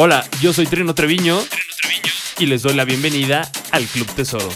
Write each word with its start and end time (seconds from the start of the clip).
Hola, 0.00 0.22
yo 0.40 0.52
soy 0.52 0.66
Trino 0.66 0.94
Treviño, 0.94 1.38
y 2.38 2.46
les 2.46 2.62
doy 2.62 2.74
la 2.74 2.84
bienvenida 2.84 3.42
al 3.72 3.82
Club 3.86 4.06
Tesoro. 4.14 4.48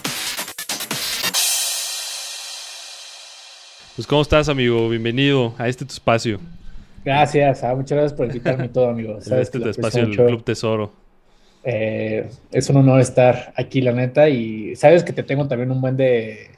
Pues 3.97 4.07
¿cómo 4.07 4.23
estás, 4.23 4.49
amigo? 4.49 4.89
Bienvenido 4.89 5.53
a 5.59 5.67
este 5.67 5.85
tu 5.85 5.95
espacio. 5.95 6.39
Gracias, 7.05 7.65
ah, 7.65 7.75
muchas 7.75 7.99
gracias 7.99 8.13
por 8.13 8.27
invitarme 8.27 8.69
todo, 8.69 8.91
amigo. 8.91 9.21
Sabes 9.21 9.49
este 9.49 9.59
tu 9.59 9.69
espacio 9.69 10.07
del 10.07 10.15
Club 10.15 10.45
Tesoro. 10.45 10.93
Eh, 11.65 12.31
es 12.53 12.71
un 12.71 12.77
honor 12.77 13.01
estar 13.01 13.53
aquí, 13.57 13.81
la 13.81 13.91
neta, 13.91 14.29
y 14.29 14.77
sabes 14.77 15.03
que 15.03 15.13
te 15.13 15.25
tengo 15.25 15.49
también 15.49 15.73
un 15.73 15.81
buen 15.81 15.97
de, 15.97 16.53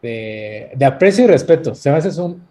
de, 0.00 0.84
aprecio 0.86 1.24
y 1.24 1.26
respeto. 1.26 1.74
Se 1.74 1.90
me 1.90 1.98
haces 1.98 2.16
un, 2.16 2.42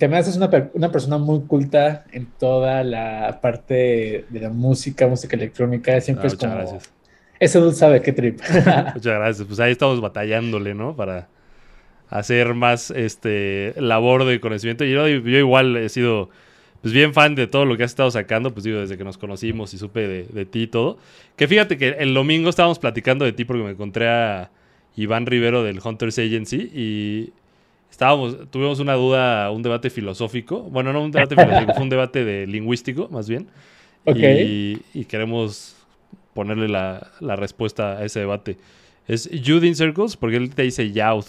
te 0.00 0.08
me 0.08 0.16
haces 0.16 0.34
una, 0.34 0.48
una, 0.72 0.90
persona 0.90 1.18
muy 1.18 1.40
culta 1.40 2.06
en 2.10 2.26
toda 2.38 2.82
la 2.84 3.38
parte 3.42 4.24
de 4.30 4.40
la 4.40 4.48
música, 4.48 5.06
música 5.06 5.36
electrónica. 5.36 6.00
Siempre 6.00 6.26
es 6.26 6.36
como. 6.36 6.54
Gracias. 6.54 6.90
Ese 7.38 7.58
dulce 7.58 7.80
sabe 7.80 8.00
qué 8.00 8.14
trip. 8.14 8.40
muchas 8.94 9.02
gracias. 9.02 9.46
Pues 9.46 9.60
ahí 9.60 9.72
estamos 9.72 10.00
batallándole, 10.00 10.72
¿no? 10.72 10.96
Para 10.96 11.28
hacer 12.08 12.54
más 12.54 12.90
este 12.90 13.74
labor 13.76 14.24
de 14.24 14.40
conocimiento. 14.40 14.86
Y 14.86 14.92
yo, 14.92 15.06
yo 15.06 15.38
igual 15.38 15.76
he 15.76 15.90
sido 15.90 16.30
pues 16.80 16.94
bien 16.94 17.12
fan 17.12 17.34
de 17.34 17.46
todo 17.46 17.66
lo 17.66 17.76
que 17.76 17.84
has 17.84 17.90
estado 17.90 18.10
sacando, 18.10 18.54
pues 18.54 18.64
digo, 18.64 18.80
desde 18.80 18.96
que 18.96 19.04
nos 19.04 19.18
conocimos 19.18 19.74
y 19.74 19.78
supe 19.78 20.08
de, 20.08 20.22
de 20.24 20.46
ti 20.46 20.62
y 20.62 20.66
todo. 20.66 20.96
Que 21.36 21.46
fíjate 21.46 21.76
que 21.76 21.90
el 21.98 22.14
domingo 22.14 22.48
estábamos 22.48 22.78
platicando 22.78 23.26
de 23.26 23.34
ti 23.34 23.44
porque 23.44 23.64
me 23.64 23.72
encontré 23.72 24.08
a 24.08 24.50
Iván 24.96 25.26
Rivero 25.26 25.62
del 25.62 25.78
Hunters 25.84 26.18
Agency 26.18 26.70
y 26.74 27.34
estábamos, 27.90 28.50
tuvimos 28.50 28.80
una 28.80 28.94
duda, 28.94 29.50
un 29.50 29.62
debate 29.62 29.90
filosófico. 29.90 30.62
Bueno, 30.62 30.92
no 30.92 31.02
un 31.02 31.10
debate 31.10 31.34
filosófico, 31.34 31.74
fue 31.74 31.82
un 31.82 31.90
debate 31.90 32.24
de 32.24 32.46
lingüístico, 32.46 33.08
más 33.10 33.28
bien. 33.28 33.48
Y, 34.06 34.80
y, 34.94 35.04
queremos 35.04 35.76
ponerle 36.32 36.68
la, 36.68 37.10
la, 37.20 37.36
respuesta 37.36 37.98
a 37.98 38.04
ese 38.04 38.20
debate. 38.20 38.56
¿Es 39.06 39.28
Youth 39.30 39.62
in 39.64 39.76
Circles? 39.76 40.16
Porque 40.16 40.36
él 40.36 40.54
te 40.54 40.62
dice 40.62 40.90
Youth. 40.90 41.26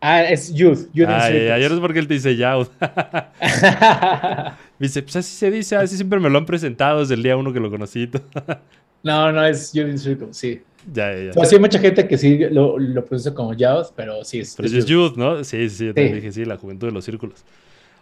Ah, 0.00 0.22
es 0.22 0.54
Youth. 0.54 0.88
youth 0.94 1.08
ah, 1.08 1.26
ayer 1.26 1.70
es 1.72 1.78
porque 1.78 1.98
él 1.98 2.08
te 2.08 2.14
dice 2.14 2.34
Youth. 2.34 2.70
dice, 4.78 5.02
pues 5.02 5.16
así 5.16 5.36
se 5.36 5.50
dice, 5.50 5.76
así 5.76 5.96
siempre 5.96 6.18
me 6.18 6.30
lo 6.30 6.38
han 6.38 6.46
presentado 6.46 7.00
desde 7.00 7.14
el 7.14 7.22
día 7.22 7.36
uno 7.36 7.52
que 7.52 7.60
lo 7.60 7.70
conocí. 7.70 8.08
no, 9.02 9.30
no, 9.30 9.44
es 9.44 9.74
Youth 9.74 9.88
in 9.88 9.98
Circles, 9.98 10.36
sí. 10.36 10.62
Ya, 10.92 11.14
ya. 11.14 11.44
Sí, 11.44 11.54
hay 11.56 11.60
mucha 11.60 11.78
gente 11.78 12.08
que 12.08 12.16
sí 12.16 12.38
lo, 12.50 12.78
lo 12.78 13.04
pronuncia 13.04 13.34
como 13.34 13.54
Youth, 13.54 13.88
pero 13.94 14.24
sí 14.24 14.40
es. 14.40 14.54
Pero 14.56 14.68
es, 14.68 14.86
youth. 14.86 15.16
¿no? 15.16 15.44
Sí, 15.44 15.68
sí, 15.68 15.86
yo 15.86 15.94
te 15.94 16.12
dije, 16.12 16.32
sí, 16.32 16.44
la 16.44 16.56
juventud 16.56 16.88
de 16.88 16.92
los 16.92 17.04
círculos. 17.04 17.44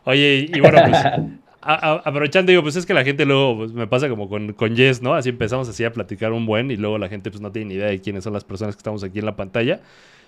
Oye, 0.05 0.49
y, 0.53 0.61
bueno, 0.61 0.81
pues. 0.89 0.99
aprovechando, 1.61 2.51
digo, 2.51 2.63
pues 2.63 2.77
es 2.77 2.87
que 2.87 2.95
la 2.95 3.05
gente 3.05 3.27
luego 3.27 3.59
pues, 3.59 3.73
me 3.73 3.87
pasa 3.87 4.09
como 4.09 4.29
con, 4.29 4.53
con 4.53 4.77
Yes, 4.77 5.03
¿no? 5.03 5.15
Así 5.15 5.29
empezamos 5.31 5.69
así 5.69 5.85
a 5.85 5.93
platicar 5.93 6.33
un 6.33 6.47
buen 6.47 6.71
y 6.71 6.77
luego 6.77 6.99
la 6.99 7.09
gente 7.09 7.31
pues 7.31 7.41
no 7.43 7.51
tiene 7.51 7.69
ni 7.71 7.75
idea 7.75 7.89
de 7.89 8.01
quiénes 8.01 8.25
son 8.25 8.33
las 8.33 8.45
personas 8.45 8.77
que 8.77 8.81
estamos 8.81 9.03
aquí 9.03 9.19
en 9.19 9.27
la 9.27 9.37
pantalla. 9.37 9.81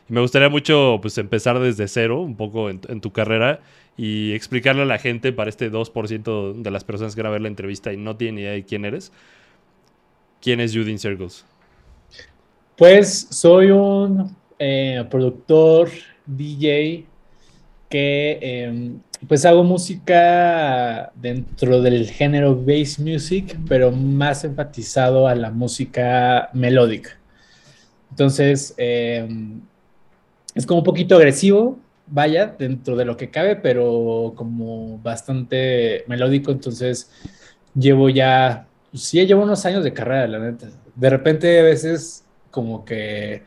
Y 0.08 0.12
me 0.12 0.20
gustaría 0.20 0.48
mucho 0.48 0.98
pues 1.00 1.16
empezar 1.18 1.58
desde 1.60 1.86
cero, 1.86 2.20
un 2.20 2.36
poco 2.36 2.68
en, 2.68 2.80
en 2.88 3.00
tu 3.00 3.12
carrera 3.12 3.60
y 3.96 4.32
explicarle 4.32 4.82
a 4.82 4.86
la 4.86 4.98
gente 4.98 5.32
para 5.32 5.48
este 5.48 5.70
2% 5.70 6.54
de 6.54 6.70
las 6.70 6.84
personas 6.84 7.14
que 7.14 7.22
van 7.22 7.28
a 7.28 7.32
ver 7.32 7.42
la 7.42 7.48
entrevista 7.48 7.92
y 7.92 7.96
no 7.96 8.16
tienen 8.16 8.34
ni 8.34 8.40
idea 8.42 8.52
de 8.52 8.64
quién 8.64 8.84
eres. 8.84 9.12
¿Quién 10.40 10.60
es 10.60 10.74
Judin 10.74 10.98
Circles? 10.98 11.44
Pues 12.80 13.26
soy 13.28 13.70
un 13.72 14.34
eh, 14.58 15.04
productor, 15.10 15.90
DJ, 16.24 17.04
que 17.90 18.38
em, 18.40 19.00
pues 19.28 19.44
hago 19.44 19.62
música 19.64 21.12
dentro 21.14 21.82
del 21.82 22.08
género 22.08 22.56
bass 22.56 22.98
music, 22.98 23.54
pero 23.68 23.92
más 23.92 24.44
enfatizado 24.44 25.28
a 25.28 25.34
la 25.34 25.50
música 25.50 26.48
melódica. 26.54 27.18
Entonces, 28.08 28.72
em, 28.78 29.60
es 30.54 30.64
como 30.64 30.78
un 30.78 30.84
poquito 30.84 31.16
agresivo, 31.16 31.78
vaya, 32.06 32.46
dentro 32.46 32.96
de 32.96 33.04
lo 33.04 33.14
que 33.18 33.28
cabe, 33.28 33.56
pero 33.56 34.32
como 34.34 34.96
bastante 35.00 36.04
melódico. 36.06 36.50
Entonces, 36.50 37.10
llevo 37.74 38.08
ya, 38.08 38.66
pues 38.90 39.02
sí, 39.02 39.26
llevo 39.26 39.42
unos 39.42 39.66
años 39.66 39.84
de 39.84 39.92
carrera, 39.92 40.26
la 40.26 40.38
neta. 40.38 40.70
De 40.94 41.10
repente, 41.10 41.60
a 41.60 41.64
veces 41.64 42.24
como 42.50 42.84
que 42.84 43.42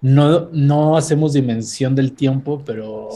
no, 0.00 0.48
no 0.52 0.96
hacemos 0.96 1.32
dimensión 1.32 1.94
del 1.94 2.12
tiempo, 2.12 2.62
pero 2.64 3.08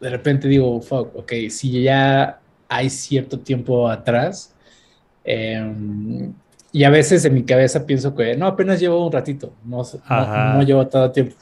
de 0.00 0.10
repente 0.10 0.48
digo, 0.48 0.80
fuck, 0.80 1.14
ok, 1.16 1.32
si 1.50 1.82
ya 1.82 2.40
hay 2.68 2.88
cierto 2.88 3.38
tiempo 3.40 3.88
atrás, 3.88 4.54
em, 5.24 6.32
y 6.72 6.84
a 6.84 6.90
veces 6.90 7.24
en 7.24 7.34
mi 7.34 7.42
cabeza 7.42 7.84
pienso 7.84 8.14
que 8.14 8.36
no, 8.36 8.46
apenas 8.46 8.78
llevo 8.80 9.04
un 9.04 9.12
ratito, 9.12 9.52
no, 9.64 9.82
no, 10.08 10.62
llevo 10.62 10.86
todo 10.86 11.10
tiempo. 11.10 11.34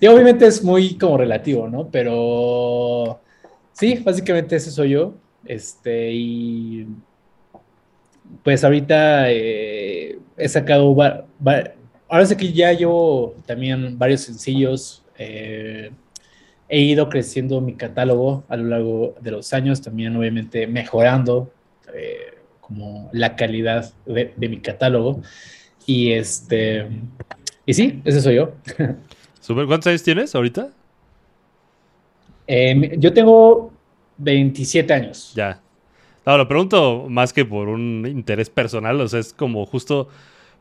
Y 0.00 0.06
obviamente 0.06 0.46
es 0.46 0.64
muy 0.64 0.96
como 0.96 1.18
relativo, 1.18 1.68
¿no? 1.68 1.88
Pero 1.88 3.20
sí, 3.72 4.02
básicamente 4.04 4.56
ese 4.56 4.70
soy 4.70 4.90
yo. 4.90 5.14
Este, 5.44 6.10
y 6.12 6.86
pues 8.42 8.64
ahorita 8.64 9.30
eh, 9.30 10.18
he 10.36 10.48
sacado 10.48 10.94
ahora 12.12 12.26
sé 12.26 12.36
que 12.36 12.52
ya 12.52 12.74
llevo 12.74 13.34
también 13.46 13.98
varios 13.98 14.20
sencillos. 14.20 15.02
Eh, 15.16 15.90
he 16.68 16.80
ido 16.80 17.08
creciendo 17.08 17.62
mi 17.62 17.72
catálogo 17.72 18.44
a 18.50 18.56
lo 18.56 18.64
largo 18.64 19.14
de 19.20 19.30
los 19.30 19.54
años, 19.54 19.80
también 19.80 20.14
obviamente 20.14 20.66
mejorando 20.66 21.50
eh, 21.94 22.34
como 22.60 23.08
la 23.14 23.34
calidad 23.34 23.94
de, 24.04 24.34
mi 24.36 24.60
catálogo. 24.60 25.22
Y 25.86 26.12
este, 26.12 26.86
y 27.64 27.72
sí, 27.72 28.02
ese 28.04 28.20
soy 28.20 28.34
yo. 28.34 28.52
¿Cuántos 29.46 29.86
años 29.86 30.02
tienes 30.02 30.34
ahorita? 30.34 30.68
Eh, 32.46 32.94
yo 32.98 33.14
tengo 33.14 33.72
27 34.18 34.92
años. 34.92 35.32
Ya. 35.34 35.62
No, 36.26 36.36
lo 36.36 36.46
pregunto 36.46 37.06
más 37.08 37.32
que 37.32 37.46
por 37.46 37.68
un 37.68 38.06
interés 38.06 38.50
personal, 38.50 39.00
o 39.00 39.08
sea, 39.08 39.18
es 39.18 39.32
como 39.32 39.64
justo 39.64 40.08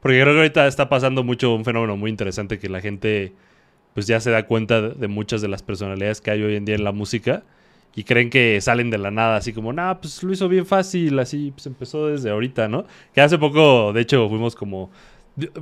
porque 0.02 0.20
creo 0.20 0.34
que 0.34 0.40
ahorita 0.40 0.68
está 0.68 0.90
pasando 0.90 1.24
mucho 1.24 1.54
un 1.54 1.64
fenómeno 1.64 1.96
muy 1.96 2.10
interesante 2.10 2.60
que 2.60 2.70
la 2.70 2.82
gente 2.82 3.34
pues 3.94 4.08
ya 4.08 4.20
se 4.20 4.32
da 4.32 4.46
cuenta 4.46 4.82
de 4.82 5.08
muchas 5.08 5.42
de 5.42 5.48
las 5.48 5.64
personalidades 5.64 6.22
que 6.22 6.32
hay 6.32 6.42
hoy 6.42 6.56
en 6.56 6.66
día 6.66 6.76
en 6.76 6.84
la 6.84 6.92
música 6.92 7.44
y 7.96 8.04
creen 8.04 8.30
que 8.30 8.60
salen 8.62 8.90
de 8.90 8.98
la 8.98 9.12
nada, 9.12 9.36
así 9.36 9.52
como, 9.52 9.74
nah, 9.74 9.96
pues 9.96 10.24
lo 10.24 10.32
hizo 10.32 10.48
bien 10.48 10.66
fácil, 10.66 11.20
así 11.20 11.52
pues 11.52 11.66
empezó 11.66 12.08
desde 12.08 12.30
ahorita, 12.30 12.68
¿no? 12.70 12.86
Que 13.14 13.22
hace 13.22 13.38
poco, 13.38 13.92
de 13.92 14.02
hecho, 14.02 14.30
fuimos 14.30 14.56
como 14.56 14.90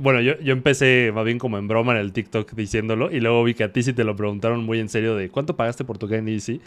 bueno, 0.00 0.20
yo, 0.20 0.38
yo 0.40 0.52
empecé 0.52 1.12
más 1.14 1.24
bien 1.24 1.38
como 1.38 1.56
en 1.56 1.68
broma 1.68 1.92
en 1.92 1.98
el 1.98 2.12
TikTok 2.12 2.52
diciéndolo 2.54 3.10
y 3.10 3.20
luego 3.20 3.44
vi 3.44 3.54
que 3.54 3.64
a 3.64 3.72
ti 3.72 3.82
sí 3.82 3.92
te 3.92 4.02
lo 4.02 4.16
preguntaron 4.16 4.64
muy 4.64 4.80
en 4.80 4.88
serio 4.88 5.14
de 5.14 5.28
¿cuánto 5.28 5.56
pagaste 5.56 5.84
por 5.84 5.96
tu? 5.96 6.08
Sí. 6.08 6.60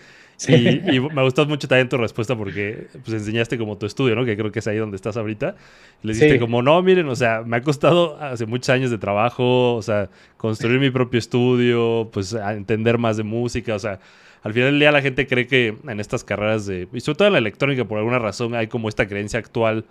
Y, 0.47 0.96
y, 0.96 1.00
me 1.00 1.22
gustó 1.22 1.46
mucho 1.46 1.68
también 1.68 1.90
tu 1.90 1.97
respuesta 1.97 2.36
porque 2.36 2.88
pues 3.03 3.14
enseñaste 3.14 3.58
como 3.58 3.78
tu 3.78 3.86
estudio, 3.86 4.16
¿no? 4.16 4.25
Que 4.25 4.36
creo 4.36 4.52
que 4.52 4.59
es 4.59 4.68
ahí 4.68 4.78
donde 4.78 4.96
estás 4.96 5.16
ahorita. 5.18 5.56
Le 6.02 6.14
dijiste 6.14 6.40
como, 6.40 6.61
no, 6.61 6.82
miren, 6.82 7.08
o 7.08 7.16
sea, 7.16 7.44
me 7.46 7.58
ha 7.58 7.61
costado 7.61 8.17
hace 8.20 8.46
muchos 8.46 8.70
años 8.70 8.90
de 8.90 8.97
trabajo, 8.97 9.76
o 9.76 9.82
sea, 9.82 10.09
construir 10.38 10.79
mi 10.79 10.90
propio 10.90 11.20
estudio, 11.20 12.09
pues 12.11 12.34
entender 12.34 12.97
más 12.97 13.17
de 13.17 13.23
música, 13.23 13.76
o 13.76 13.79
sea, 13.79 13.99
al 14.44 14.53
final 14.53 14.72
del 14.72 14.79
día 14.79 14.91
la 14.91 15.02
gente 15.02 15.28
cree 15.28 15.47
que 15.47 15.78
en 15.88 15.99
estas 15.99 16.23
carreras 16.23 16.66
de, 16.66 16.88
y 16.91 16.99
sobre 16.99 17.17
todo 17.17 17.28
en 17.28 17.34
la 17.34 17.40
electrónica 17.40 17.85
por 17.85 17.97
alguna 17.97 18.20
razón 18.20 18.56
hay 18.56 18.67
como 18.67 18.90
esta 18.90 19.08
creencia 19.08 19.40
actual 19.40 19.85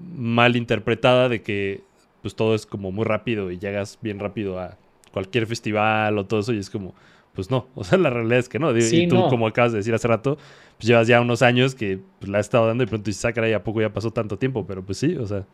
mal 0.00 0.56
interpretada 0.56 1.28
de 1.28 1.42
que 1.42 1.82
pues 2.22 2.34
todo 2.34 2.54
es 2.54 2.64
como 2.64 2.92
muy 2.92 3.04
rápido 3.04 3.50
y 3.50 3.58
llegas 3.58 3.98
bien 4.00 4.18
rápido 4.18 4.58
a 4.58 4.78
cualquier 5.12 5.46
festival 5.46 6.16
o 6.16 6.24
todo 6.24 6.40
eso 6.40 6.52
y 6.52 6.58
es 6.58 6.70
como, 6.70 6.94
pues 7.34 7.50
no, 7.50 7.66
o 7.74 7.84
sea, 7.84 7.98
la 7.98 8.10
realidad 8.10 8.38
es 8.38 8.48
que 8.48 8.58
no. 8.58 8.76
y 8.76 9.08
tú, 9.08 9.28
como 9.28 9.46
acabas 9.46 9.72
de 9.72 9.78
decir 9.78 9.92
hace 9.92 10.08
rato, 10.08 10.38
pues 10.78 10.86
llevas 10.86 11.06
ya 11.06 11.20
unos 11.20 11.42
años 11.42 11.74
que 11.74 11.98
pues, 12.18 12.30
la 12.30 12.38
has 12.38 12.46
estado 12.46 12.66
dando 12.66 12.84
y 12.84 12.86
pronto 12.86 13.10
y 13.10 13.12
saca 13.12 13.46
y 13.48 13.52
a 13.52 13.62
poco 13.62 13.80
ya 13.80 13.92
pasó 13.92 14.10
tanto 14.10 14.38
tiempo, 14.38 14.66
pero 14.66 14.82
pues 14.84 14.98
sí, 14.98 15.16
o 15.16 15.26
sea. 15.26 15.44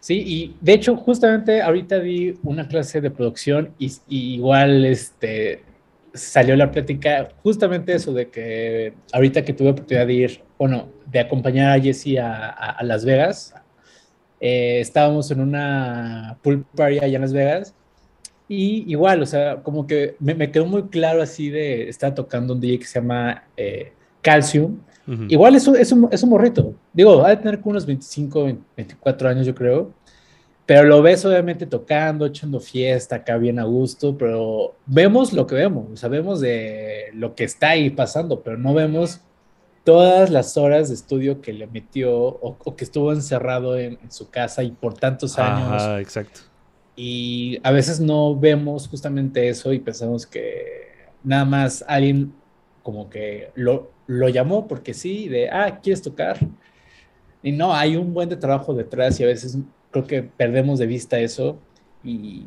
Sí, 0.00 0.22
y 0.26 0.56
de 0.60 0.74
hecho, 0.74 0.96
justamente 0.96 1.62
ahorita 1.62 1.98
di 1.98 2.34
una 2.42 2.68
clase 2.68 3.00
de 3.00 3.10
producción 3.10 3.70
y, 3.78 3.90
igual 4.08 4.84
este, 4.84 5.62
salió 6.12 6.56
la 6.56 6.70
plática, 6.70 7.30
justamente 7.42 7.94
eso 7.94 8.12
de 8.12 8.28
que 8.28 8.92
ahorita 9.14 9.46
que 9.46 9.54
tuve 9.54 9.70
oportunidad 9.70 10.06
de 10.06 10.12
ir, 10.12 10.42
bueno, 10.58 10.90
de 11.10 11.20
acompañar 11.20 11.78
a 11.78 11.80
Jesse 11.80 12.18
a, 12.18 12.50
a 12.50 12.84
Las 12.84 13.06
Vegas, 13.06 13.54
eh, 14.46 14.80
estábamos 14.80 15.30
en 15.30 15.40
una 15.40 16.36
pool 16.42 16.66
party 16.76 16.98
allá 16.98 17.14
en 17.16 17.22
Las 17.22 17.32
Vegas 17.32 17.74
y 18.46 18.84
igual, 18.92 19.22
o 19.22 19.26
sea, 19.26 19.62
como 19.62 19.86
que 19.86 20.16
me, 20.20 20.50
quedó 20.50 20.66
muy 20.66 20.82
claro 20.88 21.22
así 21.22 21.48
de 21.48 21.88
estar 21.88 22.14
tocando 22.14 22.52
un 22.52 22.60
DJ 22.60 22.80
que 22.80 22.84
se 22.84 23.00
llama 23.00 23.44
eh, 23.56 23.94
Calcium. 24.20 24.80
Igual 25.28 25.54
es 25.54 25.66
un, 25.66 25.76
es, 25.76 25.90
un, 25.92 26.08
es 26.10 26.22
un 26.22 26.28
morrito. 26.28 26.74
Digo, 26.92 27.24
ha 27.24 27.30
de 27.30 27.38
tener 27.38 27.60
como 27.60 27.70
unos 27.70 27.86
25, 27.86 28.58
24 28.76 29.30
años, 29.30 29.46
yo 29.46 29.54
creo. 29.54 29.90
Pero 30.66 30.84
lo 30.84 31.00
ves 31.00 31.24
obviamente 31.24 31.64
tocando, 31.64 32.26
echando 32.26 32.60
fiesta 32.60 33.16
acá 33.16 33.38
bien 33.38 33.58
a 33.58 33.64
gusto, 33.64 34.14
pero 34.18 34.74
vemos 34.84 35.32
lo 35.32 35.46
que 35.46 35.54
vemos, 35.54 35.98
sabemos 35.98 36.40
de 36.40 37.06
lo 37.14 37.34
que 37.34 37.44
está 37.44 37.70
ahí 37.70 37.88
pasando, 37.88 38.42
pero 38.42 38.58
no 38.58 38.74
vemos 38.74 39.22
todas 39.84 40.30
las 40.30 40.56
horas 40.56 40.88
de 40.88 40.94
estudio 40.94 41.40
que 41.40 41.52
le 41.52 41.66
metió 41.66 42.16
o, 42.16 42.76
que 42.76 42.84
estuvo 42.84 43.12
encerrado 43.12 43.78
en, 43.78 43.98
su 44.10 44.30
casa 44.30 44.62
y 44.62 44.70
por 44.72 44.94
tantos 44.94 45.38
años. 45.38 45.82
Ajá, 45.82 46.00
exacto. 46.00 46.40
Y 46.96 47.60
a 47.62 47.70
veces 47.70 48.00
no 48.00 48.34
vemos 48.34 48.88
justamente 48.88 49.48
eso 49.48 49.72
y 49.72 49.78
pensamos 49.78 50.26
que 50.26 50.88
nada 51.22 51.44
más 51.44 51.84
alguien 51.86 52.32
como 52.82 53.10
que 53.10 53.50
lo, 53.54 53.90
lo 54.06 54.28
llamó 54.28 54.66
porque 54.66 54.94
sí, 54.94 55.28
de, 55.28 55.50
ah, 55.50 55.80
¿quieres 55.82 56.02
tocar? 56.02 56.38
Y 57.42 57.52
no, 57.52 57.74
hay 57.74 57.96
un 57.96 58.14
buen 58.14 58.28
de 58.28 58.36
trabajo 58.36 58.74
detrás 58.74 59.20
y 59.20 59.24
a 59.24 59.26
veces 59.26 59.58
creo 59.90 60.06
que 60.06 60.22
perdemos 60.22 60.78
de 60.78 60.86
vista 60.86 61.18
eso 61.18 61.58
y 62.02 62.46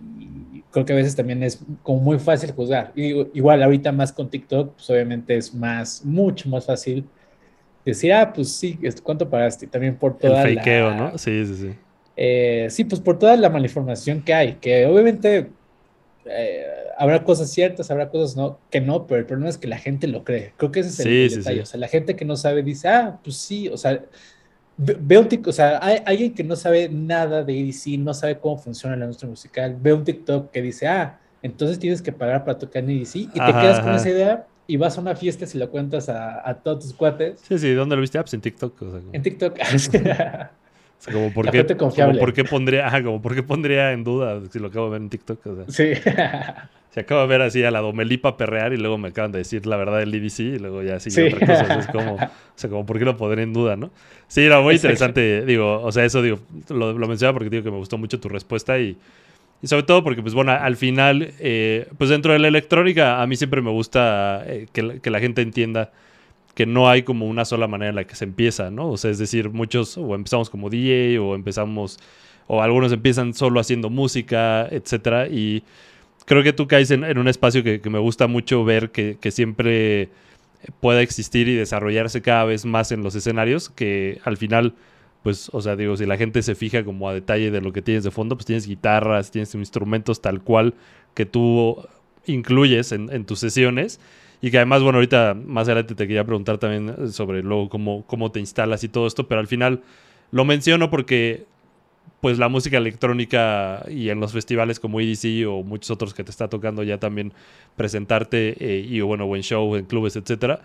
creo 0.71 0.85
que 0.85 0.93
a 0.93 0.95
veces 0.95 1.15
también 1.15 1.43
es 1.43 1.59
como 1.83 1.99
muy 1.99 2.19
fácil 2.19 2.51
juzgar. 2.51 2.93
Y, 2.95 3.37
igual 3.37 3.61
ahorita 3.63 3.91
más 3.91 4.11
con 4.11 4.29
TikTok, 4.29 4.75
pues 4.75 4.89
obviamente 4.89 5.35
es 5.35 5.53
más, 5.53 6.05
mucho 6.05 6.49
más 6.49 6.65
fácil 6.65 7.05
decir, 7.91 8.13
ah, 8.13 8.33
pues 8.33 8.51
sí, 8.51 8.79
¿cuánto 9.03 9.29
pagaste? 9.29 9.65
Y 9.65 9.67
también 9.69 9.95
por 9.95 10.17
toda 10.17 10.43
El 10.43 10.57
fakeo, 10.57 10.93
¿no? 10.93 11.17
Sí, 11.17 11.45
sí, 11.45 11.55
sí. 11.55 11.73
Eh, 12.15 12.67
sí, 12.69 12.83
pues 12.83 12.99
por 12.99 13.19
toda 13.19 13.35
la 13.37 13.49
malinformación 13.49 14.21
que 14.21 14.33
hay, 14.33 14.53
que 14.53 14.85
obviamente 14.87 15.49
eh, 16.25 16.65
habrá 16.97 17.23
cosas 17.23 17.51
ciertas, 17.51 17.91
habrá 17.91 18.09
cosas 18.09 18.35
no, 18.35 18.59
que 18.71 18.81
no, 18.81 19.05
pero 19.05 19.19
el 19.19 19.25
problema 19.25 19.49
es 19.49 19.57
que 19.57 19.67
la 19.67 19.77
gente 19.77 20.07
lo 20.07 20.23
cree. 20.23 20.53
Creo 20.57 20.71
que 20.71 20.79
ese 20.79 20.89
es 20.89 20.99
el, 20.99 21.37
detalle. 21.37 21.61
O 21.61 21.65
sea, 21.65 21.79
la 21.79 21.87
gente 21.87 22.15
que 22.15 22.25
no 22.25 22.35
sabe 22.35 22.63
dice, 22.63 22.87
ah, 22.87 23.19
pues 23.23 23.37
sí, 23.37 23.69
o 23.69 23.77
sea, 23.77 24.03
veo 24.77 25.21
un 25.21 25.27
TikTok, 25.27 25.49
o 25.49 25.53
sea, 25.53 25.79
hay 25.81 26.01
alguien 26.05 26.33
que 26.33 26.43
no 26.43 26.55
sabe 26.55 26.89
nada 26.89 27.43
de 27.43 27.59
EDC, 27.59 27.99
no 27.99 28.13
sabe 28.13 28.39
cómo 28.39 28.57
funciona 28.57 28.95
la 28.95 29.05
industria 29.05 29.29
musical, 29.29 29.77
ve 29.79 29.93
un 29.93 30.03
TikTok 30.03 30.51
que 30.51 30.61
dice, 30.61 30.87
ah, 30.87 31.19
entonces 31.41 31.79
tienes 31.79 32.01
que 32.01 32.11
pagar 32.11 32.43
para 32.43 32.57
tocar 32.57 32.83
en 32.83 32.89
EDC 32.89 33.15
y 33.15 33.27
te 33.27 33.39
quedas 33.39 33.79
con 33.79 33.93
esa 33.93 34.09
idea 34.09 34.47
y 34.67 34.77
vas 34.77 34.97
a 34.97 35.01
una 35.01 35.15
fiesta 35.15 35.45
y 35.51 35.57
lo 35.57 35.69
cuentas 35.69 36.09
a, 36.09 36.47
a 36.47 36.53
todos 36.55 36.83
tus 36.83 36.93
cuates. 36.93 37.39
Sí, 37.47 37.57
sí, 37.57 37.73
¿dónde 37.73 37.95
lo 37.95 38.01
viste? 38.01 38.17
Ah, 38.17 38.21
pues 38.23 38.33
en 38.33 38.41
TikTok. 38.41 38.81
En 39.13 39.21
TikTok. 39.21 39.57
O 40.99 40.99
sea, 40.99 41.13
como 41.13 41.31
por, 41.31 41.51
qué, 41.51 41.63
como 41.77 42.17
por 42.17 42.33
qué 42.33 42.43
pondría, 42.43 42.91
como 43.03 43.21
por 43.21 43.35
qué 43.35 43.43
pondría 43.43 43.91
en 43.91 44.03
duda 44.03 44.41
si 44.51 44.57
lo 44.57 44.69
acabo 44.69 44.87
de 44.87 44.93
ver 44.93 45.01
en 45.03 45.09
TikTok. 45.09 45.45
O 45.45 45.55
sea, 45.55 45.65
sí. 45.67 46.01
se 46.89 46.99
acaba 47.01 47.21
de 47.21 47.27
ver 47.27 47.43
así 47.43 47.63
a 47.63 47.69
la 47.69 47.81
Domelipa 47.81 48.35
perrear 48.35 48.73
y 48.73 48.77
luego 48.77 48.97
me 48.97 49.09
acaban 49.09 49.31
de 49.31 49.37
decir 49.37 49.67
la 49.67 49.77
verdad 49.77 49.99
del 49.99 50.11
EDC 50.11 50.39
y 50.39 50.57
luego 50.57 50.81
ya 50.81 50.99
sigue 50.99 51.31
otra 51.31 51.45
cosa. 51.45 51.79
Es 51.79 51.87
como, 51.89 52.13
o 52.15 52.29
sea, 52.55 52.69
como 52.71 52.83
por 52.87 52.97
qué 52.97 53.05
lo 53.05 53.15
pondré 53.15 53.43
en 53.43 53.53
duda, 53.53 53.75
¿no? 53.75 53.91
Sí, 54.27 54.41
era 54.41 54.59
muy 54.59 54.73
interesante. 54.73 55.45
Digo, 55.45 55.83
o 55.83 55.91
sea, 55.91 56.03
eso 56.03 56.23
digo, 56.23 56.39
lo, 56.69 56.93
lo 56.93 57.07
mencionaba 57.07 57.37
porque 57.37 57.51
digo 57.51 57.63
que 57.63 57.69
me 57.69 57.77
gustó 57.77 57.99
mucho 57.99 58.19
tu 58.19 58.27
respuesta 58.27 58.79
y, 58.79 58.97
y 59.61 59.67
sobre 59.67 59.83
todo 59.83 60.03
porque, 60.03 60.21
pues 60.21 60.33
bueno, 60.33 60.51
al 60.51 60.75
final, 60.75 61.33
eh, 61.39 61.87
pues 61.97 62.09
dentro 62.09 62.33
de 62.33 62.39
la 62.39 62.47
electrónica 62.47 63.21
a 63.21 63.27
mí 63.27 63.35
siempre 63.35 63.61
me 63.61 63.71
gusta 63.71 64.43
eh, 64.45 64.67
que, 64.71 64.99
que 65.01 65.09
la 65.09 65.19
gente 65.19 65.41
entienda 65.41 65.91
que 66.57 66.65
no 66.65 66.89
hay 66.89 67.03
como 67.03 67.27
una 67.27 67.45
sola 67.45 67.67
manera 67.67 67.89
en 67.89 67.95
la 67.95 68.05
que 68.05 68.15
se 68.15 68.25
empieza, 68.25 68.71
¿no? 68.71 68.89
O 68.89 68.97
sea, 68.97 69.11
es 69.11 69.19
decir, 69.19 69.51
muchos 69.51 69.95
o 69.95 70.15
empezamos 70.15 70.49
como 70.49 70.71
DJ 70.71 71.19
o 71.19 71.35
empezamos, 71.35 71.99
o 72.47 72.63
algunos 72.63 72.91
empiezan 72.91 73.35
solo 73.35 73.59
haciendo 73.59 73.91
música, 73.91 74.67
etcétera. 74.71 75.27
Y 75.27 75.61
creo 76.25 76.41
que 76.41 76.53
tú 76.53 76.67
caes 76.67 76.89
en, 76.89 77.03
un 77.15 77.27
espacio 77.27 77.63
que, 77.63 77.79
me 77.91 77.99
gusta 77.99 78.25
mucho 78.25 78.65
ver 78.65 78.89
que, 78.89 79.19
siempre 79.29 80.09
pueda 80.79 81.03
existir 81.03 81.47
y 81.47 81.53
desarrollarse 81.53 82.23
cada 82.23 82.43
vez 82.45 82.65
más 82.65 82.91
en 82.91 83.03
los 83.03 83.13
escenarios, 83.13 83.69
que 83.69 84.19
al 84.23 84.37
final, 84.37 84.73
pues, 85.27 85.49
o 85.51 85.61
sea, 85.61 85.75
digo, 85.75 85.97
si 85.97 86.05
la 86.05 86.15
gente 86.15 86.41
se 86.41 86.55
fija 86.55 86.85
como 86.85 87.09
a 87.09 87.13
detalle 87.13 87.51
de 87.51 87.59
lo 87.59 87.73
que 87.73 87.81
tienes 87.81 88.05
de 88.05 88.11
fondo, 88.11 88.37
pues 88.37 88.45
tienes 88.45 88.65
guitarras, 88.65 89.29
tienes 89.29 89.53
instrumentos 89.55 90.21
tal 90.21 90.41
cual 90.41 90.73
que 91.15 91.25
tú 91.25 91.85
incluyes 92.27 92.93
en, 92.93 93.25
tus 93.25 93.39
sesiones. 93.39 93.99
Y 94.41 94.51
que 94.51 94.57
además, 94.57 94.83
bueno, 94.83 94.99
ahorita 94.99 95.33
más 95.33 95.67
adelante 95.67 95.95
te 95.95 96.07
quería 96.07 96.23
preguntar 96.23 96.59
también 96.59 97.11
sobre 97.11 97.43
luego 97.43 97.67
cómo, 97.67 98.05
cómo 98.07 98.31
te 98.31 98.39
instalas 98.39 98.85
y 98.85 98.87
todo 98.87 99.05
esto, 99.05 99.27
pero 99.27 99.41
al 99.41 99.47
final 99.47 99.81
lo 100.31 100.45
menciono 100.45 100.89
porque 100.89 101.43
pues 102.21 102.39
la 102.39 102.47
música 102.47 102.77
electrónica 102.77 103.83
y 103.89 104.07
en 104.07 104.21
los 104.21 104.31
festivales 104.31 104.79
como 104.79 105.01
EDC 105.01 105.45
o 105.45 105.61
muchos 105.61 105.91
otros 105.91 106.13
que 106.13 106.23
te 106.23 106.31
está 106.31 106.47
tocando 106.47 106.83
ya 106.83 106.99
también 106.99 107.33
presentarte 107.75 108.55
eh, 108.61 108.79
y 108.79 109.01
bueno, 109.01 109.27
buen 109.27 109.43
show 109.43 109.75
en 109.75 109.83
clubes, 109.83 110.15
etcétera, 110.15 110.61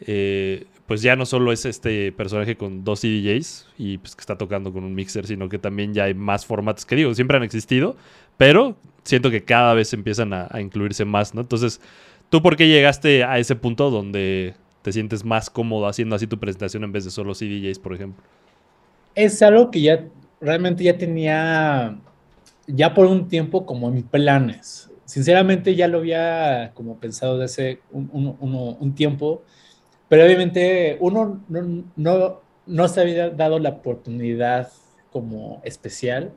eh, 0.00 0.66
pues 0.86 1.02
ya 1.02 1.16
no 1.16 1.26
solo 1.26 1.52
es 1.52 1.64
este 1.66 2.12
personaje 2.12 2.56
con 2.56 2.84
dos 2.84 3.00
CDJs 3.00 3.68
y 3.78 3.98
pues 3.98 4.16
que 4.16 4.20
está 4.20 4.38
tocando 4.38 4.72
con 4.72 4.84
un 4.84 4.94
mixer, 4.94 5.26
sino 5.26 5.48
que 5.48 5.58
también 5.58 5.94
ya 5.94 6.04
hay 6.04 6.14
más 6.14 6.46
formatos 6.46 6.86
que 6.86 6.96
digo, 6.96 7.14
siempre 7.14 7.36
han 7.36 7.42
existido, 7.42 7.96
pero 8.36 8.76
siento 9.04 9.30
que 9.30 9.44
cada 9.44 9.74
vez 9.74 9.92
empiezan 9.92 10.32
a, 10.32 10.48
incluirse 10.60 11.04
más, 11.04 11.34
¿no? 11.34 11.42
Entonces, 11.42 11.80
¿Tú 12.30 12.42
por 12.42 12.56
qué 12.56 12.68
llegaste 12.68 13.24
a 13.24 13.38
ese 13.38 13.56
punto 13.56 13.90
donde 13.90 14.54
te 14.82 14.92
sientes 14.92 15.24
más 15.24 15.48
cómodo 15.48 15.86
haciendo 15.86 16.14
así 16.14 16.26
tu 16.26 16.38
presentación 16.38 16.84
en 16.84 16.92
vez 16.92 17.04
de 17.04 17.10
solo 17.10 17.34
CDJs, 17.34 17.78
por 17.78 17.94
ejemplo? 17.94 18.22
Es 19.14 19.40
algo 19.42 19.70
que 19.70 19.80
ya 19.80 20.04
realmente 20.40 20.84
ya 20.84 20.98
tenía 20.98 21.98
ya 22.66 22.92
por 22.92 23.06
un 23.06 23.28
tiempo 23.28 23.64
como 23.64 23.88
en 23.88 24.02
planes. 24.02 24.90
Sinceramente 25.06 25.74
ya 25.74 25.88
lo 25.88 25.98
había 25.98 26.72
como 26.74 26.98
pensado 26.98 27.38
desde 27.38 27.70
hace 27.70 27.80
un, 27.90 28.94
tiempo, 28.94 29.42
pero 30.08 30.24
obviamente 30.24 30.96
uno 31.00 31.42
no, 31.48 31.84
no, 31.96 32.40
no 32.66 32.88
se 32.88 33.00
había 33.00 33.30
dado 33.30 33.58
la 33.58 33.70
oportunidad 33.70 34.70
como 35.10 35.60
especial, 35.64 36.32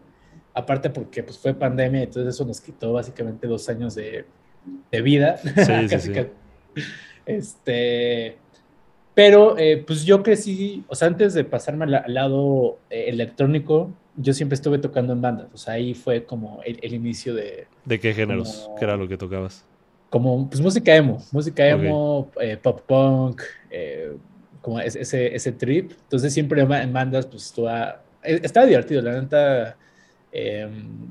aparte 0.53 0.89
porque 0.89 1.23
pues 1.23 1.37
fue 1.37 1.53
pandemia, 1.53 2.03
entonces 2.03 2.35
eso 2.35 2.45
nos 2.45 2.61
quitó 2.61 2.93
básicamente 2.93 3.47
dos 3.47 3.67
años 3.69 3.95
de 3.95 4.25
de 4.91 5.01
vida. 5.01 5.37
Sí, 5.37 5.99
sí, 5.99 6.11
Este, 7.23 8.37
pero 9.13 9.55
eh, 9.57 9.83
pues 9.85 10.05
yo 10.05 10.23
crecí, 10.23 10.83
o 10.87 10.95
sea, 10.95 11.07
antes 11.07 11.35
de 11.35 11.43
pasarme 11.43 11.85
al, 11.85 12.13
lado 12.13 12.79
eh, 12.89 13.05
electrónico, 13.09 13.93
yo 14.17 14.33
siempre 14.33 14.55
estuve 14.55 14.79
tocando 14.79 15.13
en 15.13 15.21
bandas, 15.21 15.47
o 15.53 15.57
sea, 15.57 15.75
ahí 15.75 15.93
fue 15.93 16.25
como 16.25 16.61
el, 16.65 16.93
inicio 16.93 17.35
de... 17.35 17.67
¿De 17.85 17.99
qué 17.99 18.13
géneros? 18.15 18.69
¿Qué 18.79 18.85
era 18.85 18.97
lo 18.97 19.07
que 19.07 19.17
tocabas? 19.17 19.65
Como, 20.11 20.47
pues 20.49 20.61
música 20.61 20.93
emo, 20.93 21.23
música 21.31 21.65
emo, 21.65 22.29
eh, 22.39 22.57
pop 22.57 22.81
punk, 22.85 23.41
como 24.61 24.79
ese, 24.79 25.33
ese 25.33 25.51
trip. 25.53 25.93
Entonces 26.03 26.33
siempre 26.33 26.61
en 26.61 26.93
bandas, 26.93 27.25
pues 27.25 27.45
estaba, 27.45 28.03
estaba 28.21 28.65
divertido, 28.67 29.01
la 29.01 29.19
neta. 29.19 29.77
Em, 30.31 31.09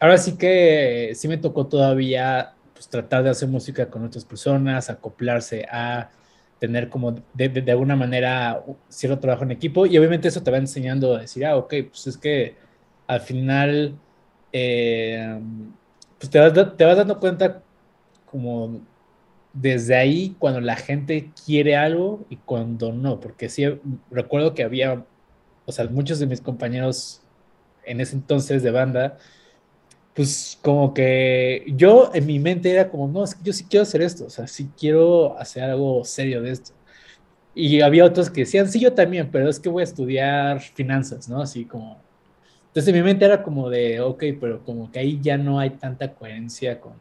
ahora 0.00 0.18
sí 0.18 0.36
que 0.36 1.12
sí 1.14 1.28
me 1.28 1.36
tocó 1.36 1.66
todavía 1.66 2.54
pues, 2.72 2.88
tratar 2.88 3.22
de 3.22 3.30
hacer 3.30 3.48
música 3.48 3.88
con 3.90 4.04
otras 4.04 4.24
personas, 4.24 4.90
acoplarse 4.90 5.66
a 5.70 6.10
tener 6.58 6.88
como 6.88 7.14
de, 7.34 7.70
alguna 7.70 7.96
manera 7.96 8.62
cierto 8.88 9.18
trabajo 9.18 9.44
en 9.44 9.50
equipo 9.50 9.86
y 9.86 9.98
obviamente 9.98 10.28
eso 10.28 10.42
te 10.42 10.50
va 10.50 10.56
enseñando 10.56 11.14
a 11.14 11.20
decir, 11.20 11.44
ah, 11.44 11.56
ok, 11.56 11.74
pues 11.90 12.06
es 12.06 12.16
que 12.16 12.56
al 13.06 13.20
final 13.20 13.94
eh, 14.52 15.38
pues 16.18 16.30
te 16.30 16.38
vas, 16.38 16.76
te 16.76 16.84
vas 16.84 16.96
dando 16.96 17.20
cuenta 17.20 17.62
como 18.34 18.80
desde 19.52 19.94
ahí 19.94 20.34
cuando 20.40 20.60
la 20.60 20.74
gente 20.74 21.30
quiere 21.46 21.76
algo 21.76 22.26
y 22.28 22.36
cuando 22.38 22.92
no, 22.92 23.20
porque 23.20 23.48
sí 23.48 23.64
recuerdo 24.10 24.54
que 24.54 24.64
había, 24.64 25.04
o 25.66 25.70
sea, 25.70 25.86
muchos 25.86 26.18
de 26.18 26.26
mis 26.26 26.40
compañeros 26.40 27.22
en 27.84 28.00
ese 28.00 28.16
entonces 28.16 28.64
de 28.64 28.72
banda, 28.72 29.18
pues 30.14 30.58
como 30.62 30.92
que 30.92 31.64
yo 31.76 32.10
en 32.12 32.26
mi 32.26 32.40
mente 32.40 32.72
era 32.72 32.90
como, 32.90 33.06
no, 33.06 33.22
es 33.22 33.36
que 33.36 33.44
yo 33.44 33.52
sí 33.52 33.64
quiero 33.70 33.84
hacer 33.84 34.02
esto, 34.02 34.24
o 34.26 34.30
sea, 34.30 34.48
sí 34.48 34.68
quiero 34.76 35.38
hacer 35.38 35.62
algo 35.62 36.04
serio 36.04 36.42
de 36.42 36.50
esto. 36.50 36.72
Y 37.54 37.82
había 37.82 38.04
otros 38.04 38.30
que 38.30 38.40
decían, 38.40 38.68
sí, 38.68 38.80
yo 38.80 38.94
también, 38.94 39.30
pero 39.30 39.48
es 39.48 39.60
que 39.60 39.68
voy 39.68 39.82
a 39.82 39.84
estudiar 39.84 40.60
finanzas, 40.60 41.28
¿no? 41.28 41.40
Así 41.40 41.64
como... 41.66 42.02
Entonces 42.66 42.88
en 42.92 42.96
mi 43.00 43.04
mente 43.04 43.24
era 43.24 43.44
como 43.44 43.70
de, 43.70 44.00
ok, 44.00 44.24
pero 44.40 44.64
como 44.64 44.90
que 44.90 44.98
ahí 44.98 45.20
ya 45.22 45.38
no 45.38 45.60
hay 45.60 45.70
tanta 45.70 46.12
coherencia 46.12 46.80
con, 46.80 46.94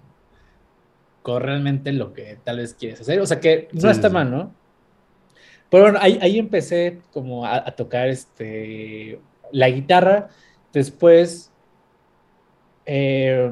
realmente 1.26 1.92
lo 1.92 2.14
que 2.14 2.38
tal 2.44 2.58
vez 2.58 2.74
quieres 2.74 3.02
hacer. 3.02 3.20
O 3.20 3.26
sea 3.26 3.40
que 3.40 3.70
no 3.74 3.90
está 3.90 4.10
mal, 4.10 4.30
¿no? 4.30 4.54
Pero 5.70 5.84
bueno, 5.84 6.00
ahí, 6.02 6.20
ahí 6.22 6.38
empecé 6.38 7.00
como 7.12 7.46
a, 7.46 7.58
a 7.58 7.72
tocar 7.72 8.08
este, 8.08 9.20
la 9.52 9.70
guitarra. 9.70 10.30
Después 10.72 11.52
eh, 12.86 13.50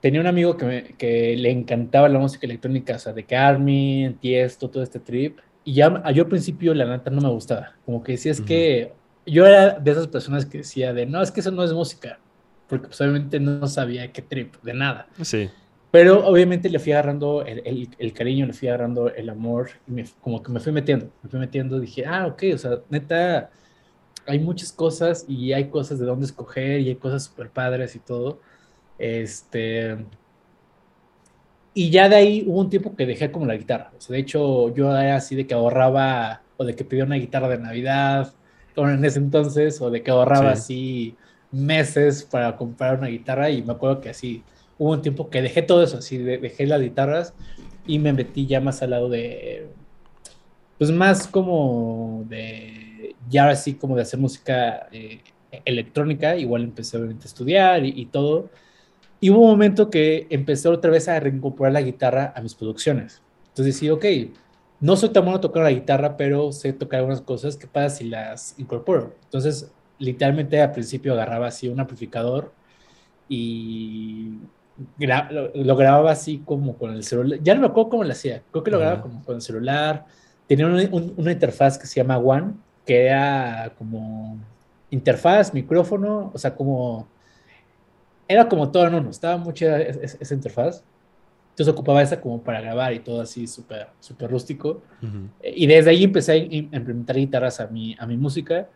tenía 0.00 0.20
un 0.20 0.26
amigo 0.26 0.56
que, 0.56 0.94
que, 0.96 1.36
le 1.36 1.50
encantaba 1.50 2.08
la 2.08 2.18
música 2.18 2.46
electrónica, 2.46 2.96
o 2.96 2.98
sea, 2.98 3.12
de 3.12 3.24
Carmen, 3.24 4.14
Tiesto, 4.14 4.70
todo 4.70 4.82
este 4.82 4.98
trip. 4.98 5.38
Y 5.64 5.74
ya 5.74 6.10
yo 6.12 6.24
al 6.24 6.28
principio, 6.28 6.74
la 6.74 6.86
neta, 6.86 7.10
no 7.10 7.20
me 7.20 7.28
gustaba. 7.28 7.74
Como 7.84 8.02
que 8.02 8.12
decía, 8.12 8.32
es 8.32 8.40
que 8.40 8.92
yo 9.26 9.46
era 9.46 9.78
de 9.78 9.90
esas 9.90 10.08
personas 10.08 10.44
que 10.44 10.58
decía 10.58 10.92
de, 10.92 11.06
no, 11.06 11.22
es 11.22 11.30
que 11.30 11.40
eso 11.40 11.50
no 11.50 11.62
es 11.62 11.72
música, 11.72 12.18
porque 12.68 12.88
pues 12.88 13.00
obviamente 13.00 13.38
no 13.38 13.66
sabía 13.68 14.10
qué 14.12 14.22
trip, 14.22 14.56
de 14.62 14.74
nada. 14.74 15.06
Sí. 15.22 15.48
Pero 15.92 16.26
obviamente 16.26 16.70
le 16.70 16.78
fui 16.78 16.92
agarrando 16.92 17.44
el, 17.44 17.62
el, 17.66 17.88
el 17.98 18.12
cariño, 18.14 18.46
le 18.46 18.54
fui 18.54 18.66
agarrando 18.68 19.14
el 19.14 19.28
amor, 19.28 19.70
y 19.86 19.92
me, 19.92 20.04
como 20.22 20.42
que 20.42 20.50
me 20.50 20.58
fui 20.58 20.72
metiendo, 20.72 21.10
me 21.22 21.28
fui 21.28 21.38
metiendo, 21.38 21.78
dije, 21.78 22.06
ah, 22.06 22.26
ok, 22.28 22.42
o 22.54 22.58
sea, 22.58 22.78
neta, 22.88 23.50
hay 24.26 24.38
muchas 24.38 24.72
cosas 24.72 25.26
y 25.28 25.52
hay 25.52 25.68
cosas 25.68 25.98
de 25.98 26.06
dónde 26.06 26.26
escoger 26.26 26.80
y 26.80 26.88
hay 26.88 26.96
cosas 26.96 27.24
súper 27.24 27.50
padres 27.50 27.94
y 27.94 27.98
todo. 27.98 28.40
Este... 28.98 29.98
Y 31.74 31.90
ya 31.90 32.08
de 32.08 32.16
ahí 32.16 32.44
hubo 32.46 32.60
un 32.60 32.70
tiempo 32.70 32.94
que 32.96 33.06
dejé 33.06 33.30
como 33.30 33.46
la 33.46 33.56
guitarra. 33.56 33.92
O 33.96 34.00
sea, 34.00 34.14
de 34.14 34.20
hecho, 34.20 34.74
yo 34.74 34.96
era 34.96 35.16
así 35.16 35.36
de 35.36 35.46
que 35.46 35.54
ahorraba 35.54 36.42
o 36.56 36.64
de 36.64 36.74
que 36.74 36.84
pedía 36.84 37.04
una 37.04 37.16
guitarra 37.16 37.48
de 37.48 37.58
Navidad, 37.58 38.32
como 38.74 38.90
en 38.90 39.04
ese 39.04 39.18
entonces, 39.18 39.80
o 39.80 39.90
de 39.90 40.02
que 40.02 40.10
ahorraba 40.10 40.52
así 40.52 41.16
meses 41.50 42.24
para 42.24 42.56
comprar 42.56 42.98
una 42.98 43.08
guitarra 43.08 43.50
y 43.50 43.62
me 43.62 43.72
acuerdo 43.72 44.00
que 44.00 44.10
así 44.10 44.42
hubo 44.78 44.92
un 44.92 45.02
tiempo 45.02 45.30
que 45.30 45.42
dejé 45.42 45.62
todo 45.62 45.82
eso, 45.82 45.98
así 45.98 46.18
dejé 46.18 46.66
las 46.66 46.80
guitarras 46.80 47.34
y 47.86 47.98
me 47.98 48.12
metí 48.12 48.46
ya 48.46 48.60
más 48.60 48.82
al 48.82 48.90
lado 48.90 49.08
de, 49.08 49.68
pues 50.78 50.90
más 50.90 51.26
como 51.26 52.24
de, 52.28 53.14
ya 53.28 53.48
así 53.48 53.74
como 53.74 53.96
de 53.96 54.02
hacer 54.02 54.18
música 54.18 54.88
eh, 54.92 55.20
electrónica, 55.64 56.36
igual 56.36 56.64
empecé 56.64 56.98
a 56.98 57.24
estudiar 57.24 57.84
y, 57.84 58.06
todo. 58.06 58.50
Y 59.20 59.30
hubo 59.30 59.42
un 59.42 59.50
momento 59.50 59.90
que 59.90 60.26
empecé 60.30 60.68
otra 60.68 60.90
vez 60.90 61.08
a 61.08 61.20
reincorporar 61.20 61.72
la 61.72 61.82
guitarra 61.82 62.32
a 62.34 62.40
mis 62.40 62.54
producciones. 62.54 63.22
Entonces 63.48 63.76
sí, 63.76 63.90
ok, 63.90 64.04
no 64.80 64.96
soy 64.96 65.10
tan 65.10 65.24
bueno 65.24 65.40
tocando 65.40 65.68
la 65.68 65.74
guitarra, 65.74 66.16
pero 66.16 66.50
sé 66.50 66.72
tocar 66.72 66.98
algunas 66.98 67.20
cosas. 67.20 67.56
¿Qué 67.56 67.68
pasa 67.68 67.96
si 67.98 68.04
las 68.08 68.58
incorporo? 68.58 69.14
Entonces, 69.24 69.70
literalmente 69.98 70.60
al 70.60 70.72
principio 70.72 71.12
agarraba 71.12 71.46
así 71.46 71.68
un 71.68 71.78
amplificador 71.78 72.52
y 73.28 74.38
lo, 74.98 75.76
grababa 75.76 76.12
así 76.12 76.42
como 76.44 76.76
con 76.76 76.92
el 76.92 77.04
celular. 77.04 77.38
Ya 77.42 77.54
no 77.54 77.60
me 77.60 77.66
acuerdo 77.66 77.90
cómo 77.90 78.04
lo 78.04 78.12
hacía. 78.12 78.42
Creo 78.50 78.64
que 78.64 78.70
lo 78.70 78.78
grababa 78.78 79.02
como 79.02 79.24
con 79.24 79.36
el 79.36 79.42
celular. 79.42 80.06
Tenía 80.46 80.66
una, 80.66 81.32
interfaz 81.32 81.78
que 81.78 81.86
se 81.86 82.00
llama 82.00 82.18
One, 82.18 82.54
que 82.86 83.06
era 83.06 83.72
como 83.78 84.38
interfaz, 84.90 85.54
micrófono, 85.54 86.30
o 86.34 86.38
sea, 86.38 86.54
como... 86.54 87.08
Era 88.28 88.48
como 88.48 88.70
todo 88.70 88.86
en 88.86 88.94
uno. 88.94 89.10
Estaba 89.10 89.36
mucho 89.36 89.66
esa 89.66 90.34
interfaz. 90.34 90.84
Entonces 91.50 91.72
ocupaba 91.72 92.00
esa 92.00 92.20
como 92.20 92.42
para 92.42 92.62
grabar 92.62 92.94
y 92.94 93.00
todo 93.00 93.20
así 93.20 93.46
súper 93.46 93.88
super 94.00 94.30
rústico. 94.30 94.82
Y 95.42 95.66
desde 95.66 95.90
ahí 95.90 96.04
empecé 96.04 96.32
a 96.32 96.36
implementar 96.36 97.16
guitarras 97.16 97.60
a 97.60 97.66
mi, 97.66 97.94
a 97.98 98.06
mi 98.06 98.16
música. 98.16 98.68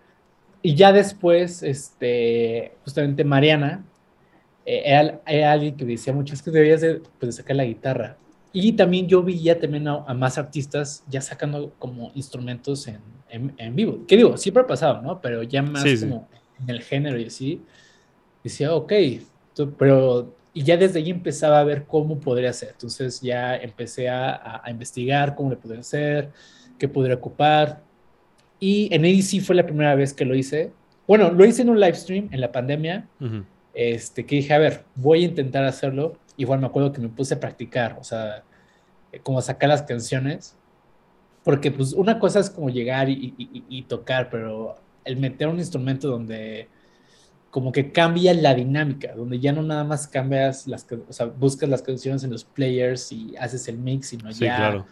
Y 0.61 0.75
ya 0.75 0.93
después, 0.93 1.63
este, 1.63 2.73
justamente 2.85 3.25
Mariana, 3.25 3.85
eh, 4.67 4.83
era, 4.85 5.53
alguien 5.53 5.77
que 5.77 5.85
decía 5.85 6.13
mucho, 6.13 6.35
es 6.35 6.43
que 6.43 6.51
debías 6.51 6.81
de, 6.81 7.01
pues, 7.21 7.37
sacar 7.37 7.57
la 7.57 7.65
guitarra. 7.65 8.17
Y 8.53 8.73
también 8.73 9.07
yo 9.07 9.23
vi 9.23 9.41
ya 9.41 9.59
también 9.59 9.87
a, 9.87 10.13
más 10.15 10.39
artistas 10.39 11.05
ya 11.09 11.21
sacando 11.21 11.73
como 11.79 12.11
instrumentos 12.15 12.89
en, 12.89 12.99
en, 13.29 13.55
en, 13.59 13.77
vivo. 13.77 14.05
Que 14.07 14.17
digo, 14.17 14.37
siempre 14.37 14.63
ha 14.63 14.67
pasado, 14.67 15.03
¿no? 15.03 15.21
Pero 15.21 15.43
ya 15.43 15.63
más 15.63 15.85
como 16.01 16.27
en 16.61 16.71
el 16.71 16.83
género 16.83 17.19
y 17.19 17.27
así. 17.27 17.63
Decía, 18.43 18.75
ok, 18.75 18.93
pero 19.79 20.35
y 20.53 20.63
ya 20.63 20.79
desde 20.79 21.01
ahí 21.01 21.11
empezaba 21.11 21.61
a 21.61 21.65
ver 21.65 21.85
cómo 21.85 22.19
podría 22.19 22.51
ser. 22.53 22.71
Entonces 22.71 23.21
ya 23.21 23.57
empecé 23.57 24.09
a, 24.09 24.63
a, 24.65 24.71
investigar 24.71 25.35
cómo 25.35 25.51
le 25.51 25.57
podría 25.57 25.81
hacer, 25.81 26.31
qué 26.79 26.89
podría 26.89 27.17
ocupar. 27.17 27.83
Y 28.59 28.89
en 28.91 29.05
ADC 29.05 29.45
fue 29.45 29.55
la 29.55 29.67
primera 29.67 29.95
vez 29.95 30.15
que 30.15 30.25
lo 30.25 30.35
hice. 30.35 30.73
Bueno, 31.07 31.31
lo 31.31 31.45
hice 31.45 31.61
en 31.61 31.69
un 31.69 31.79
live 31.79 31.95
stream 31.95 32.31
en 32.33 32.41
la 32.41 32.53
pandemia. 32.53 33.07
Este, 33.76 34.25
que 34.25 34.37
dije, 34.37 34.54
a 34.54 34.59
ver, 34.59 34.85
voy 34.95 35.23
a 35.23 35.26
intentar 35.26 35.62
hacerlo. 35.64 36.16
Igual 36.38 36.61
me 36.61 36.66
acuerdo 36.66 36.92
que 36.92 37.00
me 37.00 37.11
puse 37.11 37.35
a 37.35 37.40
practicar, 37.40 37.99
o 38.00 38.04
sea, 38.04 38.42
eh, 39.12 39.21
como 39.23 39.40
sacar 39.42 39.68
las 39.68 39.83
canciones. 39.83 40.56
Porque 41.45 41.71
pues 41.71 41.92
una 41.92 42.18
cosa 42.18 42.40
es 42.40 42.50
como 42.50 42.71
llegar 42.71 43.11
y, 43.11 43.35
y, 43.38 43.64
y 43.68 43.83
tocar, 43.83 44.30
pero 44.30 44.76
el 45.04 45.18
meter 45.18 45.49
un 45.49 45.59
instrumento 45.59 46.09
donde 46.09 46.68
como 47.50 47.71
que 47.71 47.92
cambia 47.92 48.35
la 48.35 48.54
dinámica, 48.54 49.14
donde 49.14 49.38
ya 49.38 49.52
no 49.52 49.62
nada 49.62 49.85
más 49.85 50.09
cambias 50.09 50.66
las, 50.66 50.87
o 51.09 51.12
sea, 51.12 51.26
buscas 51.26 51.68
las 51.68 51.83
canciones 51.83 52.25
en 52.25 52.30
los 52.30 52.45
players 52.45 53.12
y 53.12 53.37
haces 53.37 53.68
el 53.68 53.78
mix, 53.78 54.09
sino 54.09 54.30
ya 54.30 54.85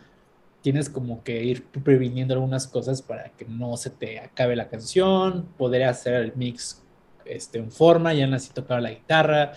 tienes 0.61 0.89
como 0.89 1.23
que 1.25 1.43
ir 1.43 1.65
previniendo 1.65 2.35
algunas 2.35 2.67
cosas 2.67 3.03
para 3.03 3.31
que 3.31 3.45
no 3.45 3.77
se 3.77 3.91
te 3.91 4.21
acabe 4.21 4.57
la 4.57 4.69
canción, 4.69 5.47
poder 5.59 5.85
hacer 5.85 6.15
el 6.15 6.33
mix 6.37 6.84
este, 7.27 7.59
en 7.59 7.71
forma, 7.71 8.15
ya 8.15 8.27
así 8.35 8.53
tocar 8.53 8.81
la 8.83 8.91
guitarra, 8.91 9.53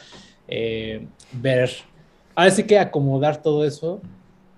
eh, 0.48 1.08
ver, 1.32 1.72
ahora 2.36 2.52
sí 2.52 2.64
que 2.64 2.80
acomodar 2.80 3.42
todo 3.42 3.66
eso. 3.66 4.02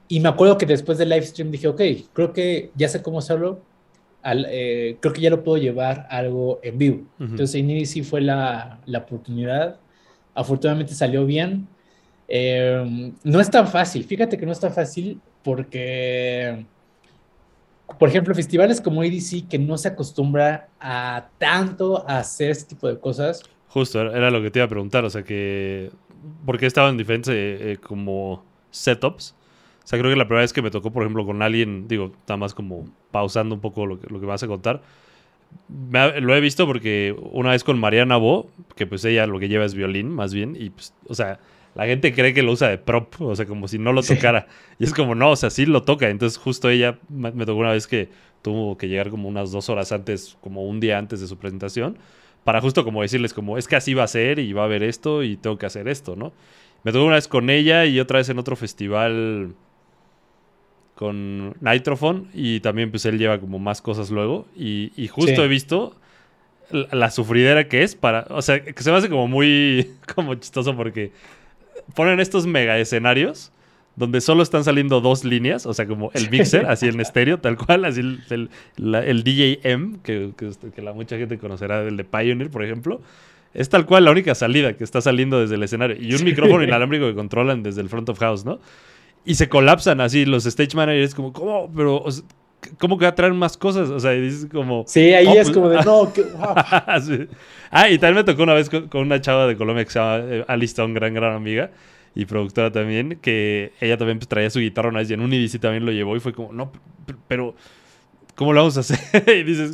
Y 0.08 0.20
me 0.20 0.30
acuerdo 0.30 0.58
que 0.58 0.66
después 0.66 0.98
del 0.98 1.10
live 1.10 1.26
stream 1.26 1.52
dije, 1.52 1.68
ok, 1.68 1.82
creo 2.14 2.34
que 2.34 2.72
ya 2.76 2.90
sé 2.90 3.02
cómo 3.02 3.20
hacerlo, 3.20 3.62
eh, 4.24 4.98
creo 5.00 5.14
que 5.14 5.22
ya 5.22 5.30
lo 5.30 5.44
puedo 5.44 5.58
llevar 5.58 6.08
algo 6.10 6.60
en 6.64 6.78
vivo. 6.78 7.08
Entonces, 7.20 7.56
en 7.56 7.86
sí 7.86 8.02
fue 8.02 8.22
la, 8.22 8.80
la, 8.86 9.00
oportunidad. 9.00 9.78
Afortunadamente 10.34 10.94
salió 10.94 11.26
bien. 11.26 11.68
Eh, 12.28 13.12
no 13.24 13.40
es 13.40 13.50
tan 13.50 13.68
fácil, 13.68 14.04
fíjate 14.04 14.38
que 14.38 14.46
no 14.46 14.52
es 14.52 14.60
tan 14.60 14.74
fácil 14.74 15.20
porque, 15.44 16.66
por 17.98 18.10
ejemplo, 18.10 18.36
festivales 18.36 18.82
como 18.82 19.04
EDC 19.04 19.48
que 19.50 19.58
no 19.58 19.78
se 19.78 19.90
acostumbra 19.90 20.70
a 20.80 21.30
tanto 21.38 22.08
a 22.08 22.20
hacer 22.20 22.52
este 22.52 22.76
tipo 22.76 22.88
de 22.88 23.00
cosas. 23.00 23.44
Justo, 23.68 24.02
era 24.02 24.32
lo 24.32 24.42
que 24.42 24.52
te 24.52 24.60
iba 24.60 24.66
a 24.66 24.70
preguntar, 24.70 25.06
o 25.06 25.10
sea 25.10 25.24
que, 25.24 25.92
¿por 26.46 26.58
qué 26.58 26.66
estaban 26.66 26.98
diferentes 26.98 27.34
eh, 27.34 27.78
como 27.82 28.44
setups? 28.72 29.36
O 29.84 29.88
sea, 29.88 29.98
creo 29.98 30.12
que 30.12 30.18
la 30.18 30.26
primera 30.26 30.42
vez 30.42 30.54
que 30.54 30.62
me 30.62 30.70
tocó, 30.70 30.92
por 30.92 31.04
ejemplo, 31.04 31.26
con 31.26 31.42
alguien, 31.42 31.88
digo, 31.88 32.12
nada 32.28 32.38
más 32.38 32.54
como 32.54 32.86
pausando 33.12 33.56
un 33.56 33.62
poco 33.62 33.86
lo 33.86 34.00
que, 34.00 34.08
lo 34.08 34.20
que 34.20 34.26
me 34.26 34.32
vas 34.32 34.44
a 34.44 34.48
contar, 34.48 34.82
lo 35.68 36.36
he 36.36 36.42
visto 36.42 36.68
porque 36.68 37.16
una 37.32 37.52
vez 37.52 37.64
con 37.64 37.80
Mariana 37.80 38.18
Bo, 38.18 38.50
que 38.76 38.86
pues 38.86 39.04
ella 39.06 39.26
lo 39.26 39.40
que 39.40 39.50
lleva 39.50 39.66
es 39.66 39.74
violín, 39.74 40.10
más 40.10 40.34
bien, 40.34 40.56
y 40.60 40.70
pues, 40.70 40.94
o 41.08 41.16
sea, 41.16 41.40
la 41.76 41.86
gente 41.86 42.14
cree 42.14 42.34
que 42.34 42.42
lo 42.42 42.52
usa 42.52 42.70
de 42.70 42.78
prop, 42.78 43.22
o 43.22 43.36
sea, 43.36 43.46
como 43.46 43.68
si 43.68 43.78
no 43.78 43.94
lo 43.94 44.04
tocara. 44.04 44.48
Y 44.80 44.84
es 44.84 44.94
como, 44.94 45.16
no, 45.16 45.32
o 45.32 45.36
sea, 45.36 45.50
sí 45.50 45.66
lo 45.66 45.84
toca. 45.84 46.10
Entonces, 46.10 46.38
justo 46.38 46.70
ella 46.70 47.00
me, 47.10 47.32
tocó 47.32 47.56
una 47.56 47.72
vez 47.72 47.88
que 47.88 48.10
tuvo 48.42 48.78
que 48.78 48.88
llegar 48.88 49.10
como 49.10 49.28
unas 49.28 49.52
dos 49.52 49.70
horas 49.70 49.92
antes, 49.92 50.38
como 50.42 50.66
un 50.68 50.80
día 50.80 50.98
antes 50.98 51.22
de 51.22 51.28
su 51.28 51.38
presentación, 51.38 51.98
para 52.44 52.62
justo 52.62 52.84
como 52.84 53.02
decirles, 53.02 53.34
como, 53.34 53.58
es 53.58 53.68
que 53.68 53.76
así 53.76 53.94
va 53.94 54.04
a 54.04 54.08
ser 54.08 54.40
y 54.40 54.54
va 54.54 54.64
a 54.64 54.66
haber 54.66 54.84
esto 54.84 55.24
y 55.24 55.38
tengo 55.38 55.58
que 55.58 55.66
hacer 55.66 55.88
esto, 55.88 56.16
¿no? 56.16 56.34
Me 56.84 56.92
tocó 56.92 57.06
una 57.06 57.16
vez 57.16 57.28
con 57.28 57.50
ella 57.50 57.86
y 57.86 58.00
otra 58.00 58.20
vez 58.20 58.30
en 58.30 58.40
otro 58.40 58.56
festival 58.56 59.54
con 60.96 61.56
Nitrophone 61.62 62.28
y 62.34 62.60
también 62.60 62.92
pues 62.92 63.06
él 63.06 63.18
lleva 63.18 63.40
como 63.40 63.58
más 63.58 63.82
cosas 63.82 64.12
luego 64.12 64.48
y, 64.56 65.08
justo 65.10 65.44
he 65.44 65.48
visto 65.48 65.96
la, 66.72 67.10
sufridera 67.10 67.68
que 67.68 67.84
es 67.84 67.96
para, 67.96 68.26
o 68.30 68.42
sea, 68.42 68.64
que 68.64 68.84
se 68.84 68.92
me 68.92 68.98
hace 68.98 69.10
como 69.10 69.28
muy 69.28 69.92
como 70.16 70.36
chistoso 70.36 70.76
porque 70.76 71.12
ponen 71.96 72.20
estos 72.20 72.48
mega 72.48 72.78
escenarios 72.78 73.52
donde 73.96 74.22
solo 74.22 74.44
están 74.44 74.64
saliendo 74.64 75.02
dos 75.02 75.26
líneas, 75.26 75.66
o 75.66 75.74
sea, 75.74 75.86
como 75.86 76.10
el 76.14 76.30
mixer, 76.30 76.66
así 76.68 76.88
en 76.88 77.02
estéreo, 77.02 77.40
tal 77.40 77.58
cual, 77.58 77.84
así 77.84 78.00
el, 78.00 78.50
el, 78.78 79.24
DJ 79.24 79.60
M, 79.64 79.98
que, 80.04 80.32
que, 80.38 80.82
la 80.82 80.94
mucha 80.94 81.18
gente 81.18 81.38
conocerá, 81.38 81.82
el 81.82 81.98
de 81.98 82.06
Pioneer, 82.06 82.50
por 82.50 82.64
ejemplo, 82.64 83.02
es 83.54 83.68
tal 83.68 83.86
cual 83.86 84.06
la 84.06 84.12
única 84.12 84.36
salida 84.36 84.74
que 84.74 84.86
está 84.86 85.02
saliendo 85.02 85.42
desde 85.42 85.56
el 85.56 85.64
escenario. 85.64 85.98
Y 86.00 86.14
un 86.14 86.24
micrófono 86.24 86.64
inalámbrico 86.64 87.08
que 87.08 87.16
controlan 87.16 87.62
desde 87.62 87.82
el 87.82 87.90
front 87.90 88.08
of 88.08 88.20
house, 88.20 88.46
¿no? 88.46 88.60
y 89.26 89.36
se 89.36 89.50
colapsan 89.50 90.02
así 90.02 90.26
los 90.26 90.46
stage 90.46 90.76
managers 90.76 91.14
como, 91.14 91.34
¿cómo? 91.34 91.72
Pero, 91.76 92.04
¿cómo 92.78 92.98
que 92.98 93.06
va 93.06 93.10
a 93.10 93.16
traer 93.16 93.34
más 93.34 93.58
cosas? 93.58 93.90
O 93.90 94.00
sea, 94.00 94.12
dices 94.12 94.48
como... 94.52 94.84
Sí, 94.88 95.14
ahí 95.14 95.28
es 95.28 95.50
pues, 95.50 95.52
como 95.52 95.70
de, 95.70 95.78
no, 95.84 96.12
Ah, 97.72 97.90
y 97.90 98.00
también 98.00 98.16
me 98.16 98.24
tocó 98.24 98.44
una 98.44 98.54
vez 98.54 98.70
con, 98.70 98.90
una 98.94 99.22
chava 99.22 99.48
de 99.48 99.56
Colombia 99.56 99.86
que 99.86 99.92
se 99.92 100.00
llama 100.00 100.24
eh, 100.26 100.46
Alista, 100.48 100.84
un 100.84 100.94
gran, 100.94 101.14
gran 101.14 101.34
amiga 101.34 101.72
y 102.16 102.26
productora 102.26 102.72
también, 102.72 103.20
que 103.22 103.74
ella 103.80 103.98
también 103.98 104.18
pues, 104.18 104.28
traía 104.28 104.50
su 104.50 104.60
guitarra 104.60 104.90
una 104.90 105.00
vez 105.00 105.10
y 105.12 105.14
en 105.14 105.22
un 105.22 105.32
IDC 105.32 105.60
también 105.60 105.86
lo 105.86 105.92
llevó 105.92 106.16
y 106.16 106.20
fue 106.20 106.34
como, 106.34 106.52
no, 106.54 106.72
pero... 107.28 107.56
¿Cómo 108.36 108.54
lo 108.54 108.62
vamos 108.62 108.78
a 108.78 108.80
hacer? 108.80 108.98
y 109.38 109.44
dices, 109.44 109.72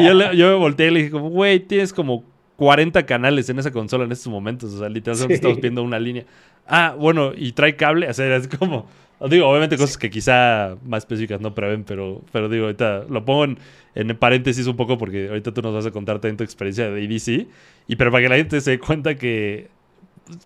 y 0.00 0.04
yo, 0.04 0.32
yo 0.32 0.48
me 0.48 0.54
volteé 0.54 0.88
y 0.88 0.90
le 0.90 0.98
dije 0.98 1.12
como, 1.12 1.30
güey, 1.30 1.60
tienes 1.60 1.92
como 1.92 2.24
40 2.58 3.06
canales 3.06 3.48
en 3.48 3.60
esa 3.60 3.70
consola 3.70 4.04
en 4.04 4.10
estos 4.10 4.32
momentos. 4.32 4.74
O 4.74 4.78
sea, 4.80 4.88
literalmente 4.88 5.34
estamos 5.34 5.60
viendo 5.60 5.80
una 5.84 6.00
línea. 6.00 6.24
Ah, 6.66 6.96
bueno, 6.98 7.32
y 7.34 7.52
trae 7.52 7.76
cable. 7.76 8.08
O 8.08 8.12
sea, 8.12 8.34
es 8.34 8.48
como. 8.48 8.88
Digo, 9.28 9.48
obviamente 9.48 9.76
cosas 9.76 9.98
que 9.98 10.10
quizá 10.10 10.76
más 10.84 10.98
específicas 11.02 11.40
no 11.40 11.52
prevén, 11.52 11.82
pero, 11.82 12.22
pero 12.30 12.48
digo, 12.48 12.66
ahorita 12.66 13.06
lo 13.08 13.24
pongo 13.24 13.44
en, 13.44 13.58
en, 13.96 14.16
paréntesis 14.16 14.66
un 14.68 14.76
poco 14.76 14.96
porque 14.96 15.28
ahorita 15.28 15.52
tú 15.52 15.60
nos 15.60 15.74
vas 15.74 15.86
a 15.86 15.90
contar 15.90 16.20
también 16.20 16.36
tu 16.36 16.44
experiencia 16.44 16.88
de 16.88 17.04
EDC. 17.04 17.48
Y 17.88 17.96
pero 17.96 18.12
para 18.12 18.22
que 18.22 18.28
la 18.28 18.36
gente 18.36 18.60
se 18.60 18.72
dé 18.72 18.78
cuenta 18.78 19.16
que 19.16 19.68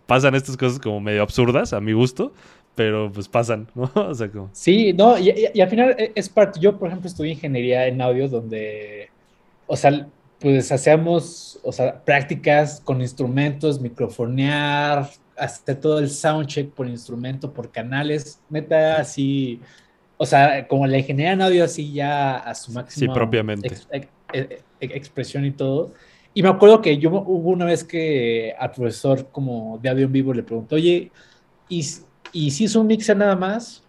pasan 0.07 0.35
estas 0.35 0.57
cosas 0.57 0.79
como 0.79 1.01
medio 1.01 1.23
absurdas, 1.23 1.75
a 1.75 1.81
mi 1.81 1.93
gusto, 1.93 2.33
pero 2.75 3.13
pues 3.13 3.29
pasan, 3.29 3.69
¿no? 3.75 3.91
O 3.95 4.15
sea, 4.15 4.31
como... 4.31 4.49
Sí, 4.53 4.95
no, 4.95 5.19
y, 5.19 5.35
y, 5.53 5.61
al 5.61 5.69
final 5.69 5.95
es 6.15 6.29
parte. 6.31 6.59
Yo, 6.59 6.79
por 6.79 6.89
ejemplo, 6.89 7.09
estudié 7.09 7.33
ingeniería 7.33 7.87
en 7.87 8.01
audio 8.01 8.29
donde, 8.29 9.11
o 9.67 9.77
sea, 9.77 10.07
pues 10.39 10.73
hacíamos, 10.73 11.61
o 11.63 11.73
sea, 11.73 12.03
prácticas 12.05 12.81
con 12.81 13.01
instrumentos, 13.01 13.81
microfonear, 13.81 15.09
hacer 15.45 15.81
todo 15.81 15.99
el 15.99 16.09
soundcheck 16.09 16.71
por 16.71 16.87
instrumento, 16.89 17.53
por 17.53 17.71
canales, 17.71 18.41
neta, 18.49 18.97
así, 18.97 19.61
o 20.17 20.27
sea, 20.27 20.67
como 20.69 20.87
la 20.87 20.99
ingeniería 20.99 21.33
en 21.33 21.43
audio 21.43 21.65
así 21.65 21.93
ya 21.93 22.37
a 22.37 22.55
su 22.55 22.73
máximo. 22.73 23.13
Sí, 23.13 23.19
propiamente. 23.19 23.71
expresión 24.81 25.45
y 25.45 25.51
todo. 25.51 25.93
Y 26.35 26.43
me 26.43 26.49
acuerdo 26.49 26.81
que 26.81 26.97
yo 26.99 27.11
hubo 27.11 27.51
una 27.51 27.67
vez 27.67 27.85
que 27.85 28.55
al 28.59 28.71
profesor 28.71 29.29
como 29.31 29.79
de 29.83 29.89
audio 29.89 30.07
en 30.07 30.13
vivo 30.13 30.33
le 30.33 30.43
preguntó, 30.43 30.77
oye, 30.77 31.11
¿y, 31.69 31.87
y 32.33 32.51
si 32.51 32.65
es 32.65 32.75
un 32.75 32.87
mixer 32.87 33.17
nada 33.17 33.37
más? 33.37 33.83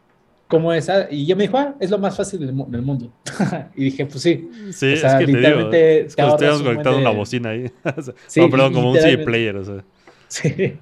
¿Cómo 0.47 0.71
es? 0.73 0.89
Ah, 0.89 1.07
y 1.09 1.25
yo 1.25 1.35
me 1.35 1.43
dijo, 1.43 1.57
ah, 1.57 1.73
es 1.79 1.89
lo 1.89 1.97
más 1.97 2.15
fácil 2.15 2.39
del, 2.41 2.53
mundo. 2.53 3.11
y 3.75 3.85
dije, 3.85 4.05
pues 4.05 4.21
sí. 4.21 4.49
Sí, 4.71 4.93
o 4.93 4.97
sea, 4.97 5.13
es 5.13 5.25
que 5.25 5.31
literalmente 5.31 5.77
te 5.77 5.97
digo, 6.03 6.07
es 6.07 6.15
como 6.15 6.57
si 6.57 6.63
conectado 6.63 6.97
una 6.97 7.09
bocina 7.09 7.49
ahí. 7.49 7.71
sí, 8.27 8.41
no, 8.41 8.49
perdón, 8.49 8.73
como 8.73 8.91
un 8.91 8.97
CD 8.97 9.17
player, 9.19 9.55
o 9.55 9.63
sea. 9.63 9.83
Sí. 10.27 10.79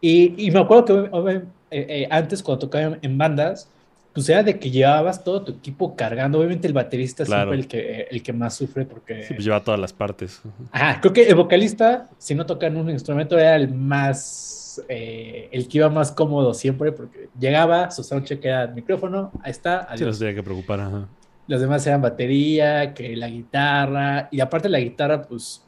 Y, 0.00 0.46
y 0.46 0.50
me 0.50 0.60
acuerdo 0.60 0.84
que 0.84 1.20
eh, 1.26 1.42
eh, 1.70 2.08
antes 2.10 2.42
cuando 2.42 2.66
tocaba 2.66 2.98
en 3.00 3.18
bandas, 3.18 3.68
pues 4.12 4.28
era 4.28 4.42
de 4.42 4.58
que 4.58 4.70
llevabas 4.70 5.22
todo 5.22 5.42
tu 5.42 5.52
equipo 5.52 5.94
cargando. 5.94 6.38
Obviamente 6.38 6.66
el 6.66 6.72
baterista 6.72 7.22
es 7.22 7.28
siempre 7.28 7.56
el 7.56 7.68
que, 7.68 8.08
el 8.10 8.22
que 8.22 8.32
más 8.32 8.54
sufre 8.54 8.84
porque... 8.84 9.24
Sí, 9.24 9.34
pues 9.34 9.44
lleva 9.44 9.62
todas 9.62 9.78
las 9.78 9.92
partes. 9.92 10.42
Ajá, 10.72 11.00
creo 11.00 11.12
que 11.12 11.28
el 11.28 11.34
vocalista, 11.36 12.08
si 12.18 12.34
no 12.34 12.44
toca 12.46 12.66
en 12.66 12.76
un 12.76 12.90
instrumento, 12.90 13.38
era 13.38 13.54
el 13.56 13.72
más 13.72 14.82
eh, 14.88 15.48
el 15.52 15.68
que 15.68 15.78
iba 15.78 15.88
más 15.88 16.12
cómodo 16.12 16.54
siempre, 16.54 16.92
porque 16.92 17.28
llegaba, 17.38 17.90
su 17.90 18.02
soundcheck 18.02 18.44
era 18.44 18.64
el 18.64 18.74
micrófono, 18.74 19.30
ahí 19.42 19.50
está. 19.50 19.80
Adiós. 19.80 19.98
Sí, 19.98 20.04
no 20.04 20.12
se 20.12 20.18
tenía 20.20 20.34
que 20.34 20.42
preocupar. 20.42 20.80
Ajá. 20.80 21.08
Los 21.46 21.60
demás 21.60 21.86
eran 21.86 22.00
batería, 22.00 22.94
que 22.94 23.16
la 23.16 23.28
guitarra, 23.28 24.28
y 24.30 24.40
aparte 24.40 24.68
la 24.68 24.78
guitarra, 24.78 25.22
pues 25.22 25.62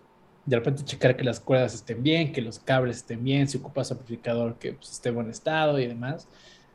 de 0.45 0.57
repente 0.57 0.85
checar 0.85 1.17
que 1.17 1.25
las 1.25 1.41
cuerdas 1.41 1.75
estén 1.75 2.03
bien, 2.03 2.33
que 2.33 2.43
los 2.43 2.59
cables 2.59 2.99
estén 2.99 3.23
bien, 3.23 3.49
si 3.49 3.59
ocupas 3.59 3.91
amplificador 3.93 4.59
que 4.59 4.73
pues, 4.73 4.93
esté 4.93 5.11
en 5.11 5.15
buen 5.17 5.31
estado 5.31 5.79
y 5.79 5.87
demás. 5.87 6.29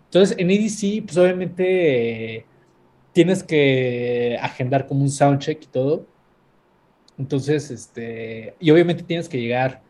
Entonces 0.05 0.37
en 0.37 0.49
EDC, 0.51 1.05
pues 1.05 1.17
obviamente 1.17 2.45
tienes 3.13 3.43
que 3.43 4.37
agendar 4.41 4.87
como 4.87 5.01
un 5.01 5.09
soundcheck 5.09 5.63
y 5.63 5.67
todo. 5.67 6.05
Entonces, 7.17 7.71
este, 7.71 8.55
y 8.59 8.69
obviamente 8.69 9.03
tienes 9.03 9.27
que 9.27 9.41
llegar, 9.41 9.81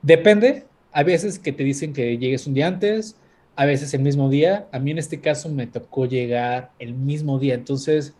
depende, 0.00 0.64
a 0.92 1.02
veces 1.02 1.38
que 1.38 1.52
te 1.52 1.64
dicen 1.64 1.92
que 1.92 2.16
llegues 2.18 2.46
un 2.46 2.54
día 2.54 2.68
antes, 2.68 3.16
a 3.56 3.66
veces 3.66 3.92
el 3.94 4.02
mismo 4.02 4.28
día. 4.30 4.68
A 4.72 4.78
mí 4.78 4.92
en 4.92 4.98
este 4.98 5.20
caso 5.20 5.48
me 5.48 5.66
tocó 5.66 6.06
llegar 6.06 6.70
el 6.78 6.94
mismo 6.94 7.40
día. 7.40 7.54
Entonces, 7.54 8.14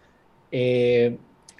eh, 0.50 1.16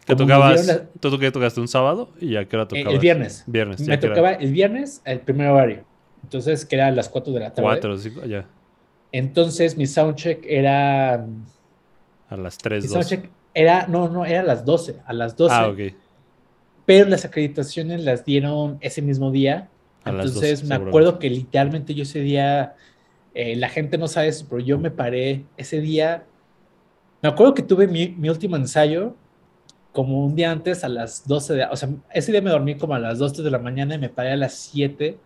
¿Te 0.09 0.17
tocabas, 0.17 0.83
¿Tú 1.01 1.19
qué 1.19 1.31
tocaste 1.31 1.61
un 1.61 1.69
sábado? 1.69 2.11
¿Y 2.21 2.37
a 2.37 2.49
qué 2.49 2.57
hora 2.57 2.67
tocabas? 2.67 2.95
El 2.95 2.99
viernes. 2.99 3.45
Viernes. 3.47 3.81
Me 3.81 3.99
tocaba 3.99 4.33
el 4.33 4.53
viernes, 4.53 5.03
el 5.05 5.21
primer 5.21 5.49
horario. 5.49 5.85
Entonces, 6.23 6.65
que 6.65 6.77
era 6.77 6.89
a 6.89 6.91
las 6.91 7.09
4 7.09 7.33
de 7.33 7.41
la 7.41 7.51
tarde. 7.51 7.63
4, 7.63 7.99
5, 7.99 8.25
ya. 8.27 8.47
Entonces, 9.13 9.77
mi 9.77 9.87
soundcheck 9.87 10.45
era... 10.47 11.27
A 12.29 12.37
las 12.37 12.59
3, 12.59 12.85
Mi 12.85 12.89
soundcheck 12.89 13.31
era, 13.55 13.87
no, 13.87 14.09
no, 14.09 14.27
era 14.27 14.41
a 14.41 14.45
las 14.45 14.65
12, 14.65 14.97
a 15.07 15.13
las 15.13 15.37
12. 15.37 15.55
Ah, 15.55 15.69
ok. 15.69 15.79
Pero 16.85 17.09
las 17.09 17.25
acreditaciones 17.25 18.03
las 18.03 18.25
dieron 18.25 18.79
ese 18.81 19.01
mismo 19.01 19.31
día 19.31 19.69
entonces 20.05 20.65
me 20.65 20.75
acuerdo 20.75 21.19
que 21.19 21.31
literalmente 21.31 21.95
yo 21.95 22.03
ese 22.03 22.21
día, 22.21 22.75
eh, 23.35 23.57
la 23.57 23.69
gente 23.69 23.99
no 23.99 24.09
sabe 24.09 24.29
eso, 24.29 24.47
pero 24.49 24.61
yo 24.61 24.79
me 24.79 24.91
paré 24.91 25.45
ese 25.57 25.81
día, 25.81 26.25
me 27.23 27.29
acuerdo 27.29 27.55
que 27.55 27.63
tuve 27.63 27.87
mi, 27.87 28.09
mi, 28.09 28.29
último 28.29 28.57
ensayo 28.57 29.15
como 29.93 30.25
un 30.25 30.35
día 30.35 30.51
antes 30.51 30.85
a 30.85 30.89
las 30.89 31.27
12 31.27 31.55
de, 31.55 31.65
o 31.65 31.77
sea, 31.77 31.89
ese 32.13 32.33
día 32.33 32.43
me 32.43 32.51
dormí 32.51 32.77
como 32.77 32.95
a 32.95 32.99
las 32.99 33.19
2 33.19 33.43
de 33.43 33.51
la 33.51 33.59
mañana 33.59 33.95
y 33.95 33.99
me 33.99 34.09
paré 34.09 34.33
a 34.33 34.37
las 34.37 34.55
7, 34.55 35.19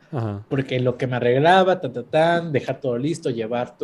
porque 0.48 0.80
lo 0.80 0.96
que 0.96 1.06
me 1.06 1.16
arreglaba, 1.16 1.80
tan, 1.80 1.92
tan, 1.92 2.04
tan, 2.04 2.52
dejar 2.52 2.80
todo 2.80 2.96
listo, 2.96 3.30
llevar 3.30 3.76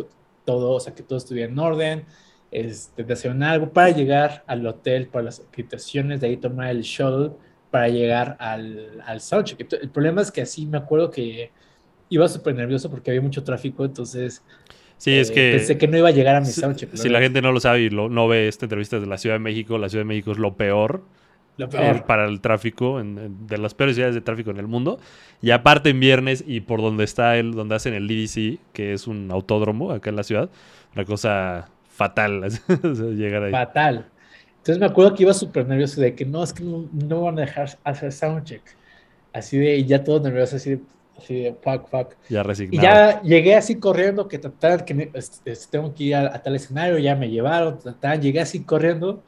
todo, 0.45 0.71
o 0.71 0.79
sea, 0.79 0.95
que 0.95 1.03
todo 1.03 1.17
estuviera 1.17 1.51
en 1.51 1.59
orden, 1.59 2.05
este, 2.51 3.03
desayunar 3.03 3.53
algo 3.53 3.69
para 3.71 3.89
llegar 3.89 4.43
al 4.47 4.65
hotel, 4.65 5.07
para 5.07 5.25
las 5.25 5.41
habitaciones, 5.53 6.21
de 6.21 6.27
ahí 6.27 6.37
tomar 6.37 6.69
el 6.69 6.81
shuttle 6.81 7.31
para 7.69 7.89
llegar 7.89 8.35
al, 8.39 9.03
al 9.05 9.21
soundcheck. 9.21 9.71
El 9.73 9.89
problema 9.89 10.21
es 10.21 10.31
que 10.31 10.41
así 10.41 10.65
me 10.65 10.77
acuerdo 10.77 11.11
que 11.11 11.51
iba 12.09 12.27
súper 12.27 12.55
nervioso 12.55 12.89
porque 12.89 13.11
había 13.11 13.21
mucho 13.21 13.43
tráfico, 13.43 13.85
entonces... 13.85 14.43
Sí, 14.99 15.17
es 15.17 15.31
eh, 15.31 15.33
que... 15.33 15.51
Pensé 15.57 15.77
que 15.77 15.87
no 15.87 15.97
iba 15.97 16.09
a 16.09 16.11
llegar 16.11 16.35
a 16.35 16.41
mi 16.41 16.45
soundcheck. 16.45 16.93
Si 16.93 17.09
la 17.09 17.19
gente 17.19 17.41
no 17.41 17.51
lo 17.51 17.59
sabe 17.59 17.85
y 17.85 17.89
no 17.89 18.27
ve 18.27 18.47
esta 18.47 18.65
entrevista 18.65 18.99
de 18.99 19.07
la 19.07 19.17
Ciudad 19.17 19.35
de 19.35 19.39
México, 19.39 19.77
la 19.77 19.89
Ciudad 19.89 20.01
de 20.01 20.07
México 20.07 20.31
es 20.31 20.37
lo 20.37 20.55
peor. 20.55 21.03
Lo 21.57 21.67
peor. 21.67 22.05
para 22.05 22.25
el 22.25 22.39
tráfico, 22.39 23.01
de 23.03 23.57
las 23.57 23.73
peores 23.73 23.95
ciudades 23.95 24.15
de 24.15 24.21
tráfico 24.21 24.51
en 24.51 24.57
el 24.57 24.67
mundo. 24.67 24.99
Y 25.41 25.51
aparte 25.51 25.89
en 25.89 25.99
viernes 25.99 26.43
y 26.45 26.61
por 26.61 26.81
donde 26.81 27.03
está 27.03 27.37
el, 27.37 27.51
donde 27.51 27.75
hacen 27.75 27.93
el 27.93 28.07
DDC, 28.07 28.59
que 28.71 28.93
es 28.93 29.07
un 29.07 29.29
autódromo 29.31 29.91
acá 29.91 30.09
en 30.09 30.15
la 30.15 30.23
ciudad, 30.23 30.49
una 30.95 31.03
cosa 31.03 31.69
fatal 31.89 32.49
llegar 33.17 33.43
ahí. 33.43 33.51
Fatal. 33.51 34.05
Entonces 34.57 34.79
me 34.79 34.85
acuerdo 34.85 35.15
que 35.15 35.23
iba 35.23 35.33
súper 35.33 35.67
nervioso 35.67 35.99
de 35.99 36.15
que 36.15 36.25
no, 36.25 36.43
es 36.43 36.53
que 36.53 36.63
no, 36.63 37.21
van 37.21 37.37
a 37.37 37.41
dejar 37.41 37.77
hacer 37.83 38.11
soundcheck. 38.11 38.61
Así 39.33 39.57
de, 39.57 39.77
y 39.77 39.85
ya 39.85 40.03
todo 40.03 40.19
nervioso, 40.19 40.57
así 40.57 40.71
de, 40.71 40.79
así 41.19 41.35
de, 41.35 41.55
fuck, 41.61 41.87
fuck. 41.89 42.15
Ya 42.29 42.43
resignado. 42.43 42.77
Y 42.77 42.83
ya 42.83 43.21
llegué 43.21 43.55
así 43.55 43.75
corriendo, 43.75 44.27
que 44.27 44.39
trataban 44.39 44.85
que 44.85 45.11
tengo 45.69 45.93
que 45.93 46.03
ir 46.03 46.15
a, 46.15 46.41
tal 46.41 46.55
escenario, 46.55 46.97
ya 46.97 47.15
me 47.15 47.29
llevaron, 47.29 47.77
trataban, 47.77 48.21
llegué 48.21 48.41
así 48.41 48.63
corriendo. 48.63 49.23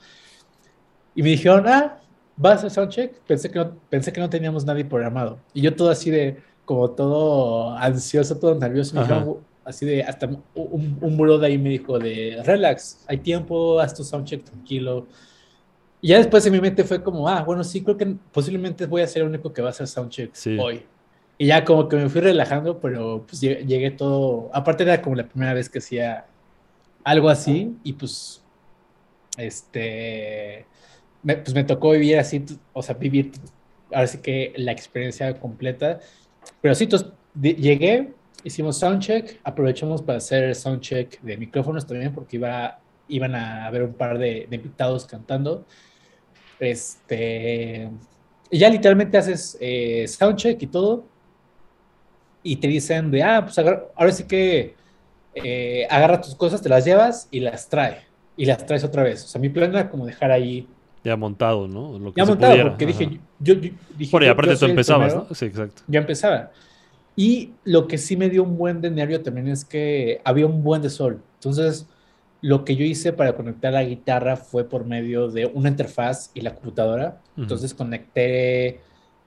Y 1.13 1.23
me 1.23 1.29
dijeron, 1.29 1.67
ah, 1.67 1.99
¿vas 2.37 2.63
a 2.63 2.69
soundcheck? 2.69 3.19
Pensé 3.27 3.51
que, 3.51 3.59
no, 3.59 3.75
pensé 3.89 4.11
que 4.11 4.19
no 4.19 4.29
teníamos 4.29 4.65
nadie 4.65 4.85
programado. 4.85 5.39
Y 5.53 5.61
yo 5.61 5.75
todo 5.75 5.89
así 5.89 6.09
de, 6.09 6.37
como 6.65 6.89
todo 6.91 7.75
ansioso, 7.77 8.37
todo 8.37 8.55
nervioso. 8.55 8.95
Me 8.95 9.01
dijeron, 9.01 9.37
así 9.63 9.85
de, 9.85 10.03
hasta 10.03 10.27
un, 10.55 10.97
un 11.01 11.39
de 11.39 11.47
ahí 11.47 11.57
me 11.57 11.69
dijo 11.69 11.99
de, 11.99 12.41
relax, 12.43 13.03
hay 13.07 13.17
tiempo, 13.17 13.79
haz 13.79 13.93
tu 13.93 14.03
soundcheck 14.03 14.43
tranquilo. 14.43 15.07
Y 16.01 16.09
ya 16.09 16.17
después 16.17 16.45
en 16.47 16.53
mi 16.53 16.59
mente 16.59 16.83
fue 16.83 17.01
como, 17.01 17.27
ah, 17.27 17.43
bueno, 17.43 17.63
sí, 17.63 17.83
creo 17.83 17.95
que 17.95 18.15
posiblemente 18.31 18.87
voy 18.87 19.03
a 19.03 19.07
ser 19.07 19.21
el 19.21 19.29
único 19.29 19.53
que 19.53 19.61
va 19.61 19.67
a 19.67 19.71
hacer 19.71 19.87
soundcheck 19.87 20.33
hoy. 20.59 20.83
Y 21.41 21.47
ya 21.47 21.65
como 21.65 21.89
que 21.89 21.95
me 21.95 22.07
fui 22.07 22.21
relajando, 22.21 22.79
pero 22.79 23.25
pues 23.25 23.41
llegué 23.41 23.89
todo, 23.89 24.51
aparte 24.53 24.83
era 24.83 25.01
como 25.01 25.15
la 25.15 25.27
primera 25.27 25.55
vez 25.55 25.69
que 25.69 25.79
hacía 25.79 26.27
algo 27.03 27.29
así 27.29 27.75
y 27.83 27.93
pues, 27.93 28.43
este, 29.37 30.67
me, 31.23 31.37
pues 31.37 31.55
me 31.55 31.63
tocó 31.63 31.93
vivir 31.93 32.19
así, 32.19 32.45
o 32.73 32.83
sea, 32.83 32.93
vivir 32.93 33.31
ahora 33.91 34.05
sí 34.05 34.19
que 34.19 34.53
la 34.55 34.71
experiencia 34.71 35.33
completa. 35.39 35.99
Pero 36.61 36.75
sí, 36.75 36.83
entonces 36.83 37.09
llegué, 37.41 38.13
hicimos 38.43 38.77
soundcheck, 38.77 39.39
aprovechamos 39.43 40.03
para 40.03 40.19
hacer 40.19 40.53
soundcheck 40.53 41.21
de 41.21 41.37
micrófonos 41.37 41.87
también 41.87 42.13
porque 42.13 42.35
iba, 42.35 42.79
iban 43.07 43.33
a 43.33 43.65
haber 43.65 43.81
un 43.81 43.93
par 43.95 44.19
de, 44.19 44.47
invitados 44.51 45.07
cantando. 45.07 45.65
Este, 46.59 47.89
y 48.51 48.59
ya 48.59 48.69
literalmente 48.69 49.17
haces 49.17 49.57
eh, 49.59 50.07
soundcheck 50.07 50.61
y 50.61 50.67
todo 50.67 51.09
y 52.43 52.55
te 52.57 52.67
dicen 52.67 53.11
de, 53.11 53.23
ah, 53.23 53.43
pues 53.43 53.57
ahora 53.59 54.11
sí 54.11 54.23
que 54.23 54.75
eh, 55.35 55.87
agarra 55.89 56.21
tus 56.21 56.35
cosas, 56.35 56.61
te 56.61 56.69
las 56.69 56.85
llevas 56.85 57.27
y 57.31 57.39
las 57.39 57.69
trae. 57.69 58.01
Y 58.37 58.45
las 58.45 58.65
traes 58.65 58.83
otra 58.83 59.03
vez. 59.03 59.23
O 59.25 59.27
sea, 59.27 59.39
mi 59.39 59.49
plan 59.49 59.69
era 59.71 59.89
como 59.89 60.05
dejar 60.05 60.31
ahí 60.31 60.67
ya 61.03 61.15
montado, 61.15 61.67
¿no? 61.67 61.97
Lo 61.97 62.13
que 62.13 62.21
ya 62.21 62.25
montado, 62.25 62.61
porque 62.69 62.85
dije, 62.85 63.19
yo, 63.39 63.55
dije, 63.55 64.11
Bueno, 64.11 64.27
y 64.27 64.29
aparte 64.29 64.55
tú 64.55 64.65
empezabas, 64.65 65.15
¿no? 65.15 65.27
Sí, 65.33 65.45
exacto. 65.45 65.81
Ya 65.87 65.99
empezaba. 65.99 66.51
Y 67.15 67.51
lo 67.63 67.87
que 67.87 67.97
sí 67.97 68.15
me 68.15 68.29
dio 68.29 68.43
un 68.43 68.57
buen 68.57 68.81
de 68.81 68.91
nervio 68.91 69.21
también 69.21 69.47
es 69.47 69.65
que 69.65 70.21
había 70.23 70.45
un 70.45 70.63
buen 70.63 70.81
de 70.81 70.89
sol. 70.89 71.21
Entonces, 71.35 71.87
lo 72.41 72.63
que 72.63 72.75
yo 72.75 72.85
hice 72.85 73.13
para 73.13 73.33
conectar 73.33 73.73
la 73.73 73.83
guitarra 73.83 74.35
fue 74.37 74.63
por 74.63 74.85
medio 74.85 75.27
de 75.29 75.47
una 75.47 75.69
interfaz 75.69 76.31
y 76.33 76.41
la 76.41 76.53
computadora. 76.53 77.19
Entonces, 77.35 77.73
conecté 77.73 78.79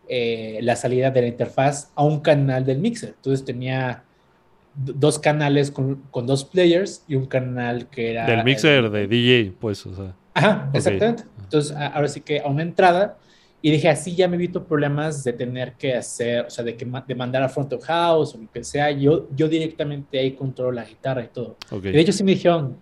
eh, 0.08 0.58
la 0.62 0.76
salida 0.76 1.10
de 1.10 1.22
la 1.22 1.26
interfaz 1.28 1.90
a 1.94 2.04
un 2.04 2.20
canal 2.20 2.64
del 2.64 2.78
mixer. 2.78 3.10
Entonces, 3.16 3.44
tenía 3.44 4.04
dos 4.74 5.18
canales 5.18 5.70
con, 5.70 6.02
con, 6.10 6.26
dos 6.26 6.44
players 6.44 7.04
y 7.06 7.14
un 7.14 7.26
canal 7.26 7.88
que 7.88 8.10
era... 8.10 8.26
Del 8.26 8.44
mixer 8.44 8.90
de 8.90 9.06
DJ, 9.06 9.52
pues, 9.60 9.86
o 9.86 9.94
sea. 9.94 10.14
Ajá, 10.34 10.70
exactamente. 10.72 11.24
Entonces, 11.42 11.76
ahora 11.76 12.08
sí 12.08 12.20
que 12.20 12.40
a 12.40 12.48
una 12.48 12.62
entrada 12.62 13.18
y 13.64 13.70
dije, 13.70 13.88
así 13.88 14.14
ya 14.14 14.28
me 14.28 14.36
evito 14.36 14.62
problemas 14.62 15.24
de 15.24 15.32
tener 15.32 15.72
que 15.72 15.94
hacer, 15.94 16.44
o 16.44 16.50
sea, 16.50 16.62
de, 16.62 16.76
que, 16.76 16.84
de 16.84 17.14
mandar 17.14 17.42
a 17.42 17.48
front 17.48 17.72
of 17.72 17.82
house 17.84 18.34
o 18.34 18.38
lo 18.38 18.52
que 18.52 18.62
sea. 18.62 18.90
Yo, 18.90 19.26
yo 19.34 19.48
directamente 19.48 20.18
ahí 20.18 20.32
controlo 20.32 20.70
la 20.70 20.84
guitarra 20.84 21.24
y 21.24 21.28
todo. 21.28 21.56
Y 21.72 21.80
de 21.80 21.98
hecho 21.98 22.12
sí 22.12 22.22
me 22.24 22.32
dijeron, 22.32 22.76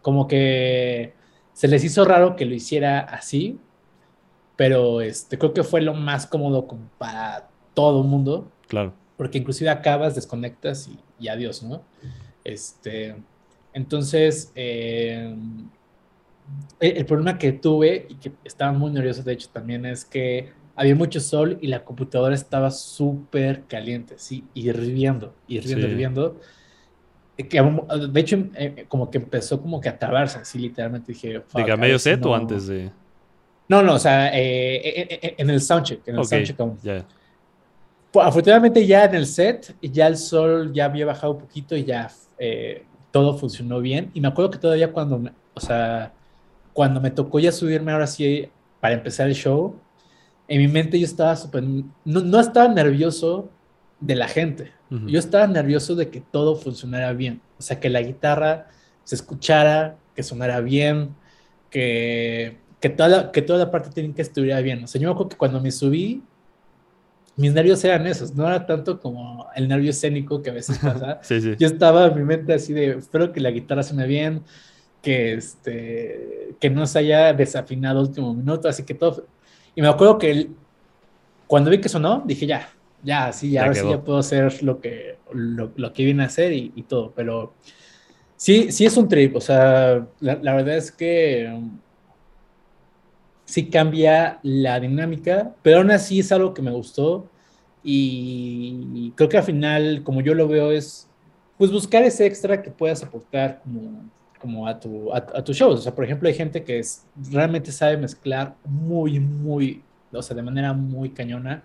como 0.00 0.28
que 0.28 1.12
se 1.52 1.66
les 1.66 1.82
hizo 1.82 2.04
raro 2.04 2.36
que 2.36 2.44
lo 2.44 2.54
hiciera 2.54 3.00
así, 3.00 3.58
pero 4.56 5.00
este, 5.00 5.38
creo 5.38 5.52
que 5.52 5.62
fue 5.62 5.80
lo 5.80 5.94
más 5.94 6.26
cómodo 6.26 6.66
como 6.66 6.82
para 6.98 7.48
todo 7.74 8.02
el 8.02 8.08
mundo. 8.08 8.50
Claro. 8.68 8.92
Porque 9.16 9.38
inclusive 9.38 9.70
acabas, 9.70 10.14
desconectas 10.14 10.88
y, 10.88 10.98
y 11.18 11.28
adiós, 11.28 11.62
¿no? 11.62 11.82
Este, 12.44 13.16
entonces, 13.72 14.52
eh, 14.54 15.34
el, 16.80 17.04
problema 17.06 17.38
que 17.38 17.52
tuve 17.52 18.06
y 18.08 18.14
que 18.16 18.32
estaba 18.44 18.72
muy 18.72 18.90
nervioso, 18.90 19.22
de 19.22 19.32
hecho, 19.32 19.48
también 19.52 19.86
es 19.86 20.04
que 20.04 20.50
había 20.74 20.94
mucho 20.94 21.20
sol 21.20 21.58
y 21.60 21.68
la 21.68 21.84
computadora 21.84 22.34
estaba 22.34 22.70
súper 22.70 23.64
caliente, 23.64 24.14
sí, 24.18 24.44
hirviendo, 24.54 25.34
hirviendo, 25.46 25.86
Sí. 25.86 25.92
hirviendo. 25.92 26.40
Eh, 27.36 27.48
que, 27.48 27.60
um, 27.60 27.86
de 28.10 28.20
hecho, 28.20 28.36
eh, 28.54 28.86
como 28.88 29.10
que 29.10 29.18
empezó 29.18 29.60
como 29.60 29.80
que 29.80 29.88
a 29.88 29.98
trabarse, 29.98 30.38
así 30.38 30.58
literalmente 30.58 31.12
dije, 31.12 31.28
¿De 31.34 31.40
"Fuck, 31.40 31.64
que 31.64 31.70
a 31.70 31.74
a 31.74 31.76
medio 31.76 31.98
set 31.98 32.24
o 32.24 32.30
no-". 32.30 32.34
antes 32.34 32.66
de...? 32.66 32.90
No, 33.72 33.82
no, 33.82 33.94
o 33.94 33.98
sea, 33.98 34.28
eh, 34.36 34.76
eh, 34.76 35.18
eh, 35.22 35.34
en 35.38 35.50
el 35.50 35.60
soundcheck, 35.60 36.06
en 36.08 36.16
el 36.16 36.22
Ok, 36.22 36.30
soundcheck 36.30 36.60
aún. 36.60 36.78
ya. 36.82 37.06
Pues, 38.10 38.26
afortunadamente 38.26 38.86
ya 38.86 39.04
en 39.04 39.14
el 39.14 39.26
set, 39.26 39.74
ya 39.80 40.06
el 40.06 40.16
sol 40.16 40.72
ya 40.74 40.84
había 40.86 41.06
bajado 41.06 41.32
un 41.34 41.38
poquito 41.40 41.76
y 41.76 41.84
ya 41.84 42.10
eh, 42.38 42.86
todo 43.10 43.36
funcionó 43.38 43.80
bien. 43.80 44.10
Y 44.14 44.20
me 44.20 44.28
acuerdo 44.28 44.50
que 44.50 44.58
todavía 44.58 44.92
cuando, 44.92 45.18
me- 45.18 45.32
o 45.54 45.60
sea, 45.60 46.12
cuando 46.72 47.00
me 47.00 47.10
tocó 47.10 47.38
ya 47.40 47.52
subirme 47.52 47.92
ahora 47.92 48.06
sí 48.06 48.48
para 48.80 48.94
empezar 48.94 49.28
el 49.28 49.34
show, 49.34 49.80
en 50.48 50.60
mi 50.60 50.68
mente 50.68 50.98
yo 50.98 51.06
estaba 51.06 51.36
súper, 51.36 51.64
no, 51.64 51.92
no 52.04 52.40
estaba 52.40 52.68
nervioso 52.68 53.50
de 54.00 54.16
la 54.16 54.28
gente, 54.28 54.72
Ujú. 54.90 55.08
yo 55.08 55.18
estaba 55.18 55.46
nervioso 55.46 55.94
de 55.94 56.10
que 56.10 56.20
todo 56.20 56.56
funcionara 56.56 57.12
bien. 57.14 57.42
O 57.58 57.62
sea, 57.62 57.80
que 57.80 57.90
la 57.90 58.02
guitarra 58.02 58.68
se 59.04 59.14
escuchara, 59.16 59.98
que 60.14 60.22
sonara 60.22 60.60
bien, 60.60 61.16
que, 61.70 62.61
que, 62.82 62.90
toda, 62.90 63.08
la, 63.10 63.32
que 63.32 63.42
toda 63.42 63.60
la 63.60 63.72
parte 63.72 63.90
técnica 63.90 64.22
estuviera 64.22 64.60
bien. 64.62 64.84
O 64.84 64.88
sea, 64.88 65.00
yo 65.00 65.08
me 65.08 65.12
acuerdo 65.14 65.30
que 65.30 65.38
cuando 65.38 65.60
me 65.62 65.72
subí, 65.72 66.22
mis 67.36 67.52
nervios 67.54 67.82
eran 67.84 68.06
esos, 68.06 68.34
no 68.34 68.46
era 68.46 68.66
tanto 68.66 69.00
como 69.00 69.48
el 69.54 69.68
nervio 69.68 69.90
escénico 69.90 70.42
que 70.42 70.50
a 70.50 70.52
veces 70.52 70.78
pasa. 70.82 71.20
Sí, 71.22 71.40
sí. 71.40 71.54
Yo 71.58 71.66
estaba 71.66 72.06
en 72.06 72.14
mi 72.16 72.24
mente 72.24 72.52
así 72.52 72.72
de, 72.74 72.98
espero 72.98 73.32
que 73.32 73.40
la 73.40 73.50
guitarra 73.50 73.82
suene 73.82 74.06
bien, 74.06 74.42
que, 75.02 75.34
este, 75.34 76.56
que 76.60 76.70
no 76.70 76.86
se 76.86 76.98
haya 77.00 77.32
desafinado 77.32 78.00
último 78.02 78.34
minuto, 78.34 78.68
así 78.68 78.84
que 78.84 78.94
todo. 78.94 79.26
Y 79.74 79.82
me 79.82 79.88
acuerdo 79.88 80.18
que 80.18 80.30
el- 80.30 80.56
cuando 81.46 81.70
vi 81.70 81.80
que 81.80 81.88
sonó, 81.88 82.22
dije 82.26 82.46
ya, 82.46 82.68
ya, 83.02 83.32
sí, 83.32 83.52
Ya 83.52 83.62
ahora 83.62 83.74
sí 83.74 83.88
ya 83.88 84.02
puedo 84.04 84.18
hacer 84.18 84.62
lo 84.62 84.80
que, 84.80 85.18
lo, 85.32 85.72
lo 85.76 85.92
que 85.92 86.04
viene 86.04 86.22
a 86.22 86.26
hacer 86.26 86.52
y, 86.52 86.72
y 86.76 86.84
todo, 86.84 87.12
pero 87.14 87.54
sí, 88.36 88.72
sí 88.72 88.86
es 88.86 88.96
un 88.96 89.08
trip, 89.08 89.36
o 89.36 89.40
sea, 89.40 90.06
la, 90.20 90.36
la 90.42 90.54
verdad 90.54 90.76
es 90.76 90.92
que 90.92 91.48
sí 93.44 93.66
cambia 93.66 94.38
la 94.42 94.78
dinámica, 94.80 95.54
pero 95.62 95.78
aún 95.78 95.90
así 95.90 96.20
es 96.20 96.32
algo 96.32 96.54
que 96.54 96.62
me 96.62 96.70
gustó 96.70 97.28
y 97.84 99.12
creo 99.16 99.28
que 99.28 99.38
al 99.38 99.44
final, 99.44 100.02
como 100.04 100.20
yo 100.20 100.34
lo 100.34 100.48
veo, 100.48 100.70
es 100.72 101.08
pues 101.58 101.70
buscar 101.70 102.02
ese 102.02 102.26
extra 102.26 102.62
que 102.62 102.70
puedas 102.70 103.02
aportar 103.02 103.60
como, 103.62 104.10
como 104.40 104.66
a, 104.66 104.78
tu, 104.78 105.12
a, 105.12 105.18
a 105.18 105.44
tus 105.44 105.56
shows. 105.56 105.80
O 105.80 105.82
sea, 105.82 105.94
por 105.94 106.04
ejemplo, 106.04 106.28
hay 106.28 106.34
gente 106.34 106.64
que 106.64 106.78
es, 106.78 107.04
realmente 107.30 107.70
sabe 107.72 107.96
mezclar 107.96 108.56
muy, 108.64 109.20
muy, 109.20 109.82
o 110.12 110.22
sea, 110.22 110.34
de 110.36 110.42
manera 110.42 110.72
muy 110.72 111.10
cañona 111.10 111.62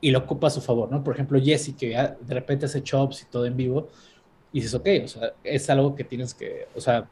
y 0.00 0.10
lo 0.10 0.20
ocupa 0.20 0.48
a 0.48 0.50
su 0.50 0.60
favor, 0.60 0.90
¿no? 0.90 1.02
Por 1.02 1.14
ejemplo, 1.14 1.40
Jesse, 1.40 1.74
que 1.76 1.88
de 1.88 2.34
repente 2.34 2.66
hace 2.66 2.82
chops 2.82 3.22
y 3.22 3.26
todo 3.26 3.46
en 3.46 3.56
vivo, 3.56 3.88
y 4.52 4.60
dices, 4.60 4.74
ok, 4.74 4.88
o 5.04 5.08
sea, 5.08 5.32
es 5.44 5.70
algo 5.70 5.94
que 5.94 6.04
tienes 6.04 6.34
que, 6.34 6.66
o 6.74 6.80
sea, 6.80 7.08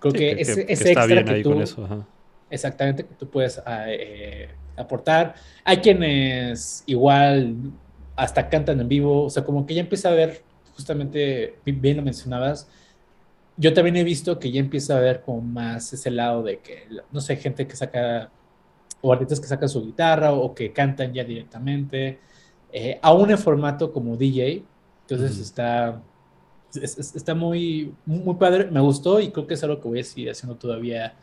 creo 0.00 0.12
Sí, 0.12 0.18
que, 0.18 0.30
ese, 0.32 0.66
que 0.66 0.72
ese 0.72 0.92
extra 0.92 1.24
que 1.24 1.42
tú, 1.42 1.60
eso. 1.60 2.06
Exactamente, 2.50 3.06
que 3.06 3.14
tú 3.14 3.30
puedes 3.30 3.58
ah, 3.66 3.84
eh, 3.88 4.50
aportar. 4.76 5.34
Hay 5.64 5.78
quienes 5.78 6.82
igual 6.86 7.56
hasta 8.16 8.48
cantan 8.48 8.80
en 8.80 8.88
vivo, 8.88 9.24
o 9.24 9.30
sea, 9.30 9.44
como 9.44 9.66
que 9.66 9.74
ya 9.74 9.80
empieza 9.82 10.10
a 10.10 10.12
ver, 10.14 10.44
justamente, 10.74 11.60
bi- 11.64 11.72
bien 11.72 11.96
lo 11.98 12.02
mencionabas, 12.02 12.68
yo 13.56 13.74
también 13.74 13.96
he 13.96 14.04
visto 14.04 14.38
que 14.38 14.50
ya 14.52 14.60
empieza 14.60 14.96
a 14.96 15.00
ver 15.00 15.22
como 15.22 15.40
más 15.42 15.92
ese 15.92 16.10
lado 16.10 16.42
de 16.42 16.60
que, 16.60 16.88
no 17.10 17.20
sé, 17.20 17.36
gente 17.36 17.66
que 17.66 17.76
saca, 17.76 18.32
o 19.02 19.12
artistas 19.12 19.40
que 19.40 19.46
sacan 19.48 19.68
su 19.68 19.84
guitarra 19.86 20.32
o 20.32 20.54
que 20.54 20.72
cantan 20.72 21.12
ya 21.14 21.24
directamente, 21.24 22.20
eh, 22.72 22.98
aún 23.02 23.30
en 23.30 23.38
formato 23.38 23.92
como 23.92 24.16
DJ, 24.16 24.68
entonces 25.08 25.38
está, 25.40 26.02
es- 26.74 26.98
es- 26.98 27.16
está 27.16 27.34
muy, 27.34 27.94
muy 28.06 28.34
padre, 28.36 28.70
me 28.70 28.80
gustó 28.80 29.20
y 29.20 29.30
creo 29.32 29.46
que 29.46 29.54
es 29.54 29.64
algo 29.64 29.80
que 29.80 29.88
voy 29.88 30.00
a 30.00 30.04
seguir 30.04 30.30
haciendo 30.30 30.56
todavía 30.56 31.16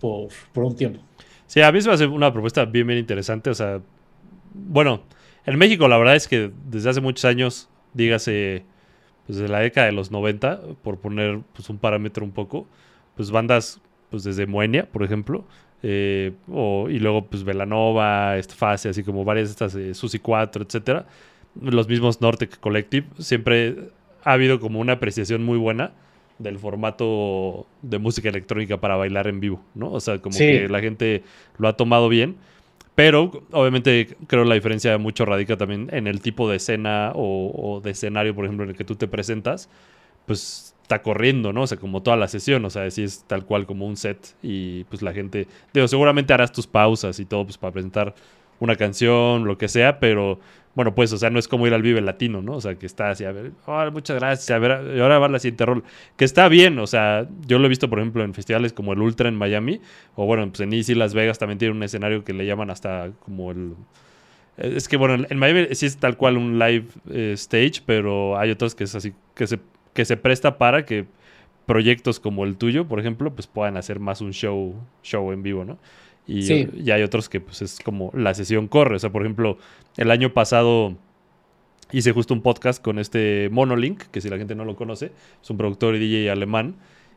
por, 0.00 0.28
un 0.54 0.76
tiempo. 0.76 1.00
Sí, 1.46 1.60
a 1.60 1.70
mí 1.72 1.80
se 1.80 1.88
me 1.88 1.94
hace 1.94 2.06
una 2.06 2.32
propuesta 2.32 2.64
bien, 2.64 2.86
bien 2.86 2.98
interesante. 2.98 3.50
O 3.50 3.54
sea, 3.54 3.80
bueno, 4.52 5.02
en 5.46 5.58
México 5.58 5.88
la 5.88 5.98
verdad 5.98 6.16
es 6.16 6.28
que 6.28 6.50
desde 6.66 6.90
hace 6.90 7.00
muchos 7.00 7.24
años, 7.24 7.68
dígase, 7.92 8.64
pues 9.26 9.38
de 9.38 9.48
la 9.48 9.60
década 9.60 9.86
de 9.86 9.92
los 9.92 10.10
90, 10.10 10.60
por 10.82 10.98
poner 10.98 11.40
pues, 11.54 11.68
un 11.70 11.78
parámetro 11.78 12.24
un 12.24 12.32
poco, 12.32 12.66
pues 13.16 13.30
bandas 13.30 13.80
pues 14.10 14.22
desde 14.24 14.46
Moenia, 14.46 14.86
por 14.90 15.02
ejemplo, 15.02 15.44
eh, 15.82 16.32
o- 16.50 16.88
y 16.88 16.98
luego 16.98 17.26
pues 17.26 17.44
Velanova, 17.44 18.36
Fase, 18.56 18.88
así 18.88 19.02
como 19.02 19.24
varias 19.24 19.48
de 19.48 19.50
estas, 19.52 19.74
eh, 19.74 19.94
Susi 19.94 20.18
4, 20.18 20.62
etcétera, 20.64 21.06
los 21.60 21.88
mismos 21.88 22.20
Nortec 22.20 22.58
Collective, 22.60 23.06
siempre 23.18 23.90
ha 24.22 24.32
habido 24.32 24.60
como 24.60 24.80
una 24.80 24.94
apreciación 24.94 25.42
muy 25.44 25.58
buena 25.58 25.92
del 26.44 26.58
formato 26.60 27.66
de 27.82 27.98
música 27.98 28.28
electrónica 28.28 28.78
para 28.80 28.94
bailar 28.94 29.26
en 29.26 29.40
vivo, 29.40 29.60
¿no? 29.74 29.90
O 29.90 29.98
sea, 29.98 30.18
como 30.18 30.34
Sí. 30.34 30.44
que 30.46 30.68
la 30.68 30.80
gente 30.80 31.24
lo 31.58 31.66
ha 31.66 31.76
tomado 31.76 32.08
bien. 32.08 32.36
Pero 32.94 33.42
obviamente 33.50 34.16
creo 34.28 34.44
la 34.44 34.54
diferencia 34.54 34.96
mucho 34.98 35.24
radica 35.24 35.56
también 35.56 35.88
en 35.92 36.06
el 36.06 36.20
tipo 36.20 36.48
de 36.48 36.58
escena 36.58 37.10
o, 37.16 37.50
o 37.52 37.80
de 37.80 37.90
escenario, 37.90 38.36
por 38.36 38.44
ejemplo, 38.44 38.62
en 38.64 38.70
el 38.70 38.76
que 38.76 38.84
tú 38.84 38.94
te 38.94 39.08
presentas, 39.08 39.68
pues 40.26 40.76
está 40.82 41.02
corriendo, 41.02 41.52
¿no? 41.52 41.62
O 41.62 41.66
sea, 41.66 41.78
como 41.78 42.02
toda 42.02 42.16
la 42.16 42.28
sesión, 42.28 42.64
o 42.64 42.70
sea, 42.70 42.88
si 42.92 43.02
es 43.02 43.24
tal 43.26 43.46
cual 43.46 43.66
como 43.66 43.84
un 43.86 43.96
set 43.96 44.36
y 44.42 44.84
pues 44.84 45.02
la 45.02 45.12
gente, 45.12 45.48
digo, 45.72 45.88
seguramente 45.88 46.32
harás 46.34 46.52
tus 46.52 46.68
pausas 46.68 47.18
y 47.18 47.24
todo 47.24 47.44
pues 47.44 47.58
para 47.58 47.72
presentar 47.72 48.14
una 48.60 48.76
canción, 48.76 49.44
lo 49.44 49.58
que 49.58 49.66
sea, 49.66 49.98
pero 49.98 50.38
bueno, 50.74 50.94
pues, 50.94 51.12
o 51.12 51.18
sea, 51.18 51.30
no 51.30 51.38
es 51.38 51.46
como 51.48 51.66
ir 51.66 51.74
al 51.74 51.82
Vive 51.82 52.00
Latino, 52.00 52.42
¿no? 52.42 52.54
O 52.54 52.60
sea, 52.60 52.74
que 52.74 52.86
está 52.86 53.10
así, 53.10 53.24
a 53.24 53.32
ver, 53.32 53.52
"Oh, 53.66 53.90
muchas 53.92 54.16
gracias, 54.18 54.50
a 54.50 54.58
ver, 54.58 54.96
y 54.96 55.00
ahora 55.00 55.18
va 55.18 55.28
la 55.28 55.38
siguiente 55.38 55.64
rol. 55.66 55.84
Que 56.16 56.24
está 56.24 56.48
bien, 56.48 56.78
o 56.78 56.86
sea, 56.86 57.28
yo 57.46 57.58
lo 57.58 57.66
he 57.66 57.68
visto, 57.68 57.88
por 57.88 57.98
ejemplo, 58.00 58.24
en 58.24 58.34
festivales 58.34 58.72
como 58.72 58.92
el 58.92 59.00
Ultra 59.00 59.28
en 59.28 59.36
Miami, 59.36 59.80
o 60.16 60.26
bueno, 60.26 60.46
pues 60.48 60.60
en 60.60 60.72
Easy 60.72 60.94
Las 60.94 61.14
Vegas 61.14 61.38
también 61.38 61.58
tiene 61.58 61.74
un 61.74 61.82
escenario 61.82 62.24
que 62.24 62.32
le 62.32 62.46
llaman 62.46 62.70
hasta 62.70 63.10
como 63.24 63.50
el... 63.52 63.74
Es 64.56 64.88
que 64.88 64.96
bueno, 64.96 65.24
en 65.28 65.38
Miami 65.38 65.66
sí 65.74 65.86
es 65.86 65.96
tal 65.96 66.16
cual 66.16 66.36
un 66.36 66.58
live 66.58 66.86
eh, 67.10 67.32
stage, 67.34 67.82
pero 67.84 68.38
hay 68.38 68.50
otros 68.50 68.74
que 68.74 68.84
es 68.84 68.94
así, 68.94 69.12
que 69.34 69.46
se, 69.48 69.58
que 69.92 70.04
se 70.04 70.16
presta 70.16 70.58
para 70.58 70.84
que 70.84 71.06
proyectos 71.66 72.20
como 72.20 72.44
el 72.44 72.56
tuyo, 72.56 72.86
por 72.86 73.00
ejemplo, 73.00 73.34
pues 73.34 73.46
puedan 73.46 73.76
hacer 73.76 73.98
más 73.98 74.20
un 74.20 74.32
show, 74.32 74.74
show 75.02 75.32
en 75.32 75.42
vivo, 75.42 75.64
¿no? 75.64 75.78
Y, 76.26 76.42
Sí. 76.42 76.68
y 76.74 76.90
hay 76.90 77.02
otros 77.02 77.28
que 77.28 77.40
pues 77.40 77.60
es 77.62 77.78
como 77.80 78.10
la 78.14 78.32
sesión 78.34 78.68
corre. 78.68 78.96
O 78.96 78.98
sea, 78.98 79.10
por 79.10 79.22
ejemplo, 79.22 79.58
el 79.96 80.10
año 80.10 80.32
pasado 80.32 80.96
hice 81.92 82.12
justo 82.12 82.34
un 82.34 82.40
podcast 82.42 82.82
con 82.82 82.98
este 82.98 83.48
Monolink, 83.52 84.02
que 84.10 84.20
si 84.20 84.28
la 84.28 84.38
gente 84.38 84.54
no 84.54 84.64
lo 84.64 84.74
conoce, 84.76 85.12
es 85.42 85.50
un 85.50 85.56
productor 85.56 85.94
y 85.96 85.98
DJ 85.98 86.30
alemán. 86.30 86.76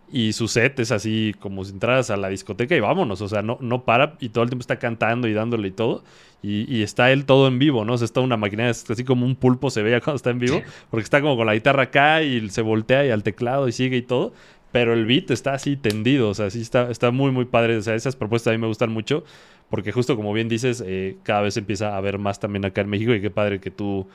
Y 0.09 0.31
su 0.31 0.47
set 0.47 0.79
es 0.79 0.91
así 0.93 1.35
como 1.39 1.65
si 1.65 1.73
entraras 1.73 2.09
a 2.11 2.15
la 2.15 2.29
discoteca 2.29 2.73
y 2.75 2.79
vámonos. 2.79 3.21
O 3.21 3.27
sea, 3.27 3.41
no, 3.41 3.57
no 3.59 3.83
para 3.83 4.15
y 4.21 4.29
todo 4.29 4.43
el 4.45 4.49
tiempo 4.49 4.61
está 4.61 4.79
cantando 4.79 5.27
y 5.27 5.33
dándole 5.33 5.67
y 5.67 5.71
todo. 5.71 6.01
Y, 6.41 6.73
y 6.73 6.81
está 6.81 7.11
él 7.11 7.25
todo 7.25 7.47
en 7.49 7.59
vivo, 7.59 7.83
¿no? 7.83 7.93
O 7.93 7.97
sea, 7.97 8.05
está 8.05 8.21
una 8.21 8.37
máquina, 8.37 8.69
es 8.69 8.89
así 8.89 9.03
como 9.03 9.25
un 9.25 9.35
pulpo 9.35 9.69
se 9.69 9.81
veía 9.83 9.99
cuando 9.99 10.15
está 10.15 10.29
en 10.29 10.39
vivo. 10.39 10.61
Porque 10.89 11.03
está 11.03 11.19
como 11.21 11.35
con 11.35 11.45
la 11.45 11.55
guitarra 11.55 11.83
acá 11.83 12.23
y 12.23 12.47
se 12.49 12.61
voltea 12.61 13.05
y 13.05 13.09
al 13.09 13.21
teclado 13.23 13.67
y 13.67 13.73
sigue 13.73 13.97
y 13.97 14.01
todo. 14.01 14.31
Pero 14.71 14.93
el 14.93 15.05
beat 15.05 15.31
está 15.31 15.53
así 15.53 15.77
tendido, 15.77 16.29
o 16.29 16.33
sea, 16.33 16.49
sí 16.49 16.61
está, 16.61 16.91
está 16.91 17.11
muy, 17.11 17.31
muy 17.31 17.45
padre. 17.45 17.77
O 17.77 17.81
sea, 17.81 17.95
esas 17.95 18.15
propuestas 18.15 18.51
a 18.51 18.55
mí 18.55 18.61
me 18.61 18.67
gustan 18.67 18.91
mucho. 18.91 19.23
Porque 19.69 19.91
justo 19.91 20.15
como 20.15 20.33
bien 20.33 20.49
dices, 20.49 20.83
eh, 20.85 21.17
cada 21.23 21.41
vez 21.41 21.57
empieza 21.57 21.93
a 21.93 21.97
haber 21.97 22.19
más 22.19 22.39
también 22.39 22.65
acá 22.65 22.81
en 22.81 22.89
México. 22.89 23.13
Y 23.13 23.21
qué 23.21 23.29
padre 23.29 23.59
que 23.59 23.71
tú, 23.71 24.07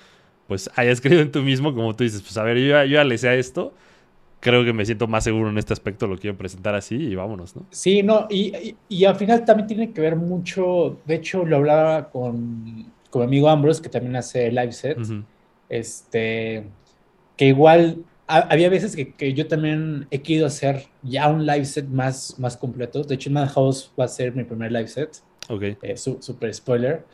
pues, 0.46 0.70
hayas 0.76 1.00
creído 1.02 1.22
en 1.22 1.32
tú 1.32 1.42
mismo, 1.42 1.74
como 1.74 1.94
tú 1.96 2.04
dices, 2.04 2.22
pues, 2.22 2.36
a 2.36 2.42
ver, 2.42 2.58
yo, 2.58 2.64
yo 2.64 2.84
ya 2.84 3.04
le 3.04 3.18
sé 3.18 3.28
a 3.28 3.34
esto 3.34 3.74
creo 4.42 4.64
que 4.64 4.72
me 4.72 4.84
siento 4.84 5.06
más 5.06 5.22
seguro 5.22 5.50
en 5.50 5.56
este 5.56 5.72
aspecto, 5.72 6.08
lo 6.08 6.18
quiero 6.18 6.36
presentar 6.36 6.74
así 6.74 6.96
y 6.96 7.14
vámonos, 7.14 7.54
¿no? 7.54 7.64
Sí, 7.70 8.02
no, 8.02 8.26
y, 8.28 8.52
y, 8.56 8.76
y 8.88 9.04
al 9.04 9.14
final 9.14 9.44
también 9.44 9.68
tiene 9.68 9.92
que 9.92 10.00
ver 10.00 10.16
mucho, 10.16 10.98
de 11.06 11.14
hecho 11.14 11.44
lo 11.44 11.56
hablaba 11.58 12.10
con, 12.10 12.92
con 13.08 13.20
mi 13.20 13.26
amigo 13.26 13.48
Ambrose, 13.48 13.80
que 13.80 13.88
también 13.88 14.16
hace 14.16 14.50
live 14.50 14.72
sets, 14.72 15.10
Ujú. 15.10 15.22
este, 15.68 16.64
que 17.36 17.46
igual 17.46 18.04
ha- 18.26 18.48
había 18.50 18.68
veces 18.68 18.94
que, 18.96 19.12
que 19.14 19.32
yo 19.34 19.46
también 19.48 20.06
he 20.10 20.22
querido 20.22 20.46
hacer 20.46 20.84
ya 21.02 21.28
un 21.28 21.44
live 21.46 21.64
set 21.64 21.86
más, 21.88 22.38
más 22.38 22.56
completo, 22.56 23.02
de 23.02 23.14
hecho 23.14 23.30
Madhouse 23.30 23.90
va 23.98 24.04
a 24.04 24.08
ser 24.08 24.34
mi 24.34 24.44
primer 24.44 24.70
live 24.72 24.88
set, 24.88 25.18
Ok. 25.48 25.62
eh, 25.82 25.96
su- 25.96 26.18
super 26.22 26.52
spoiler, 26.54 27.04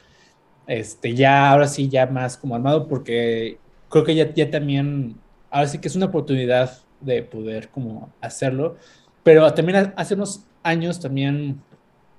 este, 0.67 1.15
ya 1.15 1.51
ahora 1.51 1.67
sí, 1.67 1.89
ya 1.89 2.07
más 2.07 2.37
como 2.37 2.55
armado, 2.55 2.87
porque 2.89 3.59
creo 3.89 4.05
que 4.05 4.15
ya, 4.15 4.33
ya 4.35 4.51
también, 4.51 5.17
ahora 5.51 5.67
sí 5.69 5.79
que 5.79 5.89
es 5.89 5.97
una 5.97 6.07
oportunidad 6.07 6.79
de 7.01 7.23
poder 7.23 7.69
como 7.71 8.13
hacerlo, 8.21 8.77
pero 9.23 9.53
también 9.55 9.77
ha- 9.79 9.95
hace 9.97 10.15
unos 10.15 10.45
años 10.63 11.01
también, 11.01 11.61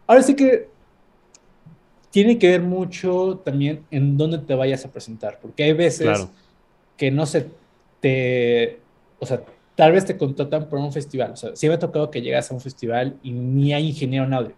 ahora 0.07 0.21
sí 0.23 0.35
que 0.35 0.67
tiene 2.11 2.39
que 2.39 2.49
ver 2.49 2.61
mucho 2.61 3.39
también 3.45 3.85
en 3.91 4.17
dónde 4.17 4.39
te 4.39 4.55
vayas 4.55 4.83
a 4.83 4.91
presentar, 4.91 5.39
porque 5.39 5.63
hay 5.63 5.73
veces 5.73 6.07
Claro. 6.07 6.29
que 6.97 7.11
no 7.11 7.25
se 7.27 7.47
te, 7.99 8.79
o 9.19 9.25
sea, 9.25 9.43
tal 9.75 9.91
vez 9.91 10.05
te 10.05 10.17
contratan 10.17 10.67
por 10.67 10.79
un 10.79 10.91
festival, 10.91 11.31
o 11.31 11.35
sea, 11.35 11.55
sí 11.55 11.67
me 11.67 11.75
ha 11.75 11.79
tocado 11.79 12.11
que 12.11 12.21
llegas 12.21 12.51
a 12.51 12.53
un 12.53 12.61
festival 12.61 13.17
y 13.23 13.31
ni 13.31 13.73
hay 13.73 13.87
ingeniero 13.87 14.25
en 14.25 14.33
audio. 14.33 14.53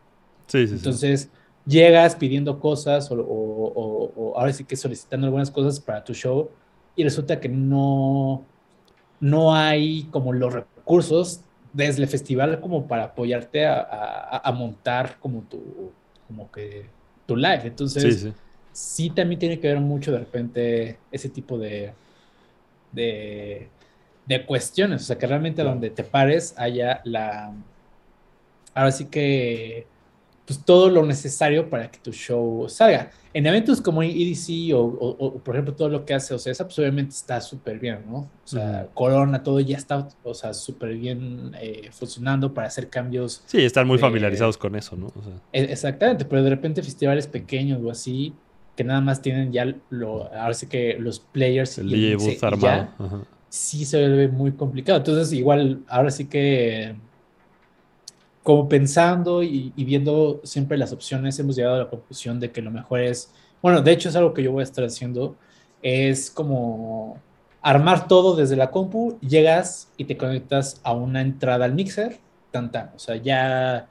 Sí, 0.48 0.62
sí, 0.62 0.68
sí. 0.68 0.74
Entonces, 0.76 1.30
llegas 1.66 2.16
pidiendo 2.16 2.60
cosas 2.60 3.10
o, 3.12 4.34
ahora 4.36 4.52
sí 4.54 4.64
que 4.64 4.76
solicitando 4.76 5.28
algunas 5.28 5.52
cosas 5.52 5.80
para 5.80 6.04
tu 6.04 6.14
show 6.14 6.50
y 6.96 7.04
resulta 7.04 7.40
que 7.40 7.50
no, 7.50 8.44
no 9.20 9.54
hay 9.56 10.04
como 10.12 10.34
los 10.34 10.54
recursos 10.54 11.42
desde 11.74 12.02
el 12.02 12.08
festival 12.08 12.60
como 12.60 12.88
para 12.88 13.06
apoyarte 13.06 13.66
a, 13.66 14.52
montar 14.56 15.18
como 15.20 15.42
tu, 15.44 15.92
como 16.28 16.52
que 16.52 16.88
tu 17.26 17.36
live. 17.36 17.62
Entonces, 17.64 18.28
sí, 18.74 19.10
también 19.10 19.40
tiene 19.40 19.60
que 19.60 19.68
ver 19.68 19.80
mucho 19.80 20.12
de 20.12 20.20
repente 20.20 20.98
ese 21.12 21.30
tipo 21.30 21.58
de, 21.58 21.94
de, 22.92 23.70
de 24.26 24.46
cuestiones. 24.46 25.02
O 25.04 25.06
sea, 25.06 25.18
que 25.18 25.28
realmente 25.28 25.64
donde 25.64 25.90
te 25.90 26.04
pares 26.04 26.54
haya 26.58 27.02
la... 27.04 27.54
Ahora 28.74 28.92
sí 28.92 29.06
que 29.06 29.88
pues, 30.52 30.66
todo 30.66 30.90
lo 30.90 31.06
necesario 31.06 31.70
para 31.70 31.90
que 31.90 31.98
tu 31.98 32.12
show 32.12 32.68
salga. 32.68 33.10
En 33.34 33.46
eventos 33.46 33.80
como 33.80 34.04
EDC 34.04 34.76
o, 34.76 35.40
por 35.42 35.56
ejemplo, 35.56 35.74
todo 35.74 35.88
lo 35.88 36.04
que 36.04 36.14
hace 36.14 36.34
Ocesa, 36.34 36.66
pues 36.66 36.78
obviamente 36.78 37.12
está 37.12 37.40
súper 37.40 37.80
bien, 37.80 38.00
¿no? 38.06 38.18
O 38.18 38.30
sea, 38.44 38.90
Corona, 38.94 39.42
todo 39.44 39.62
ya 39.62 39.78
está, 39.78 40.10
o 40.24 40.34
sea, 40.34 40.54
súper 40.54 40.96
bien 40.96 41.56
eh, 41.62 41.88
funcionando 41.94 42.54
para 42.54 42.68
hacer 42.68 42.90
cambios. 42.90 43.44
Sí, 43.46 43.64
están 43.64 43.88
muy 43.88 43.98
familiarizados 43.98 44.58
con 44.58 44.76
eso, 44.76 44.98
¿no? 44.98 45.08
E, 45.54 45.62
exactamente, 45.64 46.26
pero 46.26 46.44
de 46.44 46.50
repente 46.50 46.84
festivales 46.84 47.28
pequeños 47.28 47.82
o 47.82 47.90
así, 47.90 48.34
que 48.76 48.84
nada 48.84 49.02
más 49.02 49.22
tienen 49.22 49.52
ya 49.52 49.76
lo, 49.90 50.34
ahora 50.34 50.54
sí 50.54 50.68
que 50.68 50.98
los 51.00 51.20
players. 51.20 51.78
El 51.78 51.94
y 51.94 52.16
bus 52.16 52.44
armado. 52.44 52.90
sí 53.50 53.86
se 53.86 54.08
ve 54.08 54.28
muy 54.28 54.54
complicado. 54.54 54.98
Entonces, 55.00 55.34
igual, 55.34 55.82
ahora 55.88 56.12
sí 56.12 56.26
que 56.26 56.96
como 58.44 58.68
pensando 58.68 59.44
y, 59.44 59.72
viendo 59.78 60.42
siempre 60.44 60.78
las 60.78 60.92
opciones, 60.92 61.38
hemos 61.40 61.56
llegado 61.56 61.76
a 61.76 61.80
la 61.80 61.90
conclusión 61.90 62.40
de 62.40 62.52
que 62.52 62.62
lo 62.62 62.72
mejor 62.72 63.02
es, 63.02 63.32
bueno, 63.62 63.82
de 63.82 63.92
hecho 63.92 64.10
es 64.10 64.16
algo 64.16 64.34
que 64.34 64.44
yo 64.44 64.52
voy 64.52 64.62
a 64.62 64.64
estar 64.64 64.84
haciendo, 64.84 65.36
es 65.82 66.32
como 66.32 67.20
armar 67.62 68.08
todo 68.08 68.36
desde 68.36 68.56
la 68.56 68.72
compu, 68.72 69.20
llegas 69.20 69.92
y 69.98 70.06
te 70.06 70.18
conectas 70.18 70.82
a 70.84 70.94
una 70.94 71.22
entrada 71.22 71.66
al 71.66 71.76
mixer, 71.76 72.20
tan 72.50 72.72
tan, 72.72 72.92
o 72.96 73.00
sea, 73.00 73.16
ya, 73.18 73.88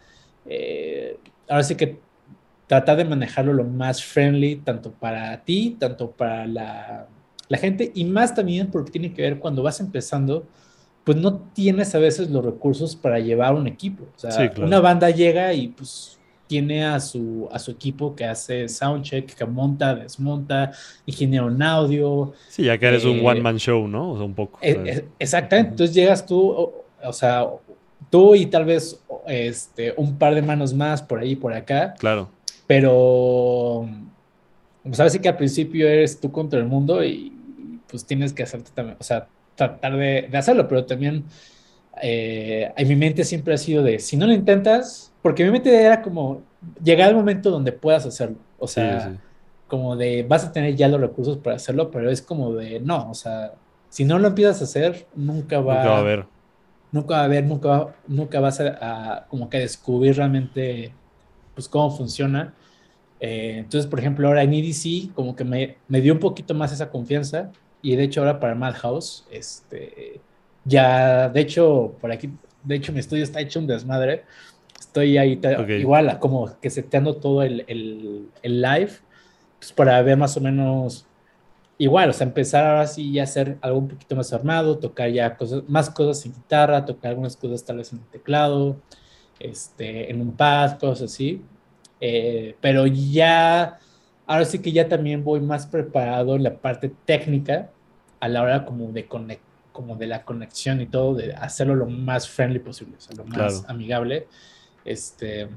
eh, 0.47 1.19
ahora 1.49 1.63
sí 1.63 1.77
que 1.77 2.01
tratar 2.71 2.99
de 2.99 3.05
manejarlo 3.05 3.53
lo 3.53 3.65
más 3.65 4.01
friendly, 4.01 4.55
tanto 4.55 4.93
para 4.93 5.43
ti, 5.43 5.77
tanto 5.77 6.13
para 6.13 6.47
la, 6.47 7.09
la 7.49 7.59
gente, 7.59 7.91
y 7.97 8.05
más 8.05 8.33
también 8.33 8.71
porque 8.71 8.93
tiene 8.93 9.13
que 9.13 9.23
ver 9.23 9.41
cuando 9.41 9.65
vas 9.65 9.81
empezando, 9.81 10.47
pues 11.03 11.19
no 11.19 11.41
tienes 11.53 11.97
a 11.97 11.99
veces 11.99 12.31
los 12.31 12.45
recursos 12.45 12.95
para 12.95 13.19
llevar 13.19 13.55
un 13.55 13.67
equipo. 13.67 14.05
O 14.05 14.17
sea, 14.17 14.53
una 14.63 14.79
banda 14.79 15.11
llega 15.11 15.53
y 15.53 15.67
pues 15.67 16.17
tiene 16.47 16.85
a 16.85 17.01
su, 17.01 17.49
a 17.51 17.59
su 17.59 17.73
equipo 17.73 18.15
que 18.15 18.25
hace 18.25 18.69
soundcheck, 18.69 19.35
que 19.35 19.45
monta, 19.45 19.97
desmonta, 19.97 20.71
ingeniero 21.07 21.49
en 21.49 21.61
audio. 21.61 22.35
Sí, 22.51 22.63
ya 22.63 22.79
que 22.79 22.87
eres 22.87 23.05
un 23.05 23.19
eh, 23.19 23.27
one-man 23.27 23.59
show, 23.59 23.89
¿no? 23.89 24.13
O 24.13 24.17
sea, 24.17 24.27
un 24.27 24.35
poco. 24.35 24.61
E, 24.63 25.07
exactamente. 25.19 25.71
Entonces 25.73 25.93
llegas 25.93 26.25
tú, 26.25 26.73
o, 27.03 27.13
sea, 27.13 27.49
tú 28.11 28.37
y 28.37 28.47
tal 28.47 28.65
vez 28.65 29.03
este, 29.27 29.93
un 29.97 30.17
par 30.17 30.37
de 30.37 30.43
manos 30.43 30.73
más 30.73 31.03
por 31.03 31.19
ahí 31.19 31.33
y 31.33 31.37
por 31.37 31.53
acá. 31.53 31.95
Claro. 31.99 32.29
Pero, 32.71 33.85
sabes 34.93 35.15
pues, 35.15 35.19
que 35.19 35.29
al 35.29 35.37
principio 35.37 35.89
eres 35.89 36.21
tú 36.21 36.31
contra 36.31 36.57
el 36.61 36.67
mundo 36.67 37.03
y 37.03 37.37
pues 37.89 38.05
tienes 38.07 38.33
que 38.33 38.45
hacerte 38.45 38.71
también, 38.73 38.97
o 39.01 39.03
sea, 39.03 39.27
tratar 39.57 39.97
de, 39.97 40.31
hacerlo, 40.35 40.69
pero 40.69 40.87
también 40.87 41.25
eh, 42.01 42.71
en 42.77 42.89
mi 42.89 42.95
mente 42.95 43.25
siempre 43.25 43.55
ha 43.55 43.59
sido 43.59 43.83
de, 43.83 43.99
si 43.99 44.17
no 44.17 44.25
lo 44.25 44.33
intentas, 44.33 45.13
porque 45.21 45.45
mi 45.45 45.51
mente 45.51 45.75
era 45.83 46.01
como, 46.01 46.43
llegar 46.81 47.09
al 47.09 47.17
momento 47.17 47.51
donde 47.51 47.73
puedas 47.73 48.07
hacerlo, 48.07 48.37
o 48.57 48.69
sea, 48.69 49.19
como 49.67 49.97
de, 49.97 50.23
vas 50.23 50.45
a 50.45 50.53
tener 50.53 50.77
ya 50.77 50.87
los 50.87 51.01
recursos 51.01 51.39
para 51.39 51.57
hacerlo, 51.57 51.91
pero 51.91 52.09
es 52.09 52.23
como 52.23 52.55
de, 52.55 52.79
no, 52.79 53.11
o 53.11 53.15
sea, 53.15 53.53
si 53.89 54.05
no 54.05 54.17
lo 54.21 54.29
empiezas 54.29 54.61
a 54.61 54.65
hacer, 54.67 55.09
nunca 55.17 55.59
va, 55.59 55.75
nunca 55.75 55.91
va 55.91 55.97
a 55.97 55.99
haber. 55.99 56.27
Nunca 56.93 57.15
va 57.15 57.21
a 57.23 57.25
haber, 57.25 57.45
nunca, 57.45 57.89
nunca 58.07 58.39
vas 58.39 58.61
a, 58.61 59.27
como 59.29 59.51
que 59.51 59.59
descubrir 59.59 60.17
realmente, 60.17 60.95
pues, 61.57 61.69
cómo 61.69 61.91
funciona. 61.91 62.55
Eh, 63.21 63.57
entonces, 63.59 63.89
por 63.89 64.01
ejemplo, 64.01 64.27
ahora 64.29 64.43
en 64.43 64.55
EDC, 64.55 65.13
como 65.15 65.37
que 65.37 65.45
me, 65.45 65.77
me 65.89 66.01
dio 66.01 66.13
un 66.13 66.19
poquito 66.19 66.55
más 66.55 66.73
esa 66.73 66.91
confianza 66.91 67.53
y 67.83 67.97
de 67.97 68.05
hecho 68.05 68.21
ahora 68.21 68.41
para 68.41 68.55
Madhouse, 68.55 69.27
este, 69.31 70.21
ya, 70.65 71.29
de 71.29 71.41
hecho, 71.41 71.97
por 72.01 72.11
aquí, 72.13 72.31
de 72.65 72.77
hecho 72.77 72.93
mi 72.93 73.01
estudio 73.01 73.25
está 73.25 73.41
hecho 73.41 73.61
un 73.61 73.67
desmadre. 73.67 74.25
Estoy 74.79 75.19
ahí 75.19 75.41
igual, 75.79 76.19
como 76.19 76.59
que 76.61 76.71
seteando 76.71 77.17
todo 77.17 77.43
el, 77.43 77.65
el, 77.69 78.29
el, 78.43 78.63
live, 78.63 78.93
pues 79.59 79.73
para 79.73 80.01
ver 80.03 80.17
más 80.17 80.37
o 80.37 80.41
menos 80.41 81.07
igual, 81.79 82.11
o 82.11 82.13
sea, 82.13 82.27
empezar 82.27 82.67
ahora 82.67 82.87
sí 82.87 83.13
ya 83.13 83.23
a 83.23 83.25
hacer 83.25 83.59
algo 83.63 83.79
un 83.79 83.89
poquito 83.89 84.17
más 84.17 84.33
armado, 84.33 84.79
tocar 84.79 85.11
ya 85.11 85.37
cosas, 85.37 85.63
más 85.69 85.91
cosas 85.91 86.25
en 86.27 86.35
guitarra, 86.35 86.85
tocar 86.85 87.11
algunas 87.11 87.37
cosas 87.37 87.65
tal 87.65 87.79
vez 87.79 87.93
en 87.93 88.01
el 88.01 88.05
teclado, 88.07 88.77
este, 89.39 90.11
en 90.11 90.21
un 90.21 90.33
pad, 90.33 90.79
cosas 90.79 91.13
así. 91.13 91.43
Eh, 92.01 92.57
pero 92.61 92.87
ya 92.87 93.79
Ahora 94.31 94.45
sí 94.45 94.61
que 94.61 94.71
ya 94.71 94.89
también 94.89 95.25
voy 95.25 95.41
más 95.41 95.67
preparado 95.67 96.37
en 96.37 96.45
la 96.45 96.57
parte 96.57 96.93
técnica 97.05 97.69
a 98.21 98.29
la 98.29 98.43
hora 98.43 98.65
como 98.65 98.93
de 98.93 99.09
como 99.73 99.97
de 99.97 100.07
la 100.07 100.25
conexión 100.25 100.81
y 100.81 100.87
todo, 100.87 101.17
de 101.17 101.35
hacerlo 101.35 101.75
lo 101.75 101.87
más 101.87 102.29
friendly 102.29 102.61
posible, 102.61 102.95
o 102.97 103.01
sea, 103.01 103.17
lo 103.17 103.25
más 103.25 103.65
amigable. 103.67 104.29
Este, 104.85 105.49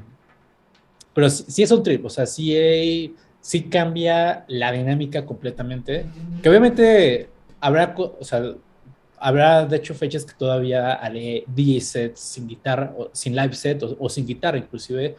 pero 1.14 1.30
sí, 1.30 1.62
es 1.62 1.70
un 1.70 1.84
trip, 1.84 2.04
o 2.04 2.10
sea, 2.10 2.26
sí, 2.26 3.16
sí 3.42 3.62
cambia 3.66 4.44
la 4.48 4.72
dinámica 4.72 5.24
completamente. 5.24 6.08
Que 6.42 6.50
obviamente 6.50 7.30
habrá, 7.62 7.94
o 7.96 8.24
sea, 8.24 8.56
habrá 9.20 9.68
de 9.68 9.78
hecho 9.78 9.94
fechas 9.94 10.26
que 10.26 10.34
todavía 10.34 10.94
haré 10.94 11.44
DJ 11.46 11.80
sets 11.80 12.20
sin 12.20 12.48
guitarra, 12.48 12.92
o 12.98 13.12
sin 13.14 13.36
live 13.36 13.54
set 13.54 13.84
o, 13.84 14.10
sin 14.10 14.26
guitarra 14.26 14.58
inclusive, 14.58 15.16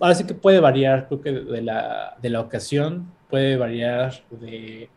ahora 0.00 0.14
sí 0.14 0.24
que 0.24 0.34
puede 0.34 0.60
variar, 0.60 1.06
creo 1.06 1.20
que 1.20 1.32
de 1.32 1.62
la, 1.62 2.16
de 2.20 2.30
la 2.30 2.40
ocasión, 2.40 3.12
puede 3.28 3.56
variar 3.56 4.24
de, 4.30 4.88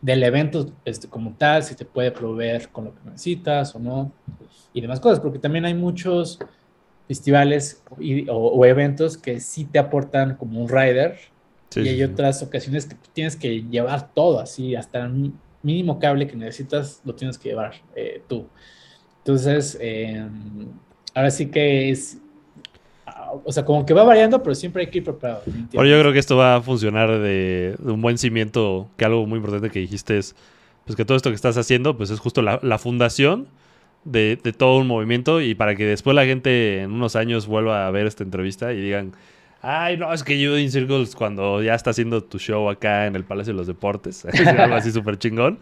del 0.00 0.22
evento 0.22 0.72
este, 0.84 1.08
como 1.08 1.34
tal, 1.34 1.62
si 1.62 1.74
te 1.74 1.84
puede 1.84 2.10
proveer 2.10 2.68
con 2.70 2.86
lo 2.86 2.94
que 2.94 3.00
necesitas 3.04 3.74
o 3.74 3.78
no, 3.78 4.12
y 4.72 4.80
demás 4.80 5.00
cosas, 5.00 5.20
porque 5.20 5.38
también 5.38 5.64
hay 5.64 5.74
muchos 5.74 6.38
festivales 7.06 7.82
o, 8.28 8.64
eventos 8.64 9.18
que 9.18 9.40
sí 9.40 9.64
te 9.64 9.78
aportan 9.78 10.36
como 10.36 10.60
un 10.60 10.68
rider, 10.68 11.18
y 11.74 11.88
hay 11.88 12.02
otras 12.02 12.42
ocasiones 12.42 12.84
que 12.84 12.96
tienes 13.14 13.34
que 13.34 13.62
llevar 13.62 14.12
todo, 14.12 14.40
así, 14.40 14.74
hasta 14.74 15.06
el 15.06 15.32
mínimo 15.62 15.98
cable 15.98 16.26
que 16.26 16.36
necesitas, 16.36 17.00
lo 17.04 17.14
tienes 17.14 17.38
que 17.38 17.48
llevar 17.48 17.74
eh, 17.94 18.22
tú. 18.28 18.46
Entonces, 19.18 19.78
em, 19.80 20.68
ahora 21.14 21.30
sí 21.30 21.46
que 21.46 21.90
es, 21.90 22.18
o 23.44 23.52
sea, 23.52 23.64
como 23.64 23.86
que 23.86 23.94
va 23.94 24.04
variando, 24.04 24.42
pero 24.42 24.54
siempre 24.54 24.82
hay 24.82 24.90
que 24.90 24.98
ir 24.98 25.04
preparado. 25.04 25.42
Bueno, 25.72 25.90
yo 25.90 25.98
creo 26.00 26.12
que 26.12 26.18
esto 26.18 26.36
va 26.36 26.56
a 26.56 26.62
funcionar 26.62 27.18
de, 27.18 27.76
un 27.82 28.00
buen 28.00 28.18
cimiento, 28.18 28.88
que 28.96 29.04
algo 29.04 29.26
muy 29.26 29.38
importante 29.38 29.70
que 29.70 29.78
dijiste 29.78 30.18
es, 30.18 30.34
pues 30.84 30.96
que 30.96 31.04
todo 31.04 31.16
esto 31.16 31.30
que 31.30 31.36
estás 31.36 31.56
haciendo, 31.56 31.96
pues 31.96 32.10
es 32.10 32.18
justo 32.18 32.42
la, 32.42 32.78
fundación 32.78 33.48
de, 34.04 34.36
todo 34.56 34.78
un 34.78 34.86
movimiento 34.86 35.40
y 35.40 35.54
para 35.54 35.74
que 35.74 35.86
después 35.86 36.14
la 36.14 36.24
gente 36.24 36.82
en 36.82 36.92
unos 36.92 37.16
años 37.16 37.46
vuelva 37.46 37.86
a 37.86 37.90
ver 37.90 38.06
esta 38.06 38.24
entrevista 38.24 38.72
y 38.72 38.80
digan, 38.80 39.12
ay, 39.62 39.96
no, 39.96 40.12
es 40.12 40.24
que 40.24 40.40
yo 40.40 40.58
in 40.58 40.70
Circles 40.70 41.14
cuando 41.14 41.62
ya 41.62 41.74
está 41.74 41.90
haciendo 41.90 42.22
tu 42.22 42.38
show 42.38 42.68
acá 42.68 43.06
en 43.06 43.16
el 43.16 43.24
Palacio 43.24 43.52
de 43.52 43.56
los 43.58 43.66
Deportes, 43.66 44.24
algo 44.58 44.74
así 44.74 44.90
súper 44.90 45.18
chingón 45.18 45.58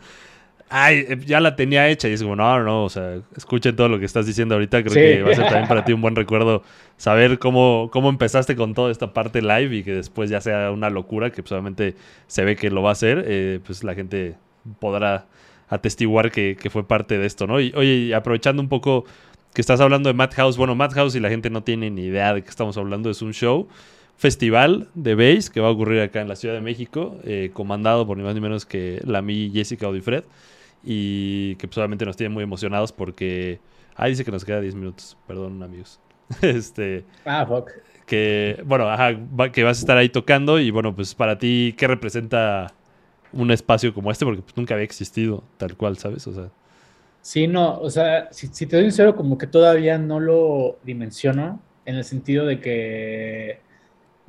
ay, 0.71 1.05
eh, 1.09 1.19
ya 1.27 1.41
la 1.41 1.57
tenía 1.57 1.89
hecha. 1.89 2.09
Y 2.09 2.13
es 2.13 2.23
como, 2.23 2.37
no, 2.37 2.63
no, 2.63 2.85
o 2.85 2.89
sea, 2.89 3.21
escuchen 3.37 3.77
todo 3.77 3.89
lo 3.89 3.99
que 3.99 4.07
estás 4.07 4.27
diciendo 4.27 4.55
ahorita. 4.55 4.83
Creo 4.83 4.95
que 4.95 5.23
va 5.23 5.33
a 5.33 5.35
ser 5.35 5.45
también 5.45 5.69
para 5.69 5.85
ti 5.85 5.93
un 5.93 6.01
buen 6.01 6.17
recuerdo 6.17 6.63
saber 6.97 7.39
cómo, 7.39 7.91
cómo 7.93 8.09
empezaste 8.09 8.57
con 8.57 8.73
toda 8.75 8.91
esta 8.91 9.13
parte 9.13 9.43
live 9.43 9.77
y 9.77 9.83
que 9.83 9.93
después 9.93 10.31
ya 10.31 10.41
sea 10.41 10.71
una 10.71 10.89
locura, 10.89 11.31
que 11.31 11.43
solamente 11.45 11.97
se 12.27 12.45
ve 12.45 12.57
que 12.57 12.71
lo 12.71 12.83
va 12.83 12.91
a 12.91 12.93
hacer, 12.93 13.25
eh, 13.27 13.61
pues 13.67 13.85
la 13.85 13.95
gente 13.95 14.37
podrá 14.79 15.27
atestiguar 15.69 16.31
que, 16.31 16.57
fue 16.71 16.87
parte 16.87 17.19
de 17.19 17.27
esto, 17.27 17.47
¿no? 17.47 17.61
Y 17.61 17.73
oye, 17.77 18.15
aprovechando 18.15 18.63
un 18.63 18.69
poco 18.69 19.05
que 19.55 19.61
estás 19.61 19.81
hablando 19.81 20.09
de 20.09 20.15
Madhouse, 20.15 20.57
bueno, 20.57 20.75
Madhouse 20.75 21.15
y 21.15 21.21
la 21.21 21.29
gente 21.29 21.51
no 21.51 21.63
tiene 21.63 21.91
ni 21.91 22.03
idea 22.03 22.35
de 22.35 22.43
qué 22.43 22.51
estamos 22.51 22.77
hablando, 22.77 23.11
es 23.11 23.23
un 23.23 23.33
show 23.33 23.69
festival 24.17 24.89
de 24.95 25.15
bass 25.15 25.49
que 25.49 25.61
va 25.61 25.69
a 25.69 25.71
ocurrir 25.71 26.03
acá 26.03 26.21
en 26.21 26.29
la 26.29 26.37
Ciudad 26.37 26.55
de 26.55 26.61
México, 26.61 27.17
eh, 27.25 27.51
comandado 27.55 28.07
por 28.07 28.19
ni 28.19 28.23
más 28.23 28.35
ni 28.35 28.41
menos 28.43 28.67
que 28.67 29.01
la 29.05 29.23
mi 29.23 29.51
Jessica 29.51 29.89
Odifred 29.89 30.25
y 30.83 31.57
que 31.57 31.69
pues 31.69 31.89
nos 31.89 32.17
tiene 32.17 32.33
muy 32.33 32.45
emocionados 32.45 32.93
porque... 32.93 33.61
Ah, 33.97 34.07
dice 34.07 34.25
que 34.25 34.31
nos 34.31 34.45
queda 34.45 34.61
10 34.61 34.75
minutos, 34.77 35.17
perdón 35.27 35.63
amigos. 35.63 36.01
este... 36.43 37.05
Ah, 37.25 37.45
fuck. 37.47 37.71
Que, 38.07 38.63
bueno, 38.65 38.89
ajá, 38.89 39.11
que 39.53 39.63
vas 39.63 39.79
a 39.79 39.81
estar 39.81 39.97
ahí 39.97 40.09
tocando 40.09 40.59
y 40.59 40.71
bueno, 40.71 40.95
pues 40.95 41.15
para 41.15 41.39
ti, 41.39 41.75
¿qué 41.77 41.87
representa 41.87 42.73
un 43.33 43.51
espacio 43.51 43.95
como 43.95 44.11
este? 44.11 44.25
Porque 44.25 44.43
pues, 44.43 44.57
nunca 44.57 44.75
había 44.75 44.85
existido 44.85 45.45
tal 45.59 45.77
cual, 45.77 45.99
¿sabes? 45.99 46.27
O 46.27 46.33
sea... 46.33 46.51
Sí, 47.23 47.47
no, 47.47 47.79
o 47.79 47.91
sea, 47.91 48.29
si, 48.33 48.49
te 48.67 48.77
doy 48.77 48.87
sincero, 48.87 49.15
como 49.15 49.37
que 49.37 49.47
todavía 49.47 49.99
no 49.99 50.19
lo 50.21 50.79
dimensiono 50.83 51.61
en 51.85 51.97
el 51.97 52.05
sentido 52.05 52.47
de 52.47 52.61
que 52.61 53.61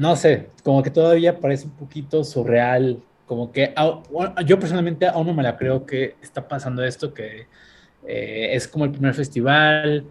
no 0.01 0.15
sé, 0.15 0.49
como 0.63 0.81
que 0.81 0.89
todavía 0.89 1.39
parece 1.39 1.65
un 1.65 1.73
poquito 1.73 2.23
surreal, 2.23 3.03
como 3.31 3.49
que 3.49 3.73
yo 4.45 4.59
personalmente 4.59 5.07
aún 5.07 5.25
no 5.25 5.33
me 5.33 5.41
la 5.41 5.55
creo 5.55 5.85
que 5.85 6.15
está 6.21 6.49
pasando 6.49 6.83
esto, 6.83 7.13
que 7.13 7.47
eh, 8.05 8.49
es 8.51 8.67
como 8.67 8.83
el 8.83 8.91
primer 8.91 9.13
festival, 9.13 10.03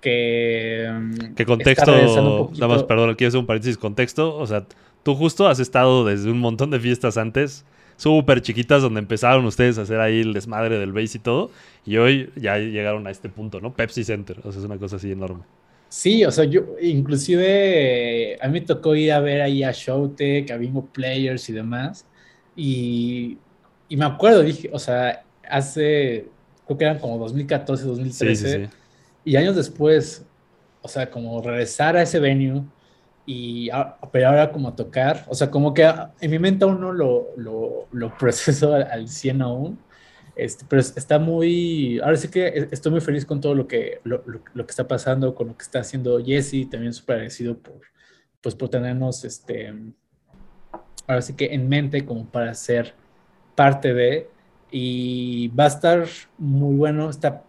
que... 0.00 0.90
Mm, 0.92 1.34
¿Qué 1.36 1.46
contexto? 1.46 1.92
Nada 1.92 2.66
más, 2.66 2.82
perdón, 2.82 3.14
quiero 3.14 3.28
hacer 3.28 3.38
un 3.38 3.46
paréntesis, 3.46 3.78
contexto, 3.78 4.36
o 4.36 4.44
sea, 4.44 4.66
tú 5.04 5.14
justo 5.14 5.46
has 5.46 5.60
estado 5.60 6.04
desde 6.04 6.32
un 6.32 6.40
montón 6.40 6.72
de 6.72 6.80
fiestas 6.80 7.16
antes, 7.16 7.64
súper 7.96 8.42
chiquitas, 8.42 8.82
donde 8.82 8.98
empezaron 8.98 9.44
ustedes 9.44 9.78
a 9.78 9.82
hacer 9.82 10.00
ahí 10.00 10.22
el 10.22 10.32
desmadre 10.32 10.76
del 10.76 10.92
base 10.92 11.18
y 11.18 11.20
todo, 11.20 11.52
y 11.86 11.98
hoy 11.98 12.32
ya 12.34 12.58
llegaron 12.58 13.06
a 13.06 13.12
este 13.12 13.28
punto, 13.28 13.60
¿no? 13.60 13.72
Pepsi 13.72 14.02
Center, 14.02 14.38
o 14.42 14.50
sea, 14.50 14.58
es 14.58 14.66
una 14.66 14.78
cosa 14.78 14.96
así 14.96 15.12
enorme. 15.12 15.44
Sí, 15.88 16.24
o 16.24 16.32
sea, 16.32 16.42
yo 16.42 16.64
inclusive 16.82 18.36
a 18.40 18.48
mí 18.48 18.54
me 18.54 18.66
tocó 18.66 18.96
ir 18.96 19.12
a 19.12 19.20
ver 19.20 19.42
ahí 19.42 19.62
a 19.62 19.70
Showtech, 19.70 20.50
a 20.50 20.56
Bingo 20.56 20.86
Players 20.86 21.48
y 21.50 21.52
demás. 21.52 22.04
Y, 22.56 23.38
y, 23.88 23.96
me 23.96 24.04
acuerdo, 24.04 24.42
dije, 24.42 24.70
o 24.72 24.78
sea, 24.78 25.24
hace, 25.48 26.28
creo 26.66 26.78
que 26.78 26.84
eran 26.84 26.98
como 26.98 27.18
2014, 27.18 27.84
2013. 27.84 28.70
Y 29.24 29.36
años 29.36 29.56
después, 29.56 30.24
o 30.82 30.88
sea, 30.88 31.10
como 31.10 31.40
regresar 31.40 31.96
a 31.96 32.02
ese 32.02 32.20
venue 32.20 32.62
y 33.26 33.70
pero 34.12 34.28
ahora 34.28 34.52
como 34.52 34.74
tocar, 34.74 35.24
o 35.28 35.34
sea, 35.34 35.50
como 35.50 35.72
que 35.72 35.90
en 36.20 36.30
mi 36.30 36.38
mente 36.38 36.64
aún 36.64 36.80
no 36.80 36.92
lo, 36.92 37.28
lo, 37.36 37.88
lo 37.90 38.18
proceso 38.18 38.74
al, 38.74 38.84
al 38.90 39.08
100 39.08 39.42
aún. 39.42 39.78
Este, 40.36 40.64
pero 40.68 40.80
está 40.80 41.18
muy, 41.18 42.00
ahora 42.00 42.16
sí 42.16 42.28
que 42.28 42.68
estoy 42.72 42.90
muy 42.90 43.00
feliz 43.00 43.24
con 43.24 43.40
todo 43.40 43.54
lo 43.54 43.68
que, 43.68 44.00
lo, 44.02 44.24
lo, 44.26 44.66
que 44.66 44.70
está 44.70 44.88
pasando, 44.88 45.34
con 45.34 45.48
lo 45.48 45.56
que 45.56 45.62
está 45.62 45.78
haciendo 45.80 46.22
Jesse, 46.24 46.68
también 46.68 46.92
súper 46.92 47.16
agradecido 47.16 47.56
por, 47.56 47.80
pues, 48.40 48.54
por 48.56 48.68
tenernos, 48.68 49.24
este, 49.24 49.72
ahora 51.06 51.22
sí 51.22 51.34
que 51.34 51.54
en 51.54 51.68
mente 51.68 52.04
como 52.04 52.24
para 52.26 52.54
ser 52.54 52.94
parte 53.54 53.94
de, 53.94 54.28
y 54.70 55.48
va 55.48 55.64
a 55.64 55.68
estar 55.68 56.06
muy 56.38 56.76
bueno, 56.76 57.10
está 57.10 57.42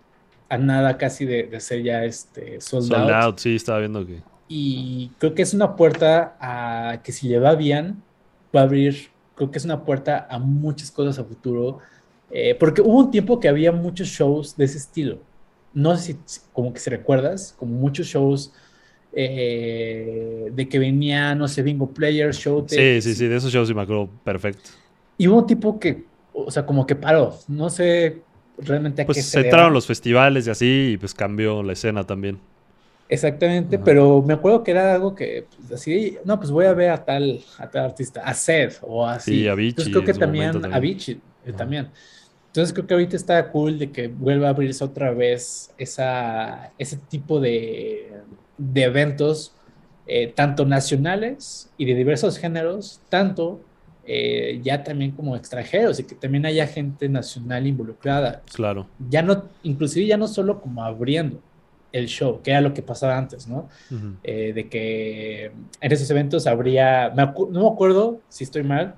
a 0.49 0.57
nada 0.57 0.97
casi 0.97 1.25
de, 1.25 1.43
de 1.43 1.59
ser 1.59 1.81
ya 1.83 2.03
este, 2.03 2.61
sold, 2.61 2.87
sold 2.87 3.09
out. 3.09 3.39
Sí, 3.39 3.55
estaba 3.55 3.79
viendo 3.79 4.05
que. 4.05 4.21
Y 4.47 5.11
creo 5.17 5.33
que 5.33 5.41
es 5.41 5.53
una 5.53 5.75
puerta 5.75 6.37
a 6.39 7.01
que 7.03 7.11
si 7.11 7.27
le 7.27 7.39
va 7.39 7.55
bien, 7.55 8.03
va 8.55 8.61
a 8.61 8.63
abrir, 8.63 9.09
creo 9.35 9.49
que 9.49 9.57
es 9.57 9.65
una 9.65 9.83
puerta 9.83 10.27
a 10.29 10.37
muchas 10.37 10.91
cosas 10.91 11.17
a 11.17 11.23
futuro 11.23 11.79
eh, 12.31 12.55
porque 12.55 12.81
hubo 12.81 12.99
un 12.99 13.11
tiempo 13.11 13.39
que 13.39 13.47
había 13.47 13.71
muchos 13.71 14.07
shows 14.07 14.55
de 14.57 14.65
ese 14.65 14.77
estilo. 14.77 15.19
No 15.73 15.95
sé 15.97 16.17
si, 16.25 16.41
como 16.53 16.73
que 16.73 16.79
se 16.79 16.89
recuerdas, 16.89 17.55
como 17.57 17.73
muchos 17.75 18.07
shows 18.07 18.53
eh, 19.17 20.49
de 20.51 20.67
que 20.67 20.77
venía, 20.77 21.33
no 21.35 21.47
sé, 21.47 21.63
Bingo 21.63 21.89
Players, 21.89 22.37
Show. 22.37 22.65
Sí, 22.67 23.01
sí, 23.01 23.15
sí, 23.15 23.27
de 23.27 23.37
esos 23.37 23.51
shows 23.51 23.67
sí 23.67 23.73
me 23.73 23.81
acuerdo 23.81 24.09
perfecto. 24.23 24.69
Y 25.17 25.27
hubo 25.27 25.39
un 25.39 25.47
tipo 25.47 25.79
que, 25.79 26.03
o 26.33 26.51
sea, 26.51 26.65
como 26.65 26.85
que 26.85 26.95
paró. 26.95 27.39
No 27.47 27.69
sé 27.69 28.21
realmente 28.57 29.01
a 29.01 29.05
pues 29.05 29.17
qué 29.17 29.23
se 29.23 29.39
entraron 29.39 29.73
los 29.73 29.87
festivales 29.87 30.47
y 30.47 30.49
así, 30.49 30.91
y 30.93 30.97
pues 30.97 31.13
cambió 31.13 31.63
la 31.63 31.73
escena 31.73 32.03
también. 32.03 32.39
Exactamente, 33.07 33.77
pero 33.77 34.21
me 34.21 34.33
acuerdo 34.33 34.63
que 34.63 34.71
era 34.71 34.95
algo 34.95 35.13
que 35.13 35.45
pues, 35.55 35.71
así, 35.71 36.17
no, 36.25 36.37
pues 36.37 36.51
voy 36.51 36.65
a 36.65 36.73
ver 36.73 36.89
a 36.89 37.05
tal, 37.05 37.39
a 37.59 37.69
tal 37.69 37.85
artista, 37.85 38.21
a 38.21 38.33
Seth 38.33 38.79
o 38.81 39.05
así. 39.05 39.39
Sí, 39.39 39.47
a 39.47 39.55
Vichy. 39.55 39.69
Entonces 39.69 39.93
creo 39.93 40.03
que 40.03 40.13
también, 40.13 40.73
a 40.73 40.79
Vichy 40.79 41.21
eh, 41.45 41.53
también. 41.53 41.89
Entonces 42.47 42.73
creo 42.73 42.87
que 42.87 42.93
ahorita 42.95 43.15
está 43.15 43.51
cool 43.51 43.77
de 43.77 43.91
que 43.91 44.07
vuelva 44.07 44.47
a 44.47 44.49
abrirse 44.49 44.83
otra 44.83 45.11
vez 45.11 45.71
esa, 45.77 46.71
ese 46.77 46.97
tipo 46.97 47.39
de, 47.39 48.11
de 48.57 48.83
eventos, 48.83 49.53
eh, 50.07 50.31
tanto 50.35 50.65
nacionales 50.65 51.69
y 51.77 51.85
de 51.85 51.95
diversos 51.95 52.37
géneros, 52.37 53.01
tanto 53.09 53.61
eh, 54.05 54.59
ya 54.63 54.83
también 54.83 55.11
como 55.11 55.35
extranjeros 55.35 55.99
y 55.99 56.03
que 56.03 56.15
también 56.15 56.45
haya 56.45 56.67
gente 56.67 57.09
nacional 57.09 57.65
involucrada. 57.65 58.43
Claro. 58.53 58.87
Ya 59.09 59.21
no, 59.21 59.45
inclusive 59.63 60.05
ya 60.05 60.17
no 60.17 60.27
solo 60.27 60.61
como 60.61 60.83
abriendo 60.83 61.41
el 61.91 62.07
show, 62.07 62.41
que 62.43 62.51
era 62.51 62.61
lo 62.61 62.73
que 62.73 62.81
pasaba 62.81 63.17
antes, 63.17 63.47
¿no? 63.47 63.69
Eh, 64.23 64.51
de 64.53 64.67
que 64.67 65.45
en 65.79 65.91
esos 65.91 66.09
eventos 66.09 66.45
habría, 66.45 67.09
no 67.09 67.61
me 67.61 67.67
acuerdo 67.67 68.19
si 68.27 68.43
estoy 68.43 68.63
mal, 68.63 68.95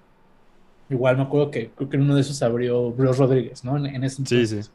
Igual 0.90 1.18
me 1.18 1.24
acuerdo 1.24 1.52
que 1.52 1.70
creo 1.70 1.90
que 1.90 1.98
en 1.98 2.04
uno 2.04 2.16
de 2.16 2.22
esos 2.22 2.42
abrió 2.42 2.92
Bros 2.92 3.18
Rodríguez, 3.18 3.64
¿no? 3.64 3.78
En, 3.78 4.04
ese 4.04 4.22
entonces. 4.22 4.50
Sí, 4.50 4.64
sí. 4.64 4.70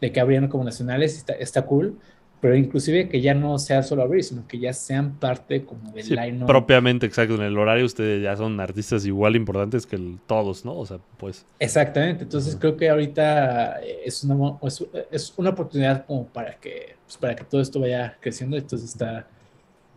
De 0.00 0.12
que 0.12 0.20
abrieron 0.20 0.48
como 0.50 0.64
nacionales, 0.64 1.16
está, 1.16 1.32
está 1.32 1.62
cool 1.62 1.98
pero 2.40 2.54
inclusive 2.54 3.08
que 3.08 3.20
ya 3.20 3.34
no 3.34 3.58
sea 3.58 3.82
solo 3.82 4.02
abrir, 4.02 4.22
sino 4.22 4.46
que 4.46 4.58
ya 4.58 4.72
sean 4.72 5.14
parte 5.14 5.64
como 5.64 5.90
del 5.92 6.08
line 6.08 6.44
Propiamente, 6.46 7.06
exacto. 7.06 7.34
En 7.34 7.42
el 7.42 7.56
horario 7.56 7.86
ustedes 7.86 8.22
ya 8.22 8.36
son 8.36 8.60
artistas 8.60 9.06
igual 9.06 9.36
importantes 9.36 9.86
que 9.86 9.98
todos, 10.26 10.64
¿no? 10.64 10.76
O 10.76 10.84
sea, 10.84 10.98
pues. 11.16 11.46
Exactamente. 11.58 12.24
Entonces 12.24 12.56
creo 12.56 12.76
que 12.76 12.90
ahorita 12.90 13.80
es 14.04 14.22
una, 14.22 14.58
es, 15.10 15.34
una 15.36 15.50
oportunidad 15.50 16.04
como 16.06 16.26
para 16.26 16.54
que, 16.56 16.96
pues, 17.06 17.16
para 17.16 17.34
que 17.34 17.44
todo 17.44 17.60
esto 17.60 17.80
vaya 17.80 18.16
creciendo. 18.20 18.56
Entonces 18.56 18.90
está, 18.90 19.26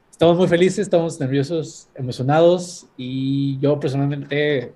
estamos 0.10 0.38
muy 0.38 0.48
felices, 0.48 0.80
estamos 0.80 1.20
nerviosos, 1.20 1.90
emocionados 1.94 2.88
y 2.96 3.60
yo 3.60 3.80
personalmente 3.80 4.74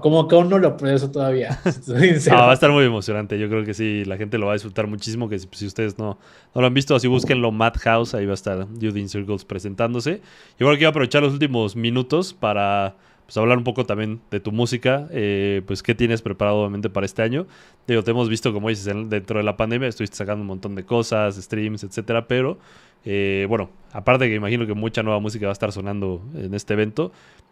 como 0.00 0.26
que 0.26 0.34
aún 0.34 0.48
no 0.48 0.58
lo 0.58 0.76
proceso 0.76 1.10
todavía. 1.10 1.60
va 2.32 2.50
a 2.50 2.54
estar 2.54 2.70
muy 2.70 2.84
emocionante. 2.84 3.38
Yo 3.38 3.48
creo 3.48 3.64
que 3.64 3.74
sí, 3.74 4.04
la 4.04 4.16
gente 4.16 4.38
lo 4.38 4.46
va 4.46 4.52
a 4.52 4.54
disfrutar 4.54 4.86
muchísimo. 4.86 5.28
Que 5.28 5.38
si, 5.38 5.66
ustedes 5.66 5.98
no, 5.98 6.18
no, 6.54 6.60
lo 6.60 6.66
han 6.66 6.74
visto, 6.74 6.94
así 6.94 7.06
búsquenlo 7.06 7.52
Madhouse. 7.52 8.14
Ahí 8.14 8.26
va 8.26 8.32
a 8.32 8.34
estar 8.34 8.66
Judy 8.80 9.08
Circles 9.08 9.44
presentándose. 9.44 10.20
Y 10.58 10.64
bueno, 10.64 10.76
quiero 10.76 10.90
aprovechar 10.90 11.22
los 11.22 11.32
últimos 11.32 11.76
minutos 11.76 12.34
para 12.34 12.96
pues, 13.26 13.36
hablar 13.36 13.58
un 13.58 13.64
poco 13.64 13.84
también 13.84 14.20
de 14.30 14.40
tu 14.40 14.52
música. 14.52 15.08
Eh, 15.10 15.62
pues, 15.66 15.82
¿qué 15.82 15.94
tienes 15.94 16.22
preparado 16.22 16.58
obviamente 16.58 16.88
para 16.88 17.04
este 17.04 17.22
año? 17.22 17.46
Digo, 17.86 18.02
te 18.04 18.12
hemos 18.12 18.28
visto, 18.28 18.52
como 18.52 18.68
dices, 18.68 18.84
dentro 18.84 19.38
de 19.38 19.44
la 19.44 19.56
pandemia. 19.56 19.88
Estuviste 19.88 20.16
sacando 20.16 20.42
un 20.42 20.46
montón 20.46 20.76
de 20.76 20.84
cosas, 20.84 21.36
streams, 21.36 21.82
etcétera. 21.82 22.28
Pero, 22.28 22.58
eh, 23.04 23.46
bueno, 23.48 23.70
aparte 23.92 24.28
que 24.28 24.34
imagino 24.34 24.66
que 24.66 24.74
mucha 24.74 25.02
nueva 25.02 25.18
música 25.18 25.46
va 25.46 25.50
a 25.50 25.54
estar 25.54 25.72
sonando 25.72 26.22
en 26.36 26.54
este 26.54 26.74
evento. 26.74 27.10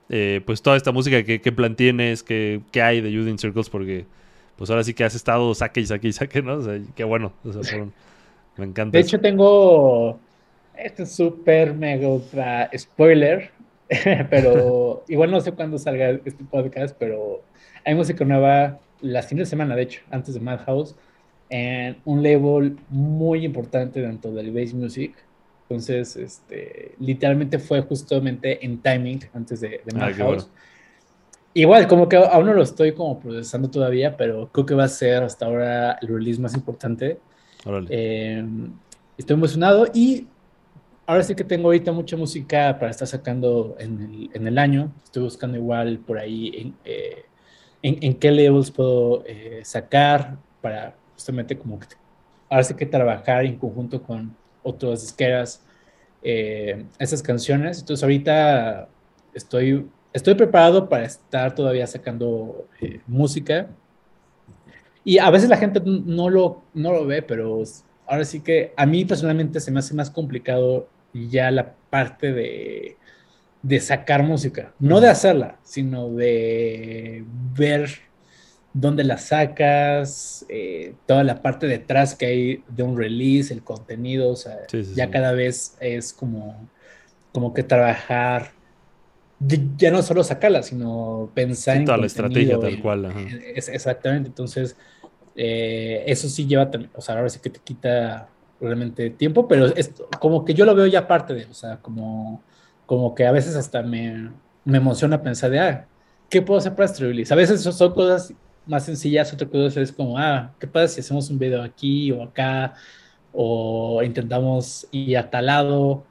Eh, 0.08 0.42
pues 0.46 0.62
toda 0.62 0.76
esta 0.76 0.92
música, 0.92 1.22
¿qué, 1.24 1.52
plan 1.52 1.74
tienes? 1.74 2.22
¿Qué, 2.22 2.62
hay 2.80 3.00
de 3.00 3.10
Youth 3.10 3.38
Circles? 3.38 3.68
Porque 3.68 4.06
pues 4.56 4.70
ahora 4.70 4.84
sí 4.84 4.94
que 4.94 5.02
has 5.02 5.16
estado 5.16 5.52
saque 5.54 5.80
y 5.80 5.86
saque 5.86 6.08
y 6.08 6.12
saque, 6.12 6.40
¿no? 6.40 6.54
O 6.54 6.62
sea, 6.62 6.78
qué 6.94 7.02
bueno. 7.02 7.32
me 8.56 8.64
encanta. 8.64 8.96
De 8.96 9.02
hecho, 9.02 9.18
tengo 9.18 10.20
este 10.76 11.06
súper 11.06 11.74
mega 11.74 12.70
spoiler, 12.76 13.50
pero 14.30 15.04
igual 15.08 15.30
no 15.30 15.40
sé 15.40 15.52
cuándo 15.52 15.78
salga 15.78 16.10
este 16.24 16.44
podcast, 16.44 16.96
pero 16.98 17.42
hay 17.84 17.94
música 17.94 18.24
nueva 18.24 18.78
la 19.00 19.22
siguiente 19.22 19.50
semana, 19.50 19.76
de 19.76 19.82
hecho, 19.82 20.00
antes 20.10 20.34
de 20.34 20.40
Madhouse, 20.40 20.96
en 21.50 21.96
un 22.04 22.22
label 22.22 22.78
muy 22.88 23.44
importante 23.44 24.00
dentro 24.00 24.32
del 24.32 24.50
bass 24.50 24.72
music. 24.72 25.14
Entonces, 25.68 26.16
este, 26.16 26.94
literalmente 26.98 27.58
fue 27.58 27.82
justamente 27.82 28.64
en 28.64 28.78
timing 28.78 29.20
antes 29.34 29.60
de, 29.60 29.80
de 29.84 30.00
ah, 30.00 30.36
Igual, 31.56 31.86
como 31.86 32.08
que 32.08 32.16
aún 32.16 32.46
no 32.46 32.52
lo 32.52 32.62
estoy 32.62 32.92
como 32.92 33.20
procesando 33.20 33.70
todavía, 33.70 34.16
pero 34.16 34.48
creo 34.50 34.66
que 34.66 34.74
va 34.74 34.84
a 34.84 34.88
ser 34.88 35.22
hasta 35.22 35.46
ahora 35.46 35.98
el 36.02 36.08
release 36.08 36.40
más 36.40 36.54
importante. 36.54 37.18
Eh, 37.88 38.44
estoy 39.16 39.34
emocionado 39.34 39.86
y 39.94 40.26
ahora 41.06 41.22
sí 41.22 41.34
que 41.34 41.44
tengo 41.44 41.68
ahorita 41.68 41.92
mucha 41.92 42.16
música 42.16 42.76
para 42.78 42.90
estar 42.90 43.06
sacando 43.06 43.76
en 43.78 44.30
el, 44.32 44.58
año. 44.58 44.92
Estoy 45.04 45.24
buscando 45.24 45.56
igual 45.58 45.98
por 45.98 46.18
ahí 46.18 46.52
en, 46.54 46.74
eh, 46.84 47.24
en, 47.82 48.14
qué 48.14 48.30
levels 48.30 48.70
puedo 48.70 49.24
eh, 49.26 49.60
sacar 49.64 50.36
para 50.60 50.96
justamente 51.12 51.56
como 51.56 51.78
ahora 52.48 52.64
sí 52.64 52.74
que 52.74 52.86
trabajar 52.86 53.44
en 53.44 53.56
conjunto 53.56 54.02
con 54.02 54.34
otras 54.62 55.02
disqueras 55.02 55.62
eh, 56.22 56.84
esas 56.98 57.22
canciones. 57.22 57.80
Entonces 57.80 58.02
ahorita 58.02 58.88
estoy, 59.34 59.86
estoy 60.12 60.34
preparado 60.34 60.88
para 60.88 61.04
estar 61.04 61.54
todavía 61.54 61.86
sacando 61.86 62.66
música. 63.06 63.68
Y 65.06 65.18
a 65.18 65.28
veces 65.28 65.50
la 65.50 65.58
gente 65.58 65.82
no 65.84 66.30
lo, 66.30 66.62
no 66.72 66.92
lo 66.92 67.04
ve, 67.04 67.20
pero 67.20 67.62
ahora 68.06 68.24
sí 68.24 68.40
que 68.40 68.72
a 68.74 68.86
mí 68.86 69.04
personalmente 69.04 69.60
se 69.60 69.70
me 69.70 69.80
hace 69.80 69.94
más 69.94 70.10
complicado 70.10 70.88
ya 71.14 71.50
la 71.50 71.74
parte 71.90 72.32
de, 72.32 72.96
de 73.62 73.80
sacar 73.80 74.22
música. 74.22 74.74
No 74.78 75.00
de 75.00 75.08
hacerla, 75.08 75.58
sino 75.62 76.10
de 76.10 77.24
ver 77.56 77.88
dónde 78.74 79.04
la 79.04 79.16
sacas, 79.16 80.44
eh, 80.48 80.94
toda 81.06 81.24
la 81.24 81.40
parte 81.40 81.66
detrás 81.66 82.14
que 82.14 82.26
hay 82.26 82.64
de 82.68 82.82
un 82.82 82.98
release, 82.98 83.54
el 83.54 83.62
contenido, 83.62 84.30
o 84.30 84.36
sea, 84.36 84.58
ya 84.94 85.10
cada 85.10 85.32
vez 85.32 85.76
es 85.80 86.12
como, 86.12 86.68
como 87.32 87.54
que 87.54 87.62
trabajar, 87.62 88.50
ya 89.76 89.90
no 89.92 90.02
solo 90.02 90.24
sacarla, 90.24 90.62
sino 90.62 91.30
pensar 91.34 91.76
en 91.76 91.84
toda 91.84 91.98
la 91.98 92.06
estrategia 92.06 92.58
tal 92.58 92.82
cual. 92.82 93.14
Es, 93.54 93.68
exactamente, 93.68 94.28
entonces 94.28 94.76
eh, 95.36 96.02
eso 96.06 96.28
sí 96.28 96.46
lleva, 96.46 96.68
o 96.94 97.00
sea, 97.00 97.14
ahora 97.14 97.30
sí 97.30 97.38
que 97.40 97.50
te 97.50 97.60
quita 97.60 98.28
realmente 98.60 99.10
tiempo, 99.10 99.48
pero 99.48 99.66
es 99.66 99.92
como 100.20 100.44
que 100.44 100.54
yo 100.54 100.64
lo 100.64 100.74
veo 100.74 100.86
ya 100.86 101.06
parte 101.08 101.34
de, 101.34 101.44
o 101.46 101.54
sea, 101.54 101.78
como, 101.78 102.42
como 102.86 103.14
que 103.14 103.26
a 103.26 103.32
veces 103.32 103.56
hasta 103.56 103.82
me 103.82 104.30
me 104.64 104.78
emociona 104.78 105.22
pensar 105.22 105.50
de, 105.50 105.60
ah, 105.60 105.86
¿qué 106.28 106.42
puedo 106.42 106.58
hacer 106.58 106.74
para 106.74 106.88
Streamlabs? 106.88 107.32
A 107.32 107.36
veces 107.36 107.62
son 107.62 107.92
cosas 107.92 108.34
más 108.66 108.84
sencillas, 108.84 109.32
otra 109.32 109.46
cosa 109.48 109.80
es 109.80 109.92
como, 109.92 110.18
ah, 110.18 110.52
¿qué 110.58 110.66
pasa 110.66 110.88
si 110.88 111.00
hacemos 111.00 111.30
un 111.30 111.38
video 111.38 111.62
aquí 111.62 112.10
o 112.12 112.22
acá? 112.22 112.74
O 113.32 114.02
intentamos 114.02 114.86
ir 114.90 115.18
a 115.18 115.30
tal 115.30 115.46
lado 115.46 116.04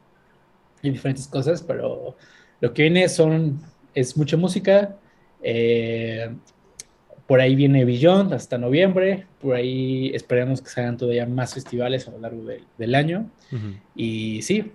y 0.81 0.91
diferentes 0.91 1.27
cosas, 1.27 1.63
pero 1.63 2.15
lo 2.61 2.73
que 2.73 2.83
viene 2.83 3.09
son, 3.09 3.61
es 3.93 4.17
mucha 4.17 4.37
música. 4.37 4.95
Eh, 5.41 6.35
por 7.27 7.39
ahí 7.39 7.55
viene 7.55 7.85
Beyond 7.85 8.33
hasta 8.33 8.57
noviembre. 8.57 9.25
Por 9.41 9.55
ahí 9.55 10.11
esperemos 10.13 10.61
que 10.61 10.69
se 10.69 10.81
hagan 10.81 10.97
todavía 10.97 11.25
más 11.25 11.53
festivales 11.53 12.07
a 12.07 12.11
lo 12.11 12.19
largo 12.19 12.43
del 12.77 12.95
año. 12.95 13.29
Y 13.95 14.41
sí. 14.41 14.71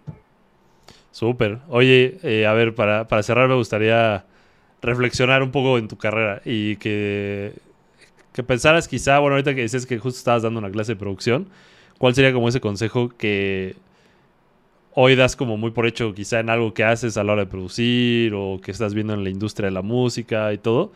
Súper. 1.10 1.58
Oye, 1.68 2.18
eh, 2.22 2.46
a 2.46 2.52
ver, 2.52 2.74
para, 2.74 3.08
para 3.08 3.22
cerrar 3.22 3.48
me 3.48 3.54
gustaría 3.54 4.24
reflexionar 4.80 5.42
un 5.42 5.50
poco 5.50 5.78
en 5.78 5.88
tu 5.88 5.98
carrera 5.98 6.40
y 6.44 6.76
que, 6.76 7.54
que 8.32 8.42
pensaras 8.42 8.86
quizá, 8.86 9.18
bueno, 9.18 9.34
ahorita 9.34 9.54
que 9.54 9.62
dices 9.62 9.84
que 9.84 9.98
justo 9.98 10.18
estabas 10.18 10.42
dando 10.42 10.60
una 10.60 10.70
clase 10.70 10.92
de 10.92 10.96
producción, 10.96 11.48
¿cuál 11.98 12.14
sería 12.14 12.32
como 12.32 12.48
ese 12.48 12.60
consejo 12.60 13.08
que 13.08 13.74
hoy 14.94 15.16
das 15.16 15.36
como 15.36 15.56
muy 15.56 15.72
por 15.72 15.86
hecho 15.86 16.14
quizá 16.14 16.40
en 16.40 16.50
algo 16.50 16.72
que 16.72 16.84
haces 16.84 17.16
a 17.16 17.24
la 17.24 17.32
hora 17.32 17.42
de 17.42 17.50
producir 17.50 18.32
o 18.34 18.60
que 18.62 18.70
estás 18.70 18.94
viendo 18.94 19.14
en 19.14 19.24
la 19.24 19.30
industria 19.30 19.66
de 19.66 19.72
la 19.72 19.82
música 19.82 20.52
y 20.52 20.58
todo? 20.58 20.92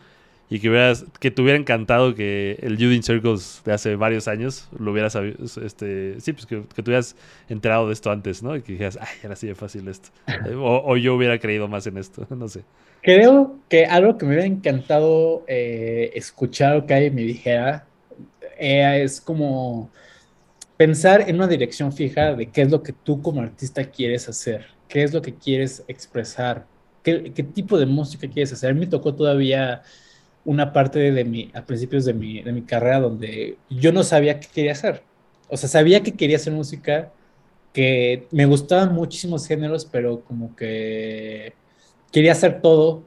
Y 0.49 0.59
que, 0.59 0.69
hubieras, 0.69 1.05
que 1.19 1.31
te 1.31 1.41
hubiera 1.41 1.57
encantado 1.57 2.13
que 2.15 2.59
el 2.61 2.75
Judin 2.75 3.01
Circles 3.01 3.61
de 3.65 3.73
hace 3.73 3.95
varios 3.95 4.27
años 4.27 4.67
lo 4.77 4.91
hubieras 4.91 5.15
este, 5.15 6.19
sí, 6.19 6.33
pues 6.33 6.45
que, 6.45 6.57
te 6.57 6.81
hubieras 6.81 7.15
enterado 7.49 7.87
de 7.87 7.93
esto 7.93 8.11
antes, 8.11 8.43
¿no? 8.43 8.55
Y 8.55 8.61
que 8.61 8.73
dijeras, 8.73 8.99
ay, 9.01 9.07
era 9.23 9.33
así 9.33 9.47
de 9.47 9.55
fácil 9.55 9.87
esto. 9.87 10.09
o, 10.59 10.95
yo 10.97 11.15
hubiera 11.15 11.39
creído 11.39 11.67
más 11.67 11.87
en 11.87 11.97
esto, 11.97 12.27
no 12.35 12.47
sé. 12.47 12.61
Creo 13.01 13.55
que 13.69 13.85
algo 13.85 14.17
que 14.17 14.25
me 14.25 14.33
hubiera 14.33 14.45
encantado 14.45 15.43
eh, 15.47 16.11
escuchar 16.13 16.77
o 16.77 16.85
que 16.85 16.93
alguien 16.93 17.15
me 17.15 17.23
dijera 17.23 17.85
eh, 18.57 19.01
es 19.03 19.19
como 19.19 19.89
pensar 20.77 21.27
en 21.27 21.37
una 21.37 21.47
dirección 21.47 21.91
fija 21.91 22.35
de 22.35 22.47
qué 22.47 22.61
es 22.61 22.71
lo 22.71 22.83
que 22.83 22.93
tú 22.93 23.21
como 23.21 23.41
artista 23.41 23.83
quieres 23.85 24.29
hacer, 24.29 24.67
qué 24.87 25.03
es 25.03 25.13
lo 25.13 25.21
que 25.21 25.33
quieres 25.33 25.83
expresar, 25.87 26.65
qué, 27.01 27.31
qué 27.33 27.43
tipo 27.43 27.79
de 27.79 27.85
música 27.85 28.27
quieres 28.27 28.53
hacer. 28.53 28.69
A 28.69 28.73
mí 28.73 28.81
me 28.81 28.87
tocó 28.87 29.15
todavía 29.15 29.81
una 30.45 30.73
parte 30.73 31.11
de 31.11 31.23
mi, 31.25 31.51
a 31.53 31.65
principios 31.65 32.05
de 32.05 32.13
mi, 32.13 32.41
de 32.41 32.51
mi 32.51 32.63
carrera 32.63 32.99
donde 32.99 33.57
yo 33.69 33.91
no 33.91 34.03
sabía 34.03 34.39
qué 34.39 34.47
quería 34.53 34.73
hacer. 34.73 35.03
O 35.49 35.57
sea, 35.57 35.69
sabía 35.69 36.03
que 36.03 36.13
quería 36.13 36.37
hacer 36.37 36.53
música, 36.53 37.11
que 37.73 38.27
me 38.31 38.45
gustaban 38.45 38.93
muchísimos 38.93 39.47
géneros, 39.47 39.85
pero 39.85 40.21
como 40.23 40.55
que 40.55 41.53
quería 42.11 42.33
hacer 42.33 42.61
todo 42.61 43.03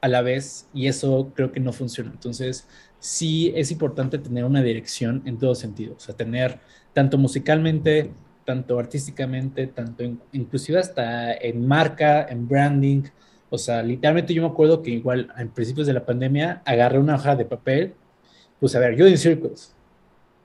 a 0.00 0.08
la 0.08 0.22
vez 0.22 0.68
y 0.72 0.86
eso 0.86 1.32
creo 1.34 1.52
que 1.52 1.60
no 1.60 1.72
funciona. 1.72 2.10
Entonces, 2.12 2.66
sí 2.98 3.52
es 3.54 3.70
importante 3.70 4.18
tener 4.18 4.44
una 4.44 4.62
dirección 4.62 5.22
en 5.26 5.38
todo 5.38 5.54
sentido, 5.54 5.94
o 5.96 6.00
sea, 6.00 6.16
tener 6.16 6.60
tanto 6.92 7.18
musicalmente, 7.18 8.10
tanto 8.44 8.78
artísticamente, 8.78 9.66
tanto 9.66 10.04
inclusive 10.32 10.78
hasta 10.78 11.34
en 11.34 11.66
marca, 11.66 12.26
en 12.28 12.48
branding, 12.48 13.02
o 13.50 13.58
sea, 13.58 13.82
literalmente 13.82 14.34
yo 14.34 14.42
me 14.42 14.48
acuerdo 14.48 14.82
que 14.82 14.90
igual 14.90 15.32
en 15.36 15.48
principios 15.48 15.86
de 15.86 15.92
la 15.92 16.04
pandemia 16.04 16.62
agarré 16.64 16.98
una 16.98 17.14
hoja 17.14 17.34
de 17.34 17.44
papel, 17.44 17.94
pues 18.60 18.74
a 18.74 18.78
ver, 18.80 18.96
yo 18.96 19.06
en 19.06 19.16
Circles, 19.16 19.74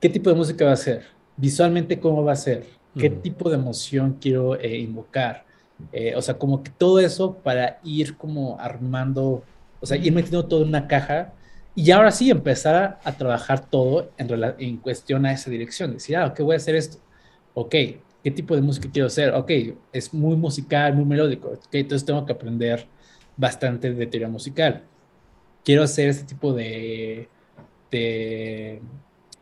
¿qué 0.00 0.08
tipo 0.08 0.30
de 0.30 0.36
música 0.36 0.64
va 0.64 0.72
a 0.72 0.76
ser? 0.76 1.04
Visualmente, 1.36 1.98
¿cómo 1.98 2.24
va 2.24 2.32
a 2.32 2.36
ser? 2.36 2.64
¿Qué 2.96 3.10
tipo 3.10 3.50
de 3.50 3.56
emoción 3.56 4.18
quiero 4.20 4.58
eh, 4.58 4.78
invocar? 4.78 5.44
Eh, 5.92 6.14
o 6.16 6.22
sea, 6.22 6.38
como 6.38 6.62
que 6.62 6.70
todo 6.70 7.00
eso 7.00 7.34
para 7.34 7.80
ir 7.82 8.16
como 8.16 8.58
armando, 8.60 9.42
o 9.80 9.86
sea, 9.86 9.96
ir 9.96 10.12
metiendo 10.12 10.46
todo 10.46 10.62
en 10.62 10.68
una 10.68 10.86
caja 10.86 11.32
y 11.74 11.90
ahora 11.90 12.12
sí 12.12 12.30
empezar 12.30 13.00
a, 13.02 13.12
trabajar 13.16 13.68
todo 13.68 14.10
en, 14.16 14.28
en 14.58 14.76
cuestión 14.76 15.26
a 15.26 15.32
esa 15.32 15.50
dirección. 15.50 15.92
Decir, 15.92 16.16
ah, 16.16 16.26
ok, 16.26 16.40
voy 16.40 16.54
a 16.54 16.58
hacer 16.58 16.76
esto. 16.76 16.98
Ok, 17.54 17.74
¿qué 18.24 18.30
tipo 18.30 18.56
de 18.56 18.62
música 18.62 18.88
quiero 18.90 19.06
hacer? 19.08 19.34
Ok, 19.34 19.50
es 19.92 20.14
muy 20.14 20.34
musical, 20.36 20.94
muy 20.94 21.04
melódico. 21.04 21.48
Ok, 21.48 21.74
entonces 21.74 22.06
tengo 22.06 22.24
que 22.24 22.32
aprender 22.32 22.86
bastante 23.36 23.92
de 23.92 24.06
teoría 24.06 24.28
musical. 24.28 24.82
Quiero 25.62 25.82
hacer 25.82 26.08
este 26.08 26.24
tipo 26.24 26.54
de, 26.54 27.28
de 27.90 28.80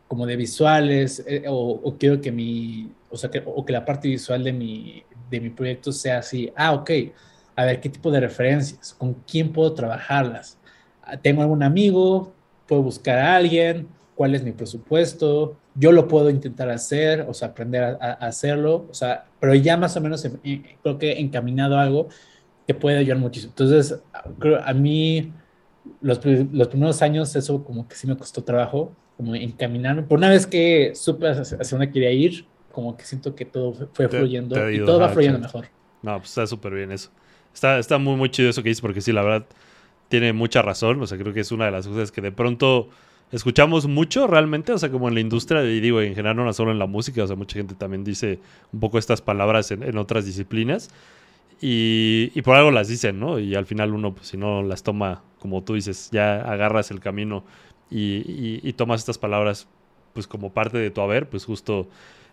como 0.07 0.25
de 0.25 0.35
visuales, 0.35 1.23
eh, 1.27 1.45
o, 1.47 1.95
quiero 1.97 2.21
que 2.21 2.31
mi, 2.31 2.91
o 3.09 3.17
sea, 3.17 3.31
que, 3.31 3.41
o 3.45 3.65
que 3.65 3.73
la 3.73 3.85
parte 3.85 4.09
visual 4.09 4.43
de 4.43 4.53
mi, 4.53 5.03
de 5.29 5.39
mi 5.39 5.49
proyecto 5.49 5.91
sea 5.91 6.19
así, 6.19 6.51
ah, 6.55 6.73
ok, 6.73 6.91
a 7.55 7.65
ver, 7.65 7.79
¿qué 7.79 7.89
tipo 7.89 8.11
de 8.11 8.19
referencias? 8.19 8.93
¿Con 8.93 9.13
quién 9.13 9.51
puedo 9.51 9.73
trabajarlas? 9.73 10.57
Ah, 11.01 11.17
¿Tengo 11.17 11.41
algún 11.41 11.63
amigo? 11.63 12.33
¿Puedo 12.67 12.83
buscar 12.83 13.17
a 13.17 13.35
alguien? 13.35 13.87
¿Cuál 14.15 14.35
es 14.35 14.43
mi 14.43 14.51
presupuesto? 14.51 15.57
Yo 15.75 15.91
lo 15.91 16.07
puedo 16.07 16.29
intentar 16.29 16.69
hacer, 16.69 17.25
o 17.27 17.33
sea, 17.33 17.49
aprender 17.49 17.97
a, 17.99 18.13
hacerlo, 18.13 18.87
o 18.89 18.93
sea, 18.93 19.25
pero 19.39 19.55
ya 19.55 19.75
más 19.77 19.95
o 19.97 20.01
menos 20.01 20.27
creo 20.81 20.97
que 20.97 21.19
encaminado 21.19 21.77
a 21.77 21.83
algo 21.83 22.07
te 22.65 22.73
puede 22.73 22.97
ayudar 22.97 23.17
muchísimo. 23.17 23.51
Entonces, 23.51 23.99
creo, 24.39 24.61
a 24.63 24.73
mí 24.73 25.33
los, 26.01 26.19
los, 26.51 26.67
primeros 26.67 27.01
años 27.01 27.35
eso 27.35 27.63
como 27.63 27.87
que 27.87 27.95
sí 27.95 28.07
me 28.07 28.15
costó 28.15 28.43
trabajo, 28.43 28.93
como 29.17 29.35
encaminarme. 29.35 30.03
Por 30.03 30.17
una 30.17 30.29
vez 30.29 30.47
que 30.47 30.93
supe 30.95 31.27
hacia, 31.27 31.57
dónde 31.57 31.91
quería 31.91 32.11
ir, 32.11 32.45
como 32.71 32.95
que 32.97 33.05
siento 33.05 33.35
que 33.35 33.45
todo 33.45 33.73
fue 33.93 34.07
fluyendo 34.09 34.69
y 34.69 34.83
todo 34.83 34.99
va 34.99 35.09
fluyendo 35.09 35.39
mejor. 35.39 35.67
No, 36.01 36.17
pues 36.17 36.29
está 36.29 36.47
súper 36.47 36.73
bien 36.73 36.91
eso. 36.91 37.09
Está, 37.53 37.77
está 37.77 37.97
muy, 37.97 38.15
muy 38.15 38.29
chido 38.29 38.49
eso 38.49 38.63
que 38.63 38.69
dices, 38.69 38.81
porque 38.81 39.01
sí, 39.01 39.11
la 39.11 39.21
verdad, 39.21 39.45
tiene 40.09 40.33
mucha 40.33 40.61
razón. 40.61 41.01
O 41.01 41.07
sea, 41.07 41.17
creo 41.17 41.33
que 41.33 41.39
es 41.39 41.51
una 41.51 41.65
de 41.65 41.71
las 41.71 41.87
cosas 41.87 42.11
que 42.11 42.21
de 42.21 42.31
pronto 42.31 42.89
escuchamos 43.33 43.87
mucho 43.87 44.27
realmente, 44.27 44.71
o 44.71 44.77
sea, 44.77 44.91
como 44.91 45.07
en 45.07 45.15
la 45.15 45.19
industria, 45.19 45.63
y 45.63 45.79
digo, 45.79 46.01
en 46.01 46.13
general 46.13 46.37
no 46.37 46.53
solo 46.53 46.71
en 46.71 46.77
la 46.77 46.85
música, 46.85 47.23
o 47.23 47.27
sea, 47.27 47.35
mucha 47.35 47.55
gente 47.55 47.73
también 47.73 48.03
dice 48.03 48.39
un 48.71 48.79
poco 48.79 48.99
estas 48.99 49.21
palabras 49.21 49.71
en, 49.71 49.97
otras 49.97 50.25
disciplinas. 50.25 50.91
Y, 51.59 52.41
por 52.43 52.55
algo 52.55 52.71
las 52.71 52.89
dicen, 52.89 53.19
¿no? 53.19 53.39
Y 53.39 53.55
al 53.55 53.65
final 53.65 53.93
uno, 53.93 54.13
pues 54.13 54.27
si 54.27 54.37
no 54.37 54.61
las 54.61 54.83
toma, 54.83 55.23
como 55.39 55.63
tú 55.63 55.73
dices, 55.73 56.09
ya 56.11 56.41
agarras 56.41 56.91
el 56.91 56.99
camino 56.99 57.43
y, 57.89 58.71
tomas 58.73 59.01
estas 59.01 59.17
palabras, 59.17 59.67
pues 60.13 60.27
como 60.27 60.53
parte 60.53 60.77
de 60.77 60.91
tu 60.91 61.01
haber, 61.01 61.27
pues 61.27 61.45
justo 61.45 61.87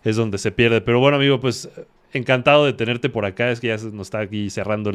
es 0.05 0.17
donde 0.17 0.37
se 0.37 0.53
pierde. 0.53 0.83
Pero 0.83 1.01
bueno, 1.01 1.17
amigo, 1.17 1.41
pues 1.41 1.71
encantado 2.13 2.67
de 2.67 2.73
tenerte 2.73 3.09
por 3.09 3.25
acá. 3.25 3.51
Es 3.51 3.61
que 3.61 3.69
ya 3.69 3.77
nos 3.93 4.09
está 4.09 4.21
aquí 4.21 4.51
cerrando 4.51 4.91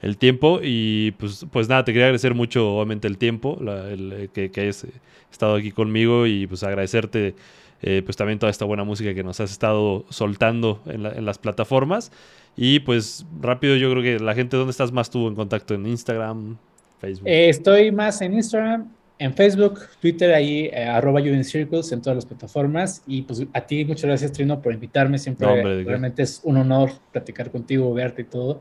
el, 0.00 0.16
tiempo. 0.18 0.60
Y 0.62 1.12
pues, 1.12 1.46
pues 1.50 1.68
nada, 1.68 1.84
te 1.84 1.92
quería 1.92 2.06
agradecer 2.06 2.34
mucho, 2.34 2.76
obviamente, 2.76 3.08
el 3.08 3.18
tiempo 3.18 3.58
el, 3.60 4.30
que, 4.32 4.50
que, 4.50 4.60
hayas 4.60 4.86
estado 5.30 5.56
aquí 5.56 5.72
conmigo 5.72 6.26
y 6.26 6.46
pues 6.46 6.62
agradecerte 6.62 7.34
eh, 7.82 8.02
pues 8.04 8.16
también 8.16 8.38
toda 8.38 8.50
esta 8.50 8.64
buena 8.64 8.84
música 8.84 9.14
que 9.14 9.22
nos 9.22 9.38
has 9.40 9.50
estado 9.50 10.04
soltando 10.08 10.80
en, 10.86 11.04
en 11.06 11.24
las 11.24 11.38
plataformas. 11.38 12.10
Y 12.56 12.80
pues 12.80 13.26
rápido, 13.40 13.76
yo 13.76 13.90
creo 13.90 14.02
que 14.02 14.18
la 14.18 14.34
gente, 14.34 14.56
¿dónde 14.56 14.70
estás 14.70 14.90
más 14.90 15.10
tú 15.10 15.28
en 15.28 15.34
contacto? 15.34 15.74
¿En 15.74 15.86
Instagram, 15.86 16.56
Facebook? 16.98 17.28
Eh, 17.28 17.50
estoy 17.50 17.92
más 17.92 18.22
en 18.22 18.34
Instagram, 18.34 18.88
en 19.18 19.34
Facebook, 19.34 19.80
Twitter, 20.00 20.34
ahí, 20.34 20.70
eh, 20.72 20.84
arroba 20.84 21.20
you 21.20 21.42
Circles 21.42 21.92
en 21.92 22.02
todas 22.02 22.16
las 22.16 22.26
plataformas. 22.26 23.02
Y 23.06 23.22
pues 23.22 23.44
a 23.52 23.60
ti, 23.62 23.84
muchas 23.84 24.04
gracias, 24.04 24.32
Trino, 24.32 24.60
por 24.60 24.72
invitarme. 24.72 25.18
Siempre 25.18 25.84
realmente 25.84 26.22
es 26.22 26.40
un 26.44 26.56
honor 26.58 26.90
platicar 27.12 27.50
contigo, 27.50 27.92
verte 27.94 28.22
y 28.22 28.26
todo. 28.26 28.60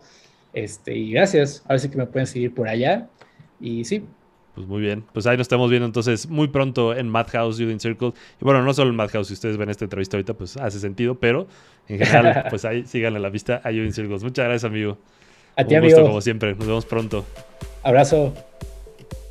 Este, 0.54 0.96
y 0.96 1.12
gracias. 1.12 1.64
Ahora 1.66 1.80
sí 1.80 1.90
que 1.90 1.98
me 1.98 2.06
pueden 2.06 2.28
seguir 2.28 2.54
por 2.54 2.68
allá. 2.68 3.08
Y 3.60 3.84
sí, 3.86 4.06
pues 4.56 4.68
muy 4.68 4.82
bien. 4.82 5.04
Pues 5.12 5.28
ahí 5.28 5.36
nos 5.36 5.46
estamos 5.46 5.70
viendo 5.70 5.86
entonces 5.86 6.30
muy 6.30 6.48
pronto 6.48 6.96
en 6.96 7.10
Madhouse, 7.10 7.58
Judin 7.58 7.80
Circle. 7.80 8.14
Y 8.42 8.46
bueno, 8.46 8.64
no 8.64 8.74
solo 8.74 8.90
en 8.90 8.96
Madhouse, 8.96 9.28
si 9.28 9.34
ustedes 9.34 9.58
ven 9.58 9.70
esta 9.70 9.84
entrevista 9.84 10.16
ahorita, 10.16 10.34
pues 10.34 10.56
hace 10.56 10.80
sentido, 10.80 11.16
pero 11.16 11.48
en 11.90 12.00
general, 12.00 12.46
pues 12.50 12.64
ahí 12.64 12.86
síganle 12.86 13.20
la 13.20 13.30
vista 13.30 13.62
a 13.64 13.70
Judin 13.70 13.92
Circles. 13.92 14.24
Muchas 14.24 14.46
gracias, 14.46 14.64
amigo. 14.64 14.98
A 15.58 15.66
ti, 15.66 15.76
Un 15.76 15.82
gusto, 15.84 16.02
como 16.04 16.22
siempre. 16.22 16.56
Nos 16.56 16.66
vemos 16.66 16.86
pronto. 16.86 17.26
Abrazo. 17.84 18.34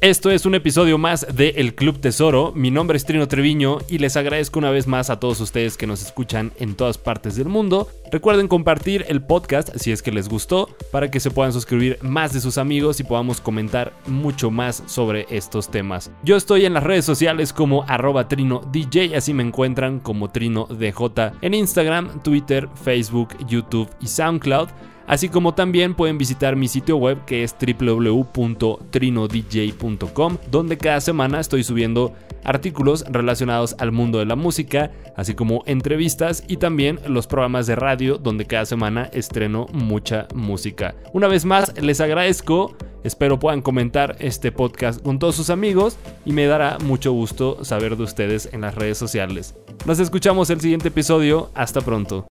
Esto 0.04 0.30
es 0.30 0.44
un 0.44 0.54
episodio 0.54 0.98
más 0.98 1.26
de 1.34 1.54
El 1.56 1.74
Club 1.74 1.98
Tesoro. 1.98 2.52
Mi 2.54 2.70
nombre 2.70 2.98
es 2.98 3.06
Trino 3.06 3.26
Treviño 3.26 3.78
y 3.88 3.96
les 3.96 4.18
agradezco 4.18 4.58
una 4.58 4.68
vez 4.68 4.86
más 4.86 5.08
a 5.08 5.18
todos 5.18 5.40
ustedes 5.40 5.78
que 5.78 5.86
nos 5.86 6.02
escuchan 6.02 6.52
en 6.58 6.74
todas 6.74 6.98
partes 6.98 7.36
del 7.36 7.48
mundo. 7.48 7.88
Recuerden 8.12 8.46
compartir 8.46 9.06
el 9.08 9.22
podcast 9.22 9.74
si 9.76 9.92
es 9.92 10.02
que 10.02 10.12
les 10.12 10.28
gustó 10.28 10.68
para 10.92 11.10
que 11.10 11.20
se 11.20 11.30
puedan 11.30 11.54
suscribir 11.54 11.96
más 12.02 12.34
de 12.34 12.42
sus 12.42 12.58
amigos 12.58 13.00
y 13.00 13.04
podamos 13.04 13.40
comentar 13.40 13.94
mucho 14.06 14.50
más 14.50 14.82
sobre 14.84 15.24
estos 15.30 15.70
temas. 15.70 16.10
Yo 16.22 16.36
estoy 16.36 16.66
en 16.66 16.74
las 16.74 16.84
redes 16.84 17.06
sociales 17.06 17.54
como 17.54 17.84
arroba 17.84 18.28
Trino 18.28 18.60
DJ, 18.70 19.16
así 19.16 19.32
me 19.32 19.42
encuentran 19.42 20.00
como 20.00 20.28
Trino 20.30 20.66
DJ 20.66 21.32
en 21.40 21.54
Instagram, 21.54 22.22
Twitter, 22.22 22.68
Facebook, 22.84 23.30
YouTube 23.46 23.88
y 24.02 24.08
SoundCloud. 24.08 24.68
Así 25.06 25.28
como 25.28 25.54
también 25.54 25.94
pueden 25.94 26.18
visitar 26.18 26.56
mi 26.56 26.66
sitio 26.68 26.96
web 26.96 27.24
que 27.24 27.44
es 27.44 27.54
www.trinodj.com, 27.54 30.38
donde 30.50 30.78
cada 30.78 31.00
semana 31.00 31.38
estoy 31.40 31.62
subiendo 31.64 32.12
artículos 32.44 33.04
relacionados 33.08 33.74
al 33.78 33.92
mundo 33.92 34.18
de 34.18 34.26
la 34.26 34.36
música, 34.36 34.90
así 35.16 35.34
como 35.34 35.62
entrevistas 35.66 36.44
y 36.46 36.58
también 36.58 37.00
los 37.06 37.26
programas 37.26 37.66
de 37.66 37.76
radio 37.76 38.18
donde 38.18 38.44
cada 38.46 38.66
semana 38.66 39.08
estreno 39.12 39.66
mucha 39.72 40.28
música. 40.34 40.94
Una 41.12 41.28
vez 41.28 41.44
más, 41.44 41.72
les 41.80 42.00
agradezco 42.00 42.76
Espero 43.04 43.38
puedan 43.38 43.60
comentar 43.60 44.16
este 44.18 44.50
podcast 44.50 45.02
con 45.02 45.18
todos 45.18 45.36
sus 45.36 45.50
amigos 45.50 45.98
y 46.24 46.32
me 46.32 46.46
dará 46.46 46.78
mucho 46.78 47.12
gusto 47.12 47.62
saber 47.62 47.98
de 47.98 48.02
ustedes 48.02 48.48
en 48.52 48.62
las 48.62 48.74
redes 48.74 48.96
sociales. 48.96 49.54
Nos 49.84 50.00
escuchamos 50.00 50.48
el 50.48 50.62
siguiente 50.62 50.88
episodio. 50.88 51.50
Hasta 51.54 51.82
pronto. 51.82 52.26